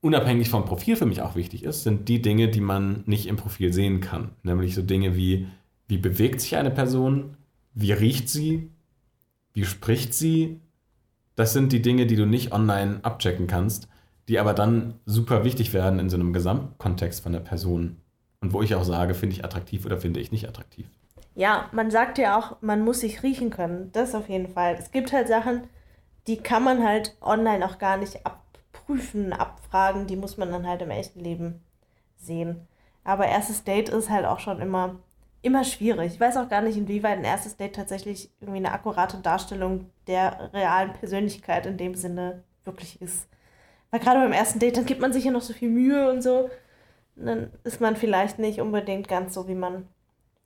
unabhängig 0.00 0.48
vom 0.48 0.64
Profil 0.64 0.96
für 0.96 1.04
mich 1.04 1.20
auch 1.20 1.36
wichtig 1.36 1.62
ist, 1.62 1.82
sind 1.82 2.08
die 2.08 2.22
Dinge, 2.22 2.48
die 2.48 2.62
man 2.62 3.02
nicht 3.04 3.26
im 3.26 3.36
Profil 3.36 3.74
sehen 3.74 4.00
kann. 4.00 4.30
Nämlich 4.42 4.74
so 4.74 4.80
Dinge 4.80 5.14
wie, 5.14 5.46
wie 5.88 5.98
bewegt 5.98 6.40
sich 6.40 6.56
eine 6.56 6.70
Person, 6.70 7.36
wie 7.74 7.92
riecht 7.92 8.30
sie, 8.30 8.70
wie 9.52 9.66
spricht 9.66 10.14
sie, 10.14 10.62
das 11.36 11.52
sind 11.52 11.72
die 11.72 11.82
Dinge, 11.82 12.06
die 12.06 12.16
du 12.16 12.26
nicht 12.26 12.52
online 12.52 13.00
abchecken 13.02 13.46
kannst, 13.46 13.88
die 14.28 14.38
aber 14.38 14.54
dann 14.54 14.94
super 15.04 15.44
wichtig 15.44 15.72
werden 15.72 16.00
in 16.00 16.10
so 16.10 16.16
einem 16.16 16.32
Gesamtkontext 16.32 17.22
von 17.22 17.32
der 17.32 17.40
Person. 17.40 17.98
Und 18.40 18.52
wo 18.52 18.62
ich 18.62 18.74
auch 18.74 18.84
sage, 18.84 19.14
finde 19.14 19.36
ich 19.36 19.44
attraktiv 19.44 19.86
oder 19.86 19.98
finde 19.98 20.20
ich 20.20 20.32
nicht 20.32 20.48
attraktiv. 20.48 20.86
Ja, 21.34 21.68
man 21.72 21.90
sagt 21.90 22.18
ja 22.18 22.38
auch, 22.38 22.56
man 22.62 22.82
muss 22.82 23.00
sich 23.00 23.22
riechen 23.22 23.50
können. 23.50 23.90
Das 23.92 24.14
auf 24.14 24.28
jeden 24.28 24.48
Fall. 24.48 24.76
Es 24.78 24.90
gibt 24.90 25.12
halt 25.12 25.28
Sachen, 25.28 25.64
die 26.26 26.38
kann 26.38 26.64
man 26.64 26.82
halt 26.82 27.14
online 27.20 27.64
auch 27.64 27.78
gar 27.78 27.98
nicht 27.98 28.24
abprüfen, 28.24 29.32
abfragen. 29.32 30.06
Die 30.06 30.16
muss 30.16 30.38
man 30.38 30.50
dann 30.50 30.66
halt 30.66 30.82
im 30.82 30.90
echten 30.90 31.20
Leben 31.20 31.60
sehen. 32.16 32.66
Aber 33.04 33.26
erstes 33.26 33.64
Date 33.64 33.90
ist 33.90 34.10
halt 34.10 34.24
auch 34.24 34.40
schon 34.40 34.60
immer 34.60 34.96
immer 35.42 35.64
schwierig. 35.64 36.14
Ich 36.14 36.20
weiß 36.20 36.36
auch 36.36 36.48
gar 36.48 36.62
nicht, 36.62 36.76
inwieweit 36.76 37.18
ein 37.18 37.24
erstes 37.24 37.56
Date 37.56 37.74
tatsächlich 37.74 38.30
irgendwie 38.40 38.58
eine 38.58 38.72
akkurate 38.72 39.18
Darstellung 39.18 39.86
der 40.06 40.50
realen 40.52 40.92
Persönlichkeit 40.92 41.66
in 41.66 41.76
dem 41.76 41.94
Sinne 41.94 42.42
wirklich 42.64 43.00
ist. 43.00 43.28
Weil 43.90 44.00
gerade 44.00 44.20
beim 44.20 44.32
ersten 44.32 44.58
Date, 44.58 44.76
dann 44.76 44.86
gibt 44.86 45.00
man 45.00 45.12
sich 45.12 45.24
ja 45.24 45.30
noch 45.30 45.42
so 45.42 45.52
viel 45.52 45.70
Mühe 45.70 46.10
und 46.10 46.22
so. 46.22 46.50
Und 47.16 47.26
dann 47.26 47.50
ist 47.64 47.80
man 47.80 47.96
vielleicht 47.96 48.38
nicht 48.38 48.60
unbedingt 48.60 49.08
ganz 49.08 49.34
so, 49.34 49.48
wie 49.48 49.54
man 49.54 49.86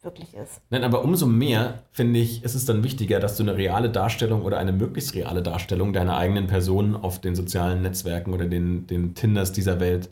wirklich 0.02 0.34
ist. 0.34 0.62
Nein, 0.70 0.84
aber 0.84 1.04
umso 1.04 1.26
mehr, 1.26 1.82
finde 1.92 2.20
ich, 2.20 2.42
ist 2.42 2.54
es 2.54 2.64
dann 2.64 2.82
wichtiger, 2.84 3.20
dass 3.20 3.36
du 3.36 3.42
eine 3.42 3.56
reale 3.56 3.90
Darstellung 3.90 4.42
oder 4.42 4.58
eine 4.58 4.72
möglichst 4.72 5.14
reale 5.14 5.42
Darstellung 5.42 5.92
deiner 5.92 6.16
eigenen 6.16 6.46
Person 6.46 6.96
auf 6.96 7.20
den 7.20 7.34
sozialen 7.34 7.82
Netzwerken 7.82 8.32
oder 8.32 8.46
den, 8.46 8.86
den 8.86 9.14
Tinders 9.14 9.52
dieser 9.52 9.78
Welt 9.80 10.08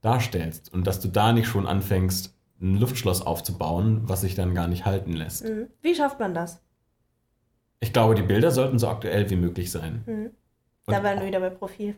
darstellst. 0.00 0.72
Und 0.72 0.86
dass 0.86 1.00
du 1.00 1.08
da 1.08 1.32
nicht 1.32 1.46
schon 1.46 1.66
anfängst, 1.66 2.33
ein 2.64 2.80
Luftschloss 2.80 3.22
aufzubauen, 3.22 4.02
was 4.04 4.22
sich 4.22 4.34
dann 4.34 4.54
gar 4.54 4.68
nicht 4.68 4.84
halten 4.84 5.12
lässt. 5.12 5.44
Mhm. 5.44 5.68
Wie 5.82 5.94
schafft 5.94 6.18
man 6.18 6.34
das? 6.34 6.62
Ich 7.80 7.92
glaube, 7.92 8.14
die 8.14 8.22
Bilder 8.22 8.50
sollten 8.50 8.78
so 8.78 8.88
aktuell 8.88 9.28
wie 9.30 9.36
möglich 9.36 9.70
sein. 9.70 10.02
Mhm. 10.06 10.30
Da 10.86 11.02
wären 11.02 11.20
wir 11.20 11.26
wieder 11.26 11.40
bei 11.40 11.50
Profil. 11.50 11.96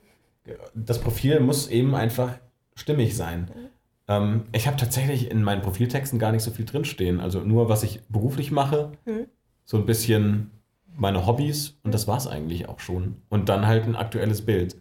Das 0.74 1.00
Profil 1.00 1.40
muss 1.40 1.68
eben 1.68 1.94
einfach 1.94 2.38
stimmig 2.74 3.16
sein. 3.16 3.50
Mhm. 3.54 3.68
Ähm, 4.08 4.44
ich 4.52 4.66
habe 4.66 4.76
tatsächlich 4.76 5.30
in 5.30 5.42
meinen 5.42 5.62
Profiltexten 5.62 6.18
gar 6.18 6.32
nicht 6.32 6.42
so 6.42 6.50
viel 6.50 6.64
drinstehen. 6.64 7.20
Also 7.20 7.40
nur, 7.40 7.68
was 7.68 7.82
ich 7.82 8.02
beruflich 8.08 8.50
mache, 8.50 8.92
mhm. 9.04 9.26
so 9.64 9.76
ein 9.76 9.86
bisschen 9.86 10.50
meine 10.96 11.26
Hobbys 11.26 11.78
und 11.82 11.92
das 11.92 12.08
war 12.08 12.16
es 12.16 12.26
eigentlich 12.26 12.68
auch 12.68 12.80
schon. 12.80 13.22
Und 13.28 13.48
dann 13.48 13.66
halt 13.66 13.84
ein 13.84 13.96
aktuelles 13.96 14.44
Bild. 14.44 14.76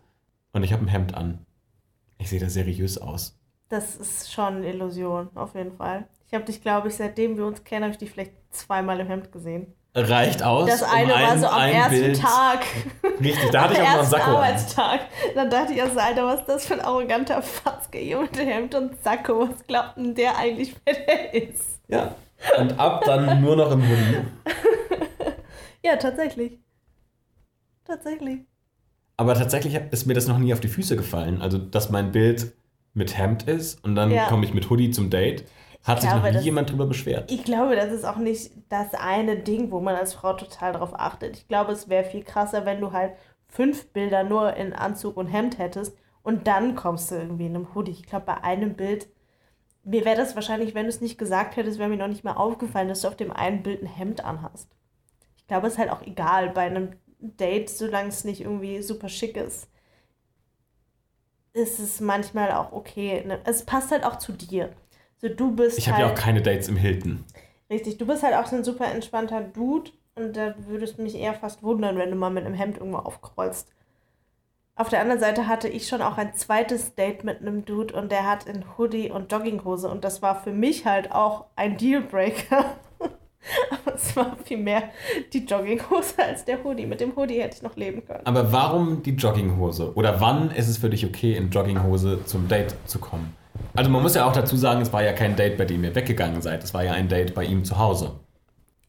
Und 0.54 0.64
ich 0.64 0.74
habe 0.74 0.86
ein 0.86 0.90
Hemd 0.90 1.14
an. 1.14 1.40
Ich 2.18 2.30
sehe 2.30 2.40
da 2.40 2.50
seriös 2.50 2.98
aus. 2.98 3.38
Das 3.70 3.96
ist 3.96 4.32
schon 4.32 4.58
eine 4.58 4.70
Illusion, 4.70 5.30
auf 5.36 5.56
jeden 5.56 5.76
Fall. 5.76 6.08
Ich 6.28 6.34
habe 6.34 6.46
dich, 6.46 6.62
glaube 6.62 6.88
ich, 6.88 6.96
seitdem 6.96 7.38
wir 7.38 7.46
uns 7.46 7.64
kennen, 7.64 7.84
habe 7.84 7.94
ich 7.94 7.98
dich 7.98 8.12
vielleicht 8.12 8.34
zweimal 8.52 9.00
im 9.00 9.08
Hemd 9.08 9.32
gesehen. 9.32 9.74
Reicht 9.98 10.44
aus. 10.44 10.70
Das 10.70 10.84
eine 10.84 11.14
um 11.14 11.22
war 11.22 11.38
so 11.38 11.48
am 11.48 11.70
ersten 11.70 12.02
Bild. 12.02 12.20
Tag. 12.20 12.66
Richtig, 13.22 13.50
da 13.52 13.62
hatte 13.62 13.74
ich 13.76 13.80
auch 13.82 13.86
noch 13.86 14.00
einen 14.00 14.08
Sakko. 14.08 14.32
Arbeitstag. 14.32 15.00
Dann 15.34 15.50
dachte 15.50 15.74
ich 15.74 15.82
also, 15.82 16.00
Alter, 16.00 16.26
was 16.26 16.40
ist 16.42 16.50
das 16.50 16.66
für 16.68 16.74
ein 16.74 16.82
arroganter 16.82 17.42
Fatzke 17.42 17.98
hier 18.00 18.20
mit 18.20 18.38
Hemd 18.38 18.76
und 18.76 19.02
Sakko? 19.02 19.50
Was 19.50 19.66
glaubt 19.66 19.96
denn 19.96 20.14
der 20.14 20.38
eigentlich, 20.38 20.76
wer 20.84 20.96
der 20.96 21.34
ist? 21.34 21.80
Ja. 21.88 22.16
Und 22.60 22.78
ab 22.78 23.04
dann 23.06 23.42
nur 23.42 23.56
noch 23.56 23.72
im 23.72 23.82
Hoodie. 23.82 24.18
ja, 25.86 25.96
tatsächlich. 25.96 26.60
Tatsächlich. 27.86 28.42
Aber 29.16 29.34
tatsächlich 29.36 29.80
ist 29.92 30.06
mir 30.08 30.14
das 30.14 30.28
noch 30.28 30.40
nie 30.40 30.52
auf 30.52 30.60
die 30.60 30.68
Füße 30.68 30.98
gefallen. 30.98 31.42
Also, 31.42 31.58
dass 31.58 31.90
mein 31.90 32.12
Bild 32.12 32.52
mit 32.96 33.18
Hemd 33.18 33.44
ist 33.44 33.84
und 33.84 33.96
dann 33.96 34.10
ja. 34.10 34.26
komme 34.28 34.46
ich 34.46 34.54
mit 34.54 34.70
Hoodie 34.70 34.90
zum 34.90 35.10
Date. 35.10 35.46
Hat 35.84 36.02
sich 36.02 36.10
noch 36.10 36.24
nie 36.24 36.32
das, 36.32 36.44
jemand 36.44 36.72
drüber 36.72 36.88
beschwert. 36.88 37.32
Ich 37.32 37.44
glaube, 37.44 37.76
das 37.76 37.92
ist 37.92 38.06
auch 38.06 38.18
nicht 38.18 38.52
das 38.70 38.96
eine 38.96 39.38
Ding, 39.38 39.70
wo 39.70 39.80
man 39.80 39.96
als 39.96 40.16
Frau 40.16 40.34
total 40.34 40.74
darauf 40.74 41.00
achtet. 41.00 41.38
Ich 41.38 41.48
glaube, 41.48 41.74
es 41.74 41.90
wäre 41.90 42.04
viel 42.04 42.24
krasser, 42.24 42.66
wenn 42.66 42.82
du 42.82 42.92
halt 42.92 43.14
fünf 43.48 43.90
Bilder 43.90 44.24
nur 44.24 44.56
in 44.56 44.74
Anzug 44.74 45.16
und 45.16 45.28
Hemd 45.28 45.60
hättest 45.60 45.96
und 46.24 46.48
dann 46.48 46.74
kommst 46.74 47.12
du 47.12 47.16
irgendwie 47.16 47.46
in 47.46 47.56
einem 47.56 47.76
Hoodie. 47.76 47.92
Ich 47.92 48.08
glaube, 48.08 48.26
bei 48.26 48.44
einem 48.44 48.74
Bild, 48.74 49.08
mir 49.84 50.06
wäre 50.06 50.18
das 50.18 50.34
wahrscheinlich, 50.34 50.74
wenn 50.74 50.86
du 50.86 50.90
es 50.90 51.02
nicht 51.02 51.20
gesagt 51.20 51.56
hättest, 51.56 51.78
wäre 51.78 51.90
mir 51.90 51.98
noch 51.98 52.08
nicht 52.08 52.24
mal 52.24 52.34
aufgefallen, 52.34 52.88
dass 52.88 53.02
du 53.02 53.08
auf 53.08 53.16
dem 53.16 53.32
einen 53.32 53.62
Bild 53.62 53.84
ein 53.84 53.88
Hemd 53.88 54.26
anhast. 54.26 54.72
Ich 55.38 55.46
glaube, 55.46 55.68
es 55.68 55.74
ist 55.74 55.80
halt 55.80 55.92
auch 55.92 56.02
egal 56.02 56.50
bei 56.50 56.62
einem 56.62 56.94
Date, 57.20 57.70
solange 57.70 58.10
es 58.10 58.24
nicht 58.24 58.42
irgendwie 58.42 58.82
super 58.82 59.10
schick 59.10 59.38
ist 59.38 59.70
ist 61.56 61.80
es 61.80 62.02
manchmal 62.02 62.52
auch 62.52 62.74
okay. 62.74 63.24
Ne? 63.26 63.40
Es 63.46 63.64
passt 63.64 63.92
halt 63.92 64.04
auch 64.04 64.18
zu 64.18 64.34
dir. 64.34 64.74
So, 65.18 65.30
du 65.30 65.56
bist 65.56 65.78
ich 65.78 65.88
habe 65.88 65.98
halt, 65.98 66.08
ja 66.08 66.14
auch 66.14 66.18
keine 66.18 66.42
Dates 66.42 66.68
im 66.68 66.76
Hilton. 66.76 67.24
Richtig, 67.70 67.98
du 67.98 68.06
bist 68.06 68.24
halt 68.24 68.36
auch 68.36 68.46
so 68.46 68.58
ein 68.58 68.64
super 68.64 68.86
entspannter 68.92 69.42
Dude 69.42 69.92
und 70.16 70.36
da 70.36 70.54
würdest 70.68 70.98
du 70.98 71.04
mich 71.04 71.16
eher 71.16 71.34
fast 71.34 71.64
wundern, 71.64 71.98
wenn 71.98 72.12
du 72.12 72.18
mal 72.18 72.30
mit 72.30 72.46
einem 72.46 72.54
Hemd 72.54 72.78
irgendwo 72.78 73.00
aufkreuzst. 73.00 73.72
Auf 74.76 74.90
der 74.90 75.00
anderen 75.00 75.22
Seite 75.22 75.48
hatte 75.48 75.70
ich 75.70 75.88
schon 75.88 76.02
auch 76.02 76.18
ein 76.18 76.36
zweites 76.36 76.96
Date 76.96 77.24
mit 77.24 77.40
einem 77.40 77.64
Dude 77.64 77.94
und 77.94 78.12
der 78.12 78.28
hat 78.30 78.44
in 78.44 78.78
Hoodie 78.78 79.10
und 79.10 79.32
Jogginghose 79.32 79.90
und 79.90 80.04
das 80.04 80.22
war 80.22 80.44
für 80.44 80.52
mich 80.52 80.86
halt 80.86 81.14
auch 81.14 81.46
ein 81.56 81.78
Dealbreaker. 81.78 82.76
Aber 83.70 83.96
es 83.96 84.16
war 84.16 84.36
viel 84.44 84.58
mehr 84.58 84.90
die 85.34 85.46
Jogginghose 85.46 86.24
als 86.24 86.46
der 86.46 86.64
Hoodie. 86.64 86.86
Mit 86.86 87.00
dem 87.00 87.16
Hoodie 87.16 87.42
hätte 87.42 87.58
ich 87.58 87.62
noch 87.62 87.76
leben 87.76 88.06
können. 88.06 88.26
Aber 88.26 88.52
warum 88.52 89.04
die 89.04 89.12
Jogginghose? 89.12 89.94
Oder 89.96 90.20
wann 90.20 90.52
ist 90.52 90.68
es 90.68 90.78
für 90.78 90.90
dich 90.90 91.06
okay, 91.06 91.36
in 91.36 91.50
Jogginghose 91.50 92.26
zum 92.26 92.48
Date 92.48 92.76
zu 92.86 93.00
kommen? 93.00 93.36
Also 93.74 93.90
man 93.90 94.02
muss 94.02 94.16
ja 94.16 94.26
auch 94.26 94.34
dazu 94.34 94.56
sagen, 94.58 94.82
es 94.82 94.92
war 94.94 95.04
ja 95.04 95.14
kein 95.14 95.36
Date, 95.36 95.58
bei 95.58 95.66
dem 95.66 95.84
ihr 95.84 95.96
weggegangen 95.96 96.42
seid. 96.42 96.64
Es 96.64 96.74
war 96.74 96.84
ja 96.84 96.94
ein 96.94 97.08
Date 97.08 97.34
bei 97.34 97.44
ihm 97.44 97.64
zu 97.64 97.78
Hause. 97.78 98.20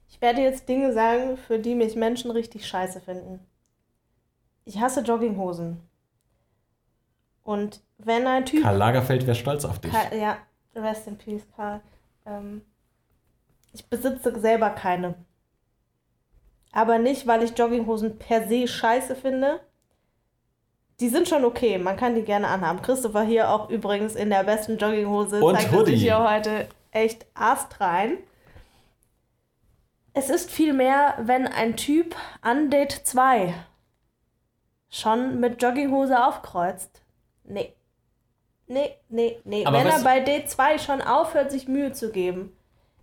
Ich 0.08 0.20
werde 0.20 0.40
jetzt 0.40 0.68
Dinge 0.68 0.92
sagen, 0.92 1.36
für 1.36 1.58
die 1.58 1.74
mich 1.74 1.94
Menschen 1.96 2.30
richtig 2.30 2.66
scheiße 2.66 3.00
finden. 3.00 3.40
Ich 4.64 4.80
hasse 4.80 5.00
Jogginghosen. 5.00 5.80
Und 7.42 7.80
wenn 7.98 8.26
ein 8.26 8.44
Typ. 8.44 8.62
Karl 8.62 8.76
Lagerfeld 8.76 9.26
wäre 9.26 9.36
stolz 9.36 9.64
auf 9.64 9.78
dich. 9.78 9.92
Karl, 9.92 10.18
ja, 10.18 10.38
rest 10.74 11.06
in 11.06 11.16
peace, 11.16 11.46
Karl. 11.54 11.80
Ähm, 12.24 12.62
ich 13.76 13.88
besitze 13.90 14.40
selber 14.40 14.70
keine. 14.70 15.14
Aber 16.72 16.98
nicht, 16.98 17.26
weil 17.26 17.42
ich 17.42 17.56
Jogginghosen 17.56 18.18
per 18.18 18.48
se 18.48 18.66
scheiße 18.66 19.14
finde. 19.14 19.60
Die 21.00 21.10
sind 21.10 21.28
schon 21.28 21.44
okay, 21.44 21.76
man 21.76 21.96
kann 21.96 22.14
die 22.14 22.22
gerne 22.22 22.48
anhaben. 22.48 22.80
Christopher 22.80 23.22
hier 23.22 23.50
auch 23.50 23.68
übrigens 23.68 24.14
in 24.14 24.30
der 24.30 24.44
besten 24.44 24.78
Jogginghose 24.78 25.44
Und 25.44 25.56
zeigt 25.56 25.72
Hoodie. 25.72 25.92
sich 25.92 26.02
hier 26.02 26.26
heute 26.26 26.68
echt 26.90 27.26
astrein. 27.34 28.16
Es 30.14 30.30
ist 30.30 30.50
vielmehr, 30.50 31.18
wenn 31.20 31.46
ein 31.46 31.76
Typ 31.76 32.16
an 32.40 32.70
Date 32.70 32.92
2 32.92 33.52
schon 34.88 35.38
mit 35.38 35.62
Jogginghose 35.62 36.24
aufkreuzt. 36.24 37.02
Nee. 37.44 37.74
Nee, 38.68 38.96
nee, 39.10 39.38
nee. 39.44 39.66
Aber 39.66 39.78
wenn 39.78 39.86
er 39.86 40.00
bei 40.00 40.20
Date 40.20 40.48
2 40.48 40.78
schon 40.78 41.02
aufhört, 41.02 41.50
sich 41.50 41.68
Mühe 41.68 41.92
zu 41.92 42.10
geben. 42.10 42.56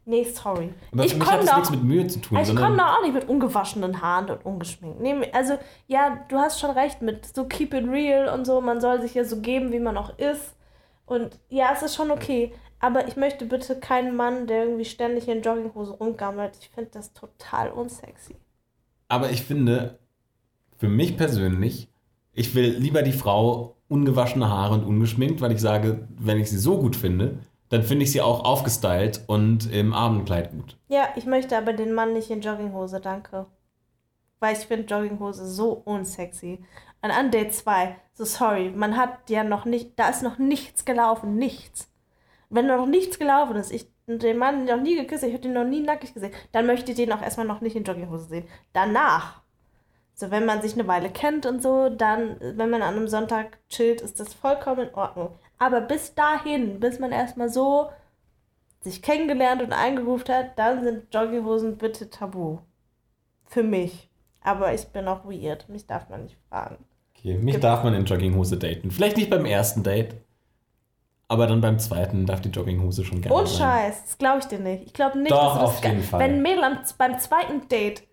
Nee, 0.06 0.26
sorry. 0.26 0.74
Aber 0.92 1.06
ich 1.06 1.16
mich 1.16 1.30
hat 1.30 1.44
nichts 1.44 1.72
mit 1.72 1.84
Mühe 1.84 2.08
zu 2.08 2.20
tun, 2.20 2.38
ich 2.38 2.48
sondern 2.48 2.66
komme 2.66 2.78
da 2.78 2.96
auch 2.96 3.02
nicht 3.02 3.14
mit 3.14 3.30
ungewaschenen 3.30 4.02
Haaren 4.02 4.30
und 4.30 4.46
ungeschminkt. 4.46 5.00
Nee, 5.00 5.30
also, 5.32 5.58
ja, 5.88 6.26
du 6.28 6.38
hast 6.38 6.60
schon 6.60 6.72
recht 6.72 7.02
mit 7.02 7.26
so 7.34 7.46
keep 7.46 7.74
it 7.74 7.88
real 7.88 8.28
und 8.34 8.46
so. 8.46 8.60
Man 8.60 8.82
soll 8.82 9.02
sich 9.02 9.14
ja 9.14 9.24
so 9.24 9.40
geben, 9.40 9.72
wie 9.72 9.80
man 9.80 9.98
auch 9.98 10.18
ist. 10.18 10.56
Und 11.06 11.40
ja, 11.50 11.72
es 11.74 11.84
ist 11.84 11.96
schon 11.96 12.12
okay. 12.12 12.54
Aber 12.80 13.08
ich 13.08 13.16
möchte 13.16 13.46
bitte 13.46 13.80
keinen 13.80 14.16
Mann, 14.16 14.46
der 14.46 14.66
irgendwie 14.66 14.84
ständig 14.84 15.30
in 15.30 15.42
Jogginghose 15.42 15.94
rumgammelt. 15.94 16.58
Ich 16.60 16.70
finde 16.70 16.92
das 16.92 17.14
total 17.14 17.72
unsexy. 17.72 18.36
Aber 19.08 19.30
ich 19.30 19.44
finde, 19.44 20.00
für 20.78 20.90
mich 20.90 21.16
persönlich, 21.16 21.88
ich 22.34 22.56
will 22.56 22.76
lieber 22.78 23.02
die 23.04 23.14
Frau 23.14 23.78
ungewaschene 23.88 24.50
Haare 24.50 24.74
und 24.74 24.84
ungeschminkt, 24.84 25.40
weil 25.40 25.54
ich 25.54 25.62
sage, 25.62 26.08
wenn 26.18 26.40
ich 26.40 26.50
sie 26.50 26.58
so 26.58 26.78
gut 26.78 26.98
finde, 26.98 27.40
dann 27.74 27.82
finde 27.82 28.04
ich 28.04 28.12
sie 28.12 28.22
auch 28.22 28.46
aufgestylt 28.46 29.24
und 29.26 29.72
im 29.72 29.94
Abendkleid 29.94 30.52
gut. 30.52 30.78
Ja, 30.90 31.08
ich 31.16 31.26
möchte 31.26 31.58
aber 31.58 31.74
den 31.74 31.92
Mann 31.92 32.14
nicht 32.14 32.30
in 32.30 32.42
Jogginghose, 32.42 33.02
danke. 33.02 33.48
Weil 34.40 34.56
ich 34.56 34.68
finde 34.68 34.94
Jogginghose 34.94 35.48
so 35.48 35.72
unsexy. 35.72 36.64
Und 37.02 37.10
an 37.10 37.32
Date 37.32 37.52
2, 37.52 37.96
so 38.14 38.26
sorry, 38.26 38.70
man 38.70 38.96
hat 38.96 39.28
ja 39.28 39.44
noch 39.44 39.66
nicht, 39.66 39.98
da 39.98 40.10
ist 40.10 40.22
noch 40.22 40.38
nichts 40.38 40.86
gelaufen, 40.86 41.36
nichts. 41.36 41.90
Wenn 42.50 42.68
noch 42.68 42.86
nichts 42.86 43.18
gelaufen 43.18 43.56
ist, 43.56 43.72
ich 43.72 43.92
den 44.06 44.38
Mann 44.38 44.66
noch 44.66 44.80
nie 44.80 44.96
geküsst, 44.96 45.24
ich 45.24 45.34
habe 45.34 45.42
den 45.42 45.54
noch 45.54 45.66
nie 45.66 45.82
nackig 45.82 46.14
gesehen, 46.14 46.34
dann 46.52 46.68
möchte 46.68 46.92
ich 46.92 46.98
den 46.98 47.12
auch 47.12 47.24
erstmal 47.24 47.48
noch 47.48 47.62
nicht 47.62 47.76
in 47.76 47.86
Jogginghose 47.86 48.26
sehen. 48.26 48.48
Danach, 48.74 49.42
so 50.14 50.30
wenn 50.30 50.46
man 50.46 50.62
sich 50.62 50.74
eine 50.74 50.88
Weile 50.88 51.10
kennt 51.10 51.48
und 51.48 51.64
so, 51.64 51.90
dann, 51.90 52.38
wenn 52.40 52.70
man 52.70 52.84
an 52.84 52.96
einem 52.96 53.08
Sonntag 53.08 53.58
chillt, 53.70 54.02
ist 54.02 54.20
das 54.20 54.32
vollkommen 54.32 54.90
in 54.90 54.94
Ordnung. 54.94 55.40
Aber 55.64 55.80
bis 55.80 56.14
dahin, 56.14 56.82
bis 56.82 57.00
man 57.00 57.14
erstmal 57.14 57.48
so 57.48 57.90
sich 58.82 59.02
kennengelernt 59.02 59.62
und 59.62 59.72
eingeruft 59.72 60.28
hat, 60.28 60.60
dann 60.60 60.84
sind 60.84 61.14
Jogginghosen 61.14 61.78
bitte 61.78 62.10
tabu. 62.10 62.58
Für 63.46 63.64
mich. 63.64 64.10
Aber 64.42 64.74
ich 64.74 64.86
bin 64.88 65.08
auch 65.08 65.24
weird. 65.24 65.70
Mich 65.70 65.88
darf 65.88 66.10
man 66.10 66.24
nicht 66.24 66.38
fragen. 66.50 66.84
Okay, 67.16 67.36
mich 67.38 67.54
Gibt- 67.54 67.64
darf 67.64 67.82
man 67.86 67.94
in 67.94 68.04
Jogginghose 68.04 68.58
daten. 68.58 68.92
Vielleicht 68.92 69.16
nicht 69.16 69.30
beim 69.30 69.46
ersten 69.46 69.84
Date, 69.84 70.16
aber 71.30 71.48
dann 71.48 71.62
beim 71.62 71.80
zweiten 71.80 72.26
darf 72.26 72.42
die 72.42 72.50
Jogginghose 72.50 73.06
schon 73.06 73.22
gerne 73.22 73.34
Und 73.38 73.48
sein. 73.48 73.60
Scheiß, 73.60 74.04
das 74.04 74.18
glaube 74.18 74.40
ich 74.40 74.46
dir 74.46 74.60
nicht. 74.60 74.84
Ich 74.88 74.94
glaube 74.94 75.18
nicht, 75.18 75.32
Doch, 75.32 75.38
dass 75.44 75.54
du 75.54 75.60
das 75.62 75.70
auf 75.78 75.86
jeden 75.86 76.04
Fall. 76.04 76.20
Wenn 76.20 76.32
ein 76.34 76.42
Mädel 76.42 76.64
am, 76.66 76.80
beim 76.98 77.18
zweiten 77.20 77.70
Date, 77.70 78.04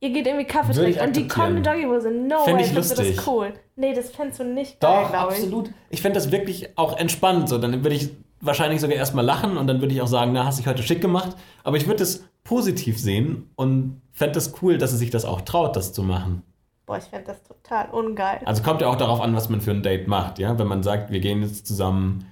ihr 0.00 0.10
geht 0.10 0.26
irgendwie 0.26 0.46
Kaffee 0.46 0.72
trinken 0.72 1.00
und 1.00 1.16
die 1.16 1.28
kommen 1.28 1.58
in 1.58 1.64
Jogginghose, 1.64 2.10
no 2.10 2.44
Fänd 2.44 2.56
way, 2.58 2.64
ich 2.64 2.68
findest 2.68 2.98
du 2.98 3.02
lustig. 3.02 3.16
das 3.16 3.26
cool. 3.26 3.52
Nee, 3.76 3.94
das 3.94 4.10
fändest 4.10 4.40
du 4.40 4.44
nicht 4.44 4.80
geil, 4.80 5.02
Doch, 5.02 5.10
glaube 5.10 5.32
ich. 5.32 5.38
absolut. 5.40 5.70
Ich 5.90 6.02
fände 6.02 6.18
das 6.18 6.30
wirklich 6.30 6.76
auch 6.76 6.96
entspannt. 6.98 7.48
So, 7.48 7.58
dann 7.58 7.84
würde 7.84 7.96
ich 7.96 8.10
wahrscheinlich 8.40 8.80
sogar 8.80 8.96
erstmal 8.96 9.24
lachen 9.24 9.56
und 9.56 9.66
dann 9.66 9.80
würde 9.80 9.94
ich 9.94 10.00
auch 10.00 10.08
sagen, 10.08 10.32
na, 10.32 10.44
hast 10.44 10.58
dich 10.58 10.66
heute 10.66 10.82
schick 10.82 11.00
gemacht. 11.00 11.36
Aber 11.64 11.76
ich 11.76 11.86
würde 11.86 12.02
es 12.02 12.24
positiv 12.44 12.98
sehen 12.98 13.50
und 13.56 14.00
fände 14.12 14.38
es 14.38 14.54
cool, 14.62 14.78
dass 14.78 14.92
sie 14.92 14.96
sich 14.96 15.10
das 15.10 15.24
auch 15.24 15.40
traut, 15.40 15.76
das 15.76 15.92
zu 15.92 16.02
machen. 16.02 16.42
Boah, 16.86 16.98
ich 16.98 17.04
fände 17.04 17.26
das 17.26 17.42
total 17.42 17.90
ungeil. 17.90 18.40
Also 18.44 18.62
kommt 18.62 18.80
ja 18.80 18.88
auch 18.88 18.96
darauf 18.96 19.20
an, 19.20 19.34
was 19.34 19.48
man 19.48 19.60
für 19.60 19.72
ein 19.72 19.82
Date 19.82 20.08
macht. 20.08 20.38
Ja? 20.38 20.58
Wenn 20.58 20.68
man 20.68 20.82
sagt, 20.82 21.10
wir 21.10 21.20
gehen 21.20 21.42
jetzt 21.42 21.66
zusammen 21.66 22.26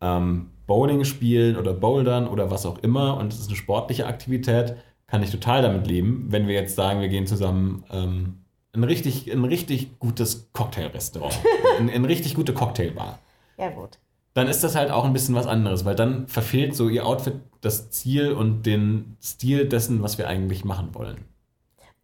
ähm, 0.00 0.50
Bowling 0.66 1.04
spielen 1.04 1.56
oder 1.56 1.74
Bouldern 1.74 2.28
oder 2.28 2.50
was 2.50 2.64
auch 2.64 2.78
immer 2.78 3.16
und 3.16 3.32
es 3.32 3.40
ist 3.40 3.48
eine 3.48 3.56
sportliche 3.56 4.06
Aktivität, 4.06 4.76
kann 5.08 5.22
ich 5.22 5.30
total 5.30 5.62
damit 5.62 5.86
leben. 5.86 6.26
Wenn 6.28 6.46
wir 6.46 6.54
jetzt 6.54 6.76
sagen, 6.76 7.00
wir 7.00 7.08
gehen 7.08 7.26
zusammen 7.26 7.84
ähm, 7.90 8.44
in 8.72 8.82
ein 8.82 8.84
richtig, 8.84 9.28
in 9.28 9.40
ein 9.40 9.44
richtig 9.44 9.98
gutes 9.98 10.50
Cocktailrestaurant, 10.52 11.36
in, 11.78 11.88
in 11.88 11.94
eine 11.96 12.08
richtig 12.08 12.34
gute 12.34 12.54
Cocktailbar. 12.54 13.18
Ja, 13.56 13.70
gut. 13.70 13.98
dann 14.34 14.46
ist 14.46 14.62
das 14.62 14.76
halt 14.76 14.92
auch 14.92 15.04
ein 15.04 15.12
bisschen 15.12 15.34
was 15.34 15.48
anderes, 15.48 15.84
weil 15.84 15.96
dann 15.96 16.28
verfehlt 16.28 16.76
so 16.76 16.88
ihr 16.88 17.04
Outfit 17.04 17.40
das 17.60 17.90
Ziel 17.90 18.32
und 18.32 18.64
den 18.66 19.16
Stil 19.20 19.66
dessen, 19.68 20.02
was 20.02 20.16
wir 20.16 20.28
eigentlich 20.28 20.64
machen 20.64 20.94
wollen. 20.94 21.24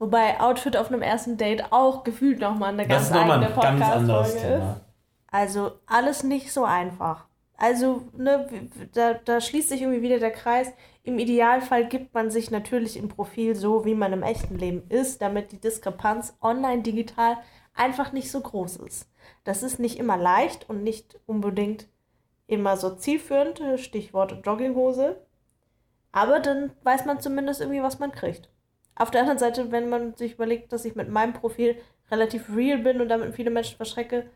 Wobei 0.01 0.41
Outfit 0.41 0.77
auf 0.77 0.89
einem 0.89 1.03
ersten 1.03 1.37
Date 1.37 1.67
auch 1.71 2.03
gefühlt 2.03 2.41
nochmal 2.41 2.71
eine 2.71 2.89
ganz 2.89 3.09
das 3.09 3.11
ist 3.11 3.15
nochmal 3.15 3.45
eigene 3.45 3.63
ein 3.63 3.79
ganz 3.79 3.93
anderes. 3.93 4.37
Thema. 4.37 4.81
Also 5.29 5.73
alles 5.87 6.25
nicht 6.25 6.53
so 6.53 6.65
einfach. 6.65 7.27
Also, 7.57 8.03
ne, 8.17 8.49
da, 8.95 9.15
da 9.15 9.41
schließt 9.41 9.69
sich 9.69 9.83
irgendwie 9.83 10.03
wieder 10.03 10.19
der 10.19 10.33
Kreis. 10.33 10.69
Im 11.07 11.19
Idealfall 11.19 11.87
gibt 11.87 12.15
man 12.15 12.31
sich 12.31 12.51
natürlich 12.51 12.97
im 12.97 13.11
Profil 13.11 13.55
so, 13.55 13.85
wie 13.85 13.95
man 13.95 14.15
im 14.15 14.23
echten 14.23 14.57
Leben 14.57 14.89
ist, 14.89 15.21
damit 15.21 15.53
die 15.53 15.61
Diskrepanz 15.61 16.35
online 16.41 16.81
digital 16.81 17.37
einfach 17.75 18.13
nicht 18.13 18.31
so 18.31 18.41
groß 18.41 18.77
ist. 18.77 19.07
Das 19.45 19.63
ist 19.63 19.79
nicht 19.79 19.99
immer 19.99 20.17
leicht 20.17 20.69
und 20.71 20.83
nicht 20.83 21.21
unbedingt 21.27 21.89
immer 22.47 22.79
so 22.79 22.95
zielführend, 22.95 23.61
Stichwort 23.79 24.47
Jogginghose. 24.47 25.21
Aber 26.11 26.41
dann 26.41 26.73
weiß 26.85 27.05
man 27.05 27.21
zumindest 27.21 27.61
irgendwie, 27.61 27.83
was 27.83 27.99
man 27.99 28.11
kriegt. 28.11 28.49
Auf 28.95 29.11
der 29.11 29.21
anderen 29.21 29.39
Seite, 29.39 29.71
wenn 29.73 29.91
man 29.91 30.17
sich 30.17 30.35
überlegt, 30.35 30.73
dass 30.73 30.87
ich 30.87 30.95
mit 30.95 31.11
meinem 31.11 31.35
Profil 31.35 31.77
relativ 32.11 32.49
real 32.57 32.79
bin 32.79 33.03
und 33.03 33.09
damit 33.11 33.35
viele 33.35 33.51
Menschen 33.51 33.77
verschrecke, 33.77 34.31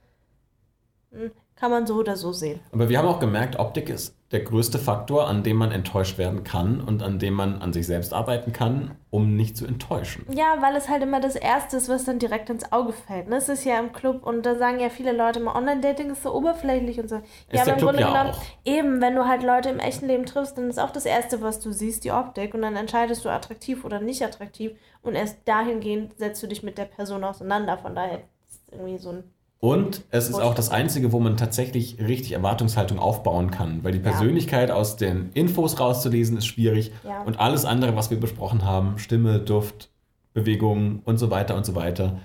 hm, 1.12 1.30
kann 1.56 1.70
man 1.70 1.86
so 1.86 1.94
oder 1.94 2.16
so 2.16 2.32
sehen. 2.32 2.60
Aber 2.72 2.90
wir 2.90 2.98
haben 2.98 3.08
auch 3.08 3.20
gemerkt, 3.20 3.58
Optik 3.58 3.88
ist 3.88 4.17
der 4.30 4.40
größte 4.40 4.78
Faktor, 4.78 5.26
an 5.26 5.42
dem 5.42 5.56
man 5.56 5.72
enttäuscht 5.72 6.18
werden 6.18 6.44
kann 6.44 6.82
und 6.82 7.02
an 7.02 7.18
dem 7.18 7.32
man 7.32 7.62
an 7.62 7.72
sich 7.72 7.86
selbst 7.86 8.12
arbeiten 8.12 8.52
kann, 8.52 8.90
um 9.08 9.36
nicht 9.36 9.56
zu 9.56 9.66
enttäuschen. 9.66 10.26
Ja, 10.30 10.56
weil 10.60 10.76
es 10.76 10.90
halt 10.90 11.02
immer 11.02 11.18
das 11.18 11.34
Erste 11.34 11.78
ist, 11.78 11.88
was 11.88 12.04
dann 12.04 12.18
direkt 12.18 12.50
ins 12.50 12.70
Auge 12.70 12.92
fällt. 12.92 13.28
Ne? 13.28 13.36
Es 13.36 13.48
ist 13.48 13.64
ja 13.64 13.78
im 13.78 13.92
Club 13.92 14.26
und 14.26 14.44
da 14.44 14.56
sagen 14.56 14.80
ja 14.80 14.90
viele 14.90 15.12
Leute 15.12 15.40
immer, 15.40 15.56
Online-Dating 15.56 16.10
ist 16.10 16.22
so 16.22 16.34
oberflächlich 16.34 17.00
und 17.00 17.08
so. 17.08 17.16
ja, 17.16 17.22
der 17.52 17.62
aber 17.62 17.70
im 17.70 17.76
Club 17.78 17.88
Grunde 17.88 18.02
ja 18.02 18.08
genommen, 18.08 18.30
auch. 18.30 18.42
eben, 18.66 19.00
wenn 19.00 19.14
du 19.14 19.26
halt 19.26 19.42
Leute 19.42 19.70
im 19.70 19.78
echten 19.78 20.06
Leben 20.06 20.26
triffst, 20.26 20.58
dann 20.58 20.68
ist 20.68 20.78
auch 20.78 20.90
das 20.90 21.06
Erste, 21.06 21.40
was 21.40 21.60
du 21.60 21.72
siehst, 21.72 22.04
die 22.04 22.12
Optik 22.12 22.52
und 22.52 22.60
dann 22.60 22.76
entscheidest 22.76 23.24
du 23.24 23.30
attraktiv 23.30 23.86
oder 23.86 23.98
nicht 23.98 24.22
attraktiv 24.22 24.72
und 25.00 25.14
erst 25.14 25.38
dahingehend 25.46 26.18
setzt 26.18 26.42
du 26.42 26.48
dich 26.48 26.62
mit 26.62 26.76
der 26.76 26.84
Person 26.84 27.24
auseinander. 27.24 27.78
Von 27.78 27.94
daher 27.94 28.18
ist 28.46 28.62
es 28.66 28.72
irgendwie 28.72 28.98
so 28.98 29.10
ein 29.10 29.24
Und 29.60 30.04
es 30.10 30.28
ist 30.28 30.40
auch 30.40 30.54
das 30.54 30.70
Einzige, 30.70 31.10
wo 31.10 31.18
man 31.18 31.36
tatsächlich 31.36 31.98
richtig 31.98 32.32
Erwartungshaltung 32.32 33.00
aufbauen 33.00 33.50
kann, 33.50 33.82
weil 33.82 33.90
die 33.90 33.98
Persönlichkeit 33.98 34.70
aus 34.70 34.96
den 34.96 35.30
Infos 35.34 35.80
rauszulesen 35.80 36.36
ist 36.36 36.46
schwierig 36.46 36.92
Ja. 37.04 37.22
und 37.22 37.40
alles 37.40 37.64
andere, 37.64 37.96
was 37.96 38.10
wir 38.10 38.20
besprochen 38.20 38.64
haben, 38.64 38.98
Stimme, 38.98 39.40
Duft, 39.40 39.90
Bewegung 40.32 41.00
und 41.04 41.18
so 41.18 41.30
weiter 41.32 41.56
und 41.56 41.66
so 41.66 41.74
weiter, 41.74 42.20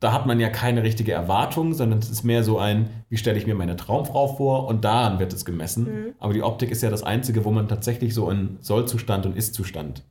da 0.00 0.12
hat 0.12 0.24
man 0.26 0.40
ja 0.40 0.48
keine 0.48 0.84
richtige 0.84 1.12
Erwartung, 1.12 1.74
sondern 1.74 1.98
es 1.98 2.08
ist 2.08 2.22
mehr 2.22 2.42
so 2.42 2.58
ein, 2.58 2.88
wie 3.10 3.18
stelle 3.18 3.36
ich 3.36 3.46
mir 3.46 3.54
meine 3.54 3.76
Traumfrau 3.76 4.28
vor 4.28 4.68
und 4.68 4.84
daran 4.84 5.18
wird 5.18 5.32
es 5.34 5.44
gemessen. 5.44 5.84
Mhm. 5.84 6.14
Aber 6.18 6.32
die 6.32 6.42
Optik 6.42 6.70
ist 6.70 6.82
ja 6.82 6.88
das 6.88 7.02
Einzige, 7.02 7.44
wo 7.44 7.50
man 7.50 7.68
tatsächlich 7.68 8.14
so 8.14 8.28
einen 8.28 8.58
Sollzustand 8.60 9.26
und 9.26 9.36
Ist-Zustand 9.36 10.04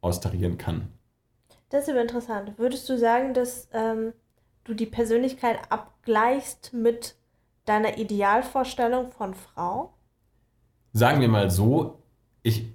austarieren 0.00 0.56
kann. 0.56 0.88
Das 1.68 1.82
ist 1.82 1.90
aber 1.90 2.00
interessant. 2.00 2.52
Würdest 2.58 2.88
du 2.88 2.96
sagen, 2.96 3.34
dass 3.34 3.68
ähm, 3.74 4.12
du 4.66 4.74
die 4.74 4.86
Persönlichkeit 4.86 5.58
abgleichst 5.70 6.72
mit 6.72 7.16
deiner 7.64 7.98
Idealvorstellung 7.98 9.10
von 9.10 9.34
Frau? 9.34 9.92
sagen 10.96 11.20
wir 11.20 11.28
mal 11.28 11.50
so, 11.50 12.02
ich 12.42 12.72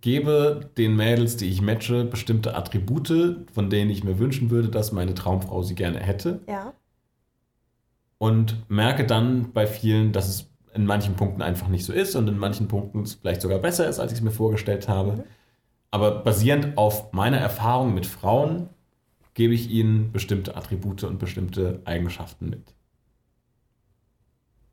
gebe 0.00 0.70
den 0.78 0.94
Mädels, 0.94 1.36
die 1.36 1.48
ich 1.48 1.60
matche, 1.60 2.04
bestimmte 2.04 2.54
Attribute, 2.54 3.46
von 3.52 3.68
denen 3.68 3.90
ich 3.90 4.04
mir 4.04 4.18
wünschen 4.18 4.50
würde, 4.50 4.68
dass 4.68 4.92
meine 4.92 5.14
Traumfrau 5.14 5.62
sie 5.62 5.74
gerne 5.74 5.98
hätte. 5.98 6.40
Ja. 6.48 6.72
und 8.18 8.68
merke 8.68 9.06
dann 9.06 9.52
bei 9.52 9.66
vielen, 9.66 10.12
dass 10.12 10.28
es 10.28 10.50
in 10.74 10.84
manchen 10.84 11.16
Punkten 11.16 11.42
einfach 11.42 11.68
nicht 11.68 11.84
so 11.84 11.92
ist 11.92 12.14
und 12.14 12.28
in 12.28 12.38
manchen 12.38 12.68
Punkten 12.68 13.02
es 13.02 13.14
vielleicht 13.14 13.40
sogar 13.40 13.58
besser 13.58 13.88
ist, 13.88 13.98
als 13.98 14.12
ich 14.12 14.18
es 14.18 14.24
mir 14.24 14.30
vorgestellt 14.30 14.88
habe. 14.88 15.12
Mhm. 15.12 15.22
Aber 15.90 16.22
basierend 16.22 16.76
auf 16.76 17.12
meiner 17.12 17.38
Erfahrung 17.38 17.94
mit 17.94 18.06
Frauen 18.06 18.68
gebe 19.40 19.54
ich 19.54 19.70
ihnen 19.70 20.12
bestimmte 20.12 20.54
Attribute 20.54 21.02
und 21.04 21.18
bestimmte 21.18 21.80
Eigenschaften 21.86 22.50
mit. 22.50 22.74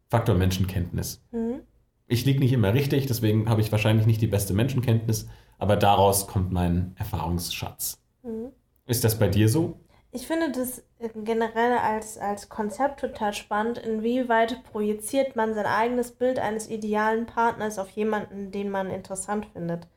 Faktor 0.09 0.35
Menschenkenntnis. 0.35 1.23
Mhm. 1.31 1.61
Ich 2.05 2.25
liege 2.25 2.41
nicht 2.41 2.51
immer 2.51 2.73
richtig, 2.73 3.05
deswegen 3.05 3.47
habe 3.47 3.61
ich 3.61 3.71
wahrscheinlich 3.71 4.05
nicht 4.05 4.21
die 4.21 4.27
beste 4.27 4.53
Menschenkenntnis, 4.53 5.29
aber 5.57 5.77
daraus 5.77 6.27
kommt 6.27 6.51
mein 6.51 6.93
Erfahrungsschatz. 6.97 7.97
Mhm. 8.23 8.51
Ist 8.85 9.05
das 9.05 9.17
bei 9.17 9.29
dir 9.29 9.47
so? 9.47 9.79
Ich 10.11 10.27
finde 10.27 10.51
das 10.51 10.83
generell 11.15 11.77
als, 11.77 12.17
als 12.17 12.49
Konzept 12.49 12.99
total 12.99 13.33
spannend, 13.33 13.77
inwieweit 13.77 14.65
projiziert 14.65 15.37
man 15.37 15.53
sein 15.53 15.65
eigenes 15.65 16.11
Bild 16.11 16.39
eines 16.39 16.69
idealen 16.69 17.25
Partners 17.25 17.79
auf 17.79 17.89
jemanden, 17.91 18.51
den 18.51 18.69
man 18.69 18.89
interessant 18.89 19.45
findet. 19.45 19.87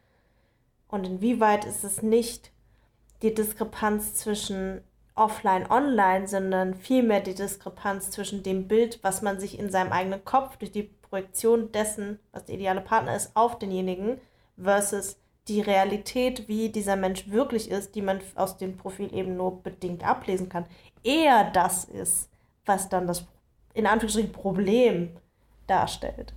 Und 0.86 1.08
inwieweit 1.08 1.64
ist 1.64 1.82
es 1.82 2.02
nicht 2.02 2.52
die 3.22 3.34
Diskrepanz 3.34 4.14
zwischen 4.14 4.80
offline-online, 5.14 6.26
sondern 6.26 6.74
vielmehr 6.74 7.20
die 7.20 7.34
Diskrepanz 7.34 8.10
zwischen 8.10 8.42
dem 8.42 8.68
Bild, 8.68 9.00
was 9.02 9.22
man 9.22 9.38
sich 9.38 9.58
in 9.58 9.70
seinem 9.70 9.92
eigenen 9.92 10.24
Kopf 10.24 10.56
durch 10.56 10.72
die 10.72 10.84
Projektion 10.84 11.72
dessen, 11.72 12.18
was 12.32 12.46
der 12.46 12.54
ideale 12.54 12.80
Partner 12.80 13.14
ist, 13.14 13.36
auf 13.36 13.58
denjenigen, 13.58 14.18
versus 14.56 15.18
die 15.48 15.60
Realität, 15.60 16.48
wie 16.48 16.68
dieser 16.68 16.96
Mensch 16.96 17.28
wirklich 17.28 17.70
ist, 17.70 17.94
die 17.94 18.02
man 18.02 18.20
aus 18.34 18.56
dem 18.56 18.76
Profil 18.76 19.12
eben 19.14 19.36
nur 19.36 19.62
bedingt 19.62 20.06
ablesen 20.06 20.48
kann, 20.48 20.66
eher 21.02 21.50
das 21.50 21.84
ist, 21.84 22.30
was 22.64 22.88
dann 22.88 23.06
das 23.06 23.26
in 23.74 23.86
Anführungsstrichen 23.86 24.32
Problem 24.32 25.10
darstellt. 25.66 26.32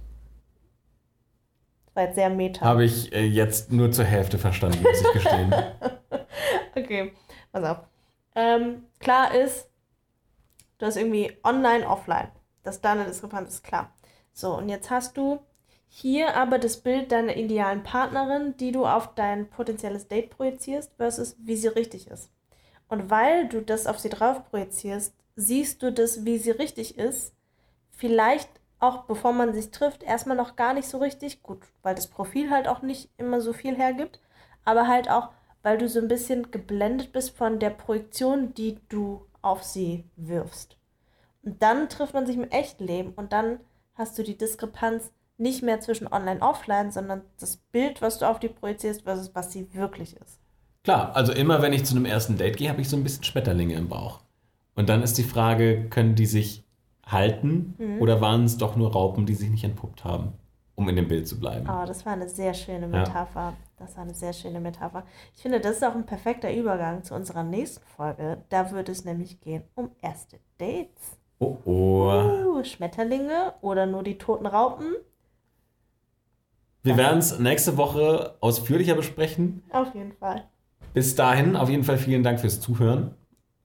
Das 1.85 1.95
war 1.95 2.03
jetzt 2.03 2.15
sehr 2.15 2.29
meta. 2.29 2.65
Habe 2.65 2.85
ich 2.85 3.13
äh, 3.13 3.23
jetzt 3.23 3.71
nur 3.71 3.91
zur 3.91 4.05
Hälfte 4.05 4.37
verstanden, 4.37 4.81
muss 4.81 5.01
ich 5.01 5.13
gestehen. 5.13 5.53
okay, 6.75 7.13
pass 7.51 7.63
auf. 7.63 7.77
Ähm, 8.35 8.85
klar 8.99 9.33
ist, 9.35 9.69
du 10.77 10.85
hast 10.85 10.97
irgendwie 10.97 11.37
online, 11.43 11.87
offline. 11.87 12.29
Dass 12.63 12.81
da 12.81 12.93
eine 12.93 13.05
Diskrepanz 13.05 13.55
ist, 13.55 13.63
klar. 13.63 13.93
So, 14.31 14.55
und 14.55 14.69
jetzt 14.69 14.89
hast 14.89 15.17
du 15.17 15.39
hier 15.87 16.35
aber 16.35 16.57
das 16.57 16.77
Bild 16.77 17.11
deiner 17.11 17.35
idealen 17.35 17.83
Partnerin, 17.83 18.57
die 18.57 18.71
du 18.71 18.85
auf 18.85 19.13
dein 19.13 19.49
potenzielles 19.49 20.07
Date 20.07 20.31
projizierst, 20.31 20.93
versus 20.97 21.35
wie 21.39 21.55
sie 21.55 21.67
richtig 21.67 22.07
ist. 22.07 22.31
Und 22.87 23.09
weil 23.09 23.47
du 23.47 23.61
das 23.61 23.85
auf 23.85 23.99
sie 23.99 24.09
drauf 24.09 24.49
projizierst, 24.49 25.13
siehst 25.35 25.83
du 25.83 25.91
das, 25.91 26.25
wie 26.25 26.37
sie 26.37 26.51
richtig 26.51 26.97
ist, 26.97 27.35
vielleicht 27.91 28.49
auch 28.79 29.05
bevor 29.05 29.31
man 29.33 29.53
sich 29.53 29.71
trifft, 29.71 30.03
erstmal 30.03 30.35
noch 30.35 30.55
gar 30.55 30.73
nicht 30.73 30.87
so 30.87 30.97
richtig 30.97 31.41
gut, 31.41 31.59
weil 31.83 31.95
das 31.95 32.07
Profil 32.07 32.51
halt 32.51 32.67
auch 32.67 32.81
nicht 32.81 33.09
immer 33.17 33.39
so 33.39 33.53
viel 33.53 33.77
hergibt, 33.77 34.19
aber 34.65 34.87
halt 34.87 35.09
auch, 35.09 35.29
weil 35.63 35.77
du 35.77 35.89
so 35.89 35.99
ein 35.99 36.07
bisschen 36.07 36.51
geblendet 36.51 37.11
bist 37.11 37.35
von 37.35 37.59
der 37.59 37.71
Projektion, 37.71 38.53
die 38.53 38.77
du 38.89 39.25
auf 39.41 39.63
sie 39.63 40.05
wirfst. 40.15 40.77
Und 41.41 41.61
dann 41.63 41.89
trifft 41.89 42.13
man 42.13 42.25
sich 42.25 42.37
im 42.37 42.49
echten 42.49 42.85
Leben 42.85 43.13
und 43.15 43.33
dann 43.33 43.59
hast 43.95 44.17
du 44.17 44.23
die 44.23 44.37
Diskrepanz 44.37 45.11
nicht 45.37 45.63
mehr 45.63 45.79
zwischen 45.79 46.07
online 46.07 46.35
und 46.35 46.43
offline, 46.43 46.91
sondern 46.91 47.21
das 47.39 47.57
Bild, 47.57 48.01
was 48.01 48.19
du 48.19 48.29
auf 48.29 48.39
die 48.39 48.49
projizierst, 48.49 49.01
versus 49.03 49.31
was 49.33 49.51
sie 49.51 49.73
wirklich 49.73 50.15
ist. 50.17 50.39
Klar, 50.83 51.15
also 51.15 51.31
immer 51.31 51.61
wenn 51.61 51.73
ich 51.73 51.85
zu 51.85 51.95
einem 51.95 52.05
ersten 52.05 52.37
Date 52.37 52.57
gehe, 52.57 52.69
habe 52.69 52.81
ich 52.81 52.89
so 52.89 52.97
ein 52.97 53.03
bisschen 53.03 53.23
Schmetterlinge 53.23 53.75
im 53.75 53.89
Bauch. 53.89 54.21
Und 54.75 54.89
dann 54.89 55.01
ist 55.01 55.17
die 55.17 55.23
Frage, 55.23 55.89
können 55.89 56.15
die 56.15 56.25
sich 56.25 56.65
halten 57.05 57.75
mhm. 57.77 58.01
oder 58.01 58.21
waren 58.21 58.45
es 58.45 58.57
doch 58.57 58.75
nur 58.75 58.91
Raupen, 58.91 59.25
die 59.25 59.35
sich 59.35 59.49
nicht 59.49 59.63
entpuppt 59.63 60.03
haben, 60.03 60.33
um 60.75 60.87
in 60.89 60.95
dem 60.95 61.07
Bild 61.07 61.27
zu 61.27 61.39
bleiben? 61.39 61.67
Oh, 61.69 61.85
das 61.85 62.05
war 62.05 62.13
eine 62.13 62.29
sehr 62.29 62.53
schöne 62.53 62.87
Metapher. 62.87 63.53
Das 63.77 63.95
war 63.95 64.03
eine 64.03 64.13
sehr 64.13 64.33
schöne 64.33 64.59
Metapher. 64.59 65.03
Ich 65.35 65.41
finde, 65.41 65.59
das 65.59 65.77
ist 65.77 65.83
auch 65.83 65.95
ein 65.95 66.05
perfekter 66.05 66.53
Übergang 66.53 67.03
zu 67.03 67.15
unserer 67.15 67.43
nächsten 67.43 67.85
Folge. 67.85 68.43
Da 68.49 68.71
wird 68.71 68.89
es 68.89 69.03
nämlich 69.03 69.41
gehen 69.41 69.63
um 69.75 69.91
erste 70.01 70.39
Dates. 70.57 71.17
Oh 71.39 71.57
oh. 71.65 72.57
Uh, 72.57 72.63
Schmetterlinge 72.63 73.53
oder 73.61 73.85
nur 73.85 74.03
die 74.03 74.17
toten 74.17 74.45
Raupen? 74.45 74.95
Wir 76.83 76.97
werden 76.97 77.19
es 77.19 77.39
nächste 77.39 77.77
Woche 77.77 78.35
ausführlicher 78.41 78.95
besprechen. 78.95 79.63
Auf 79.71 79.93
jeden 79.95 80.13
Fall. 80.13 80.43
Bis 80.93 81.15
dahin, 81.15 81.55
auf 81.55 81.69
jeden 81.69 81.83
Fall 81.83 81.97
vielen 81.97 82.23
Dank 82.23 82.39
fürs 82.39 82.59
Zuhören. 82.59 83.15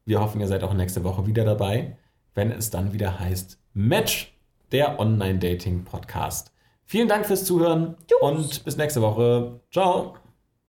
Wir 0.05 0.21
hoffen, 0.21 0.41
ihr 0.41 0.47
seid 0.47 0.63
auch 0.63 0.73
nächste 0.73 1.05
Woche 1.05 1.27
wieder 1.27 1.45
dabei, 1.45 1.99
wenn 2.35 2.51
es 2.51 2.71
dann 2.71 2.93
wieder 2.93 3.19
heißt 3.21 3.61
Match, 3.75 4.39
der 4.73 4.99
Online-Dating-Podcast. 4.99 6.53
Vielen 6.91 7.07
Dank 7.07 7.27
fürs 7.27 7.45
Zuhören 7.45 7.97
Tschüss. 8.07 8.19
und 8.23 8.65
bis 8.65 8.79
nächste 8.79 9.03
Woche. 9.03 9.61
Ciao. 9.71 10.15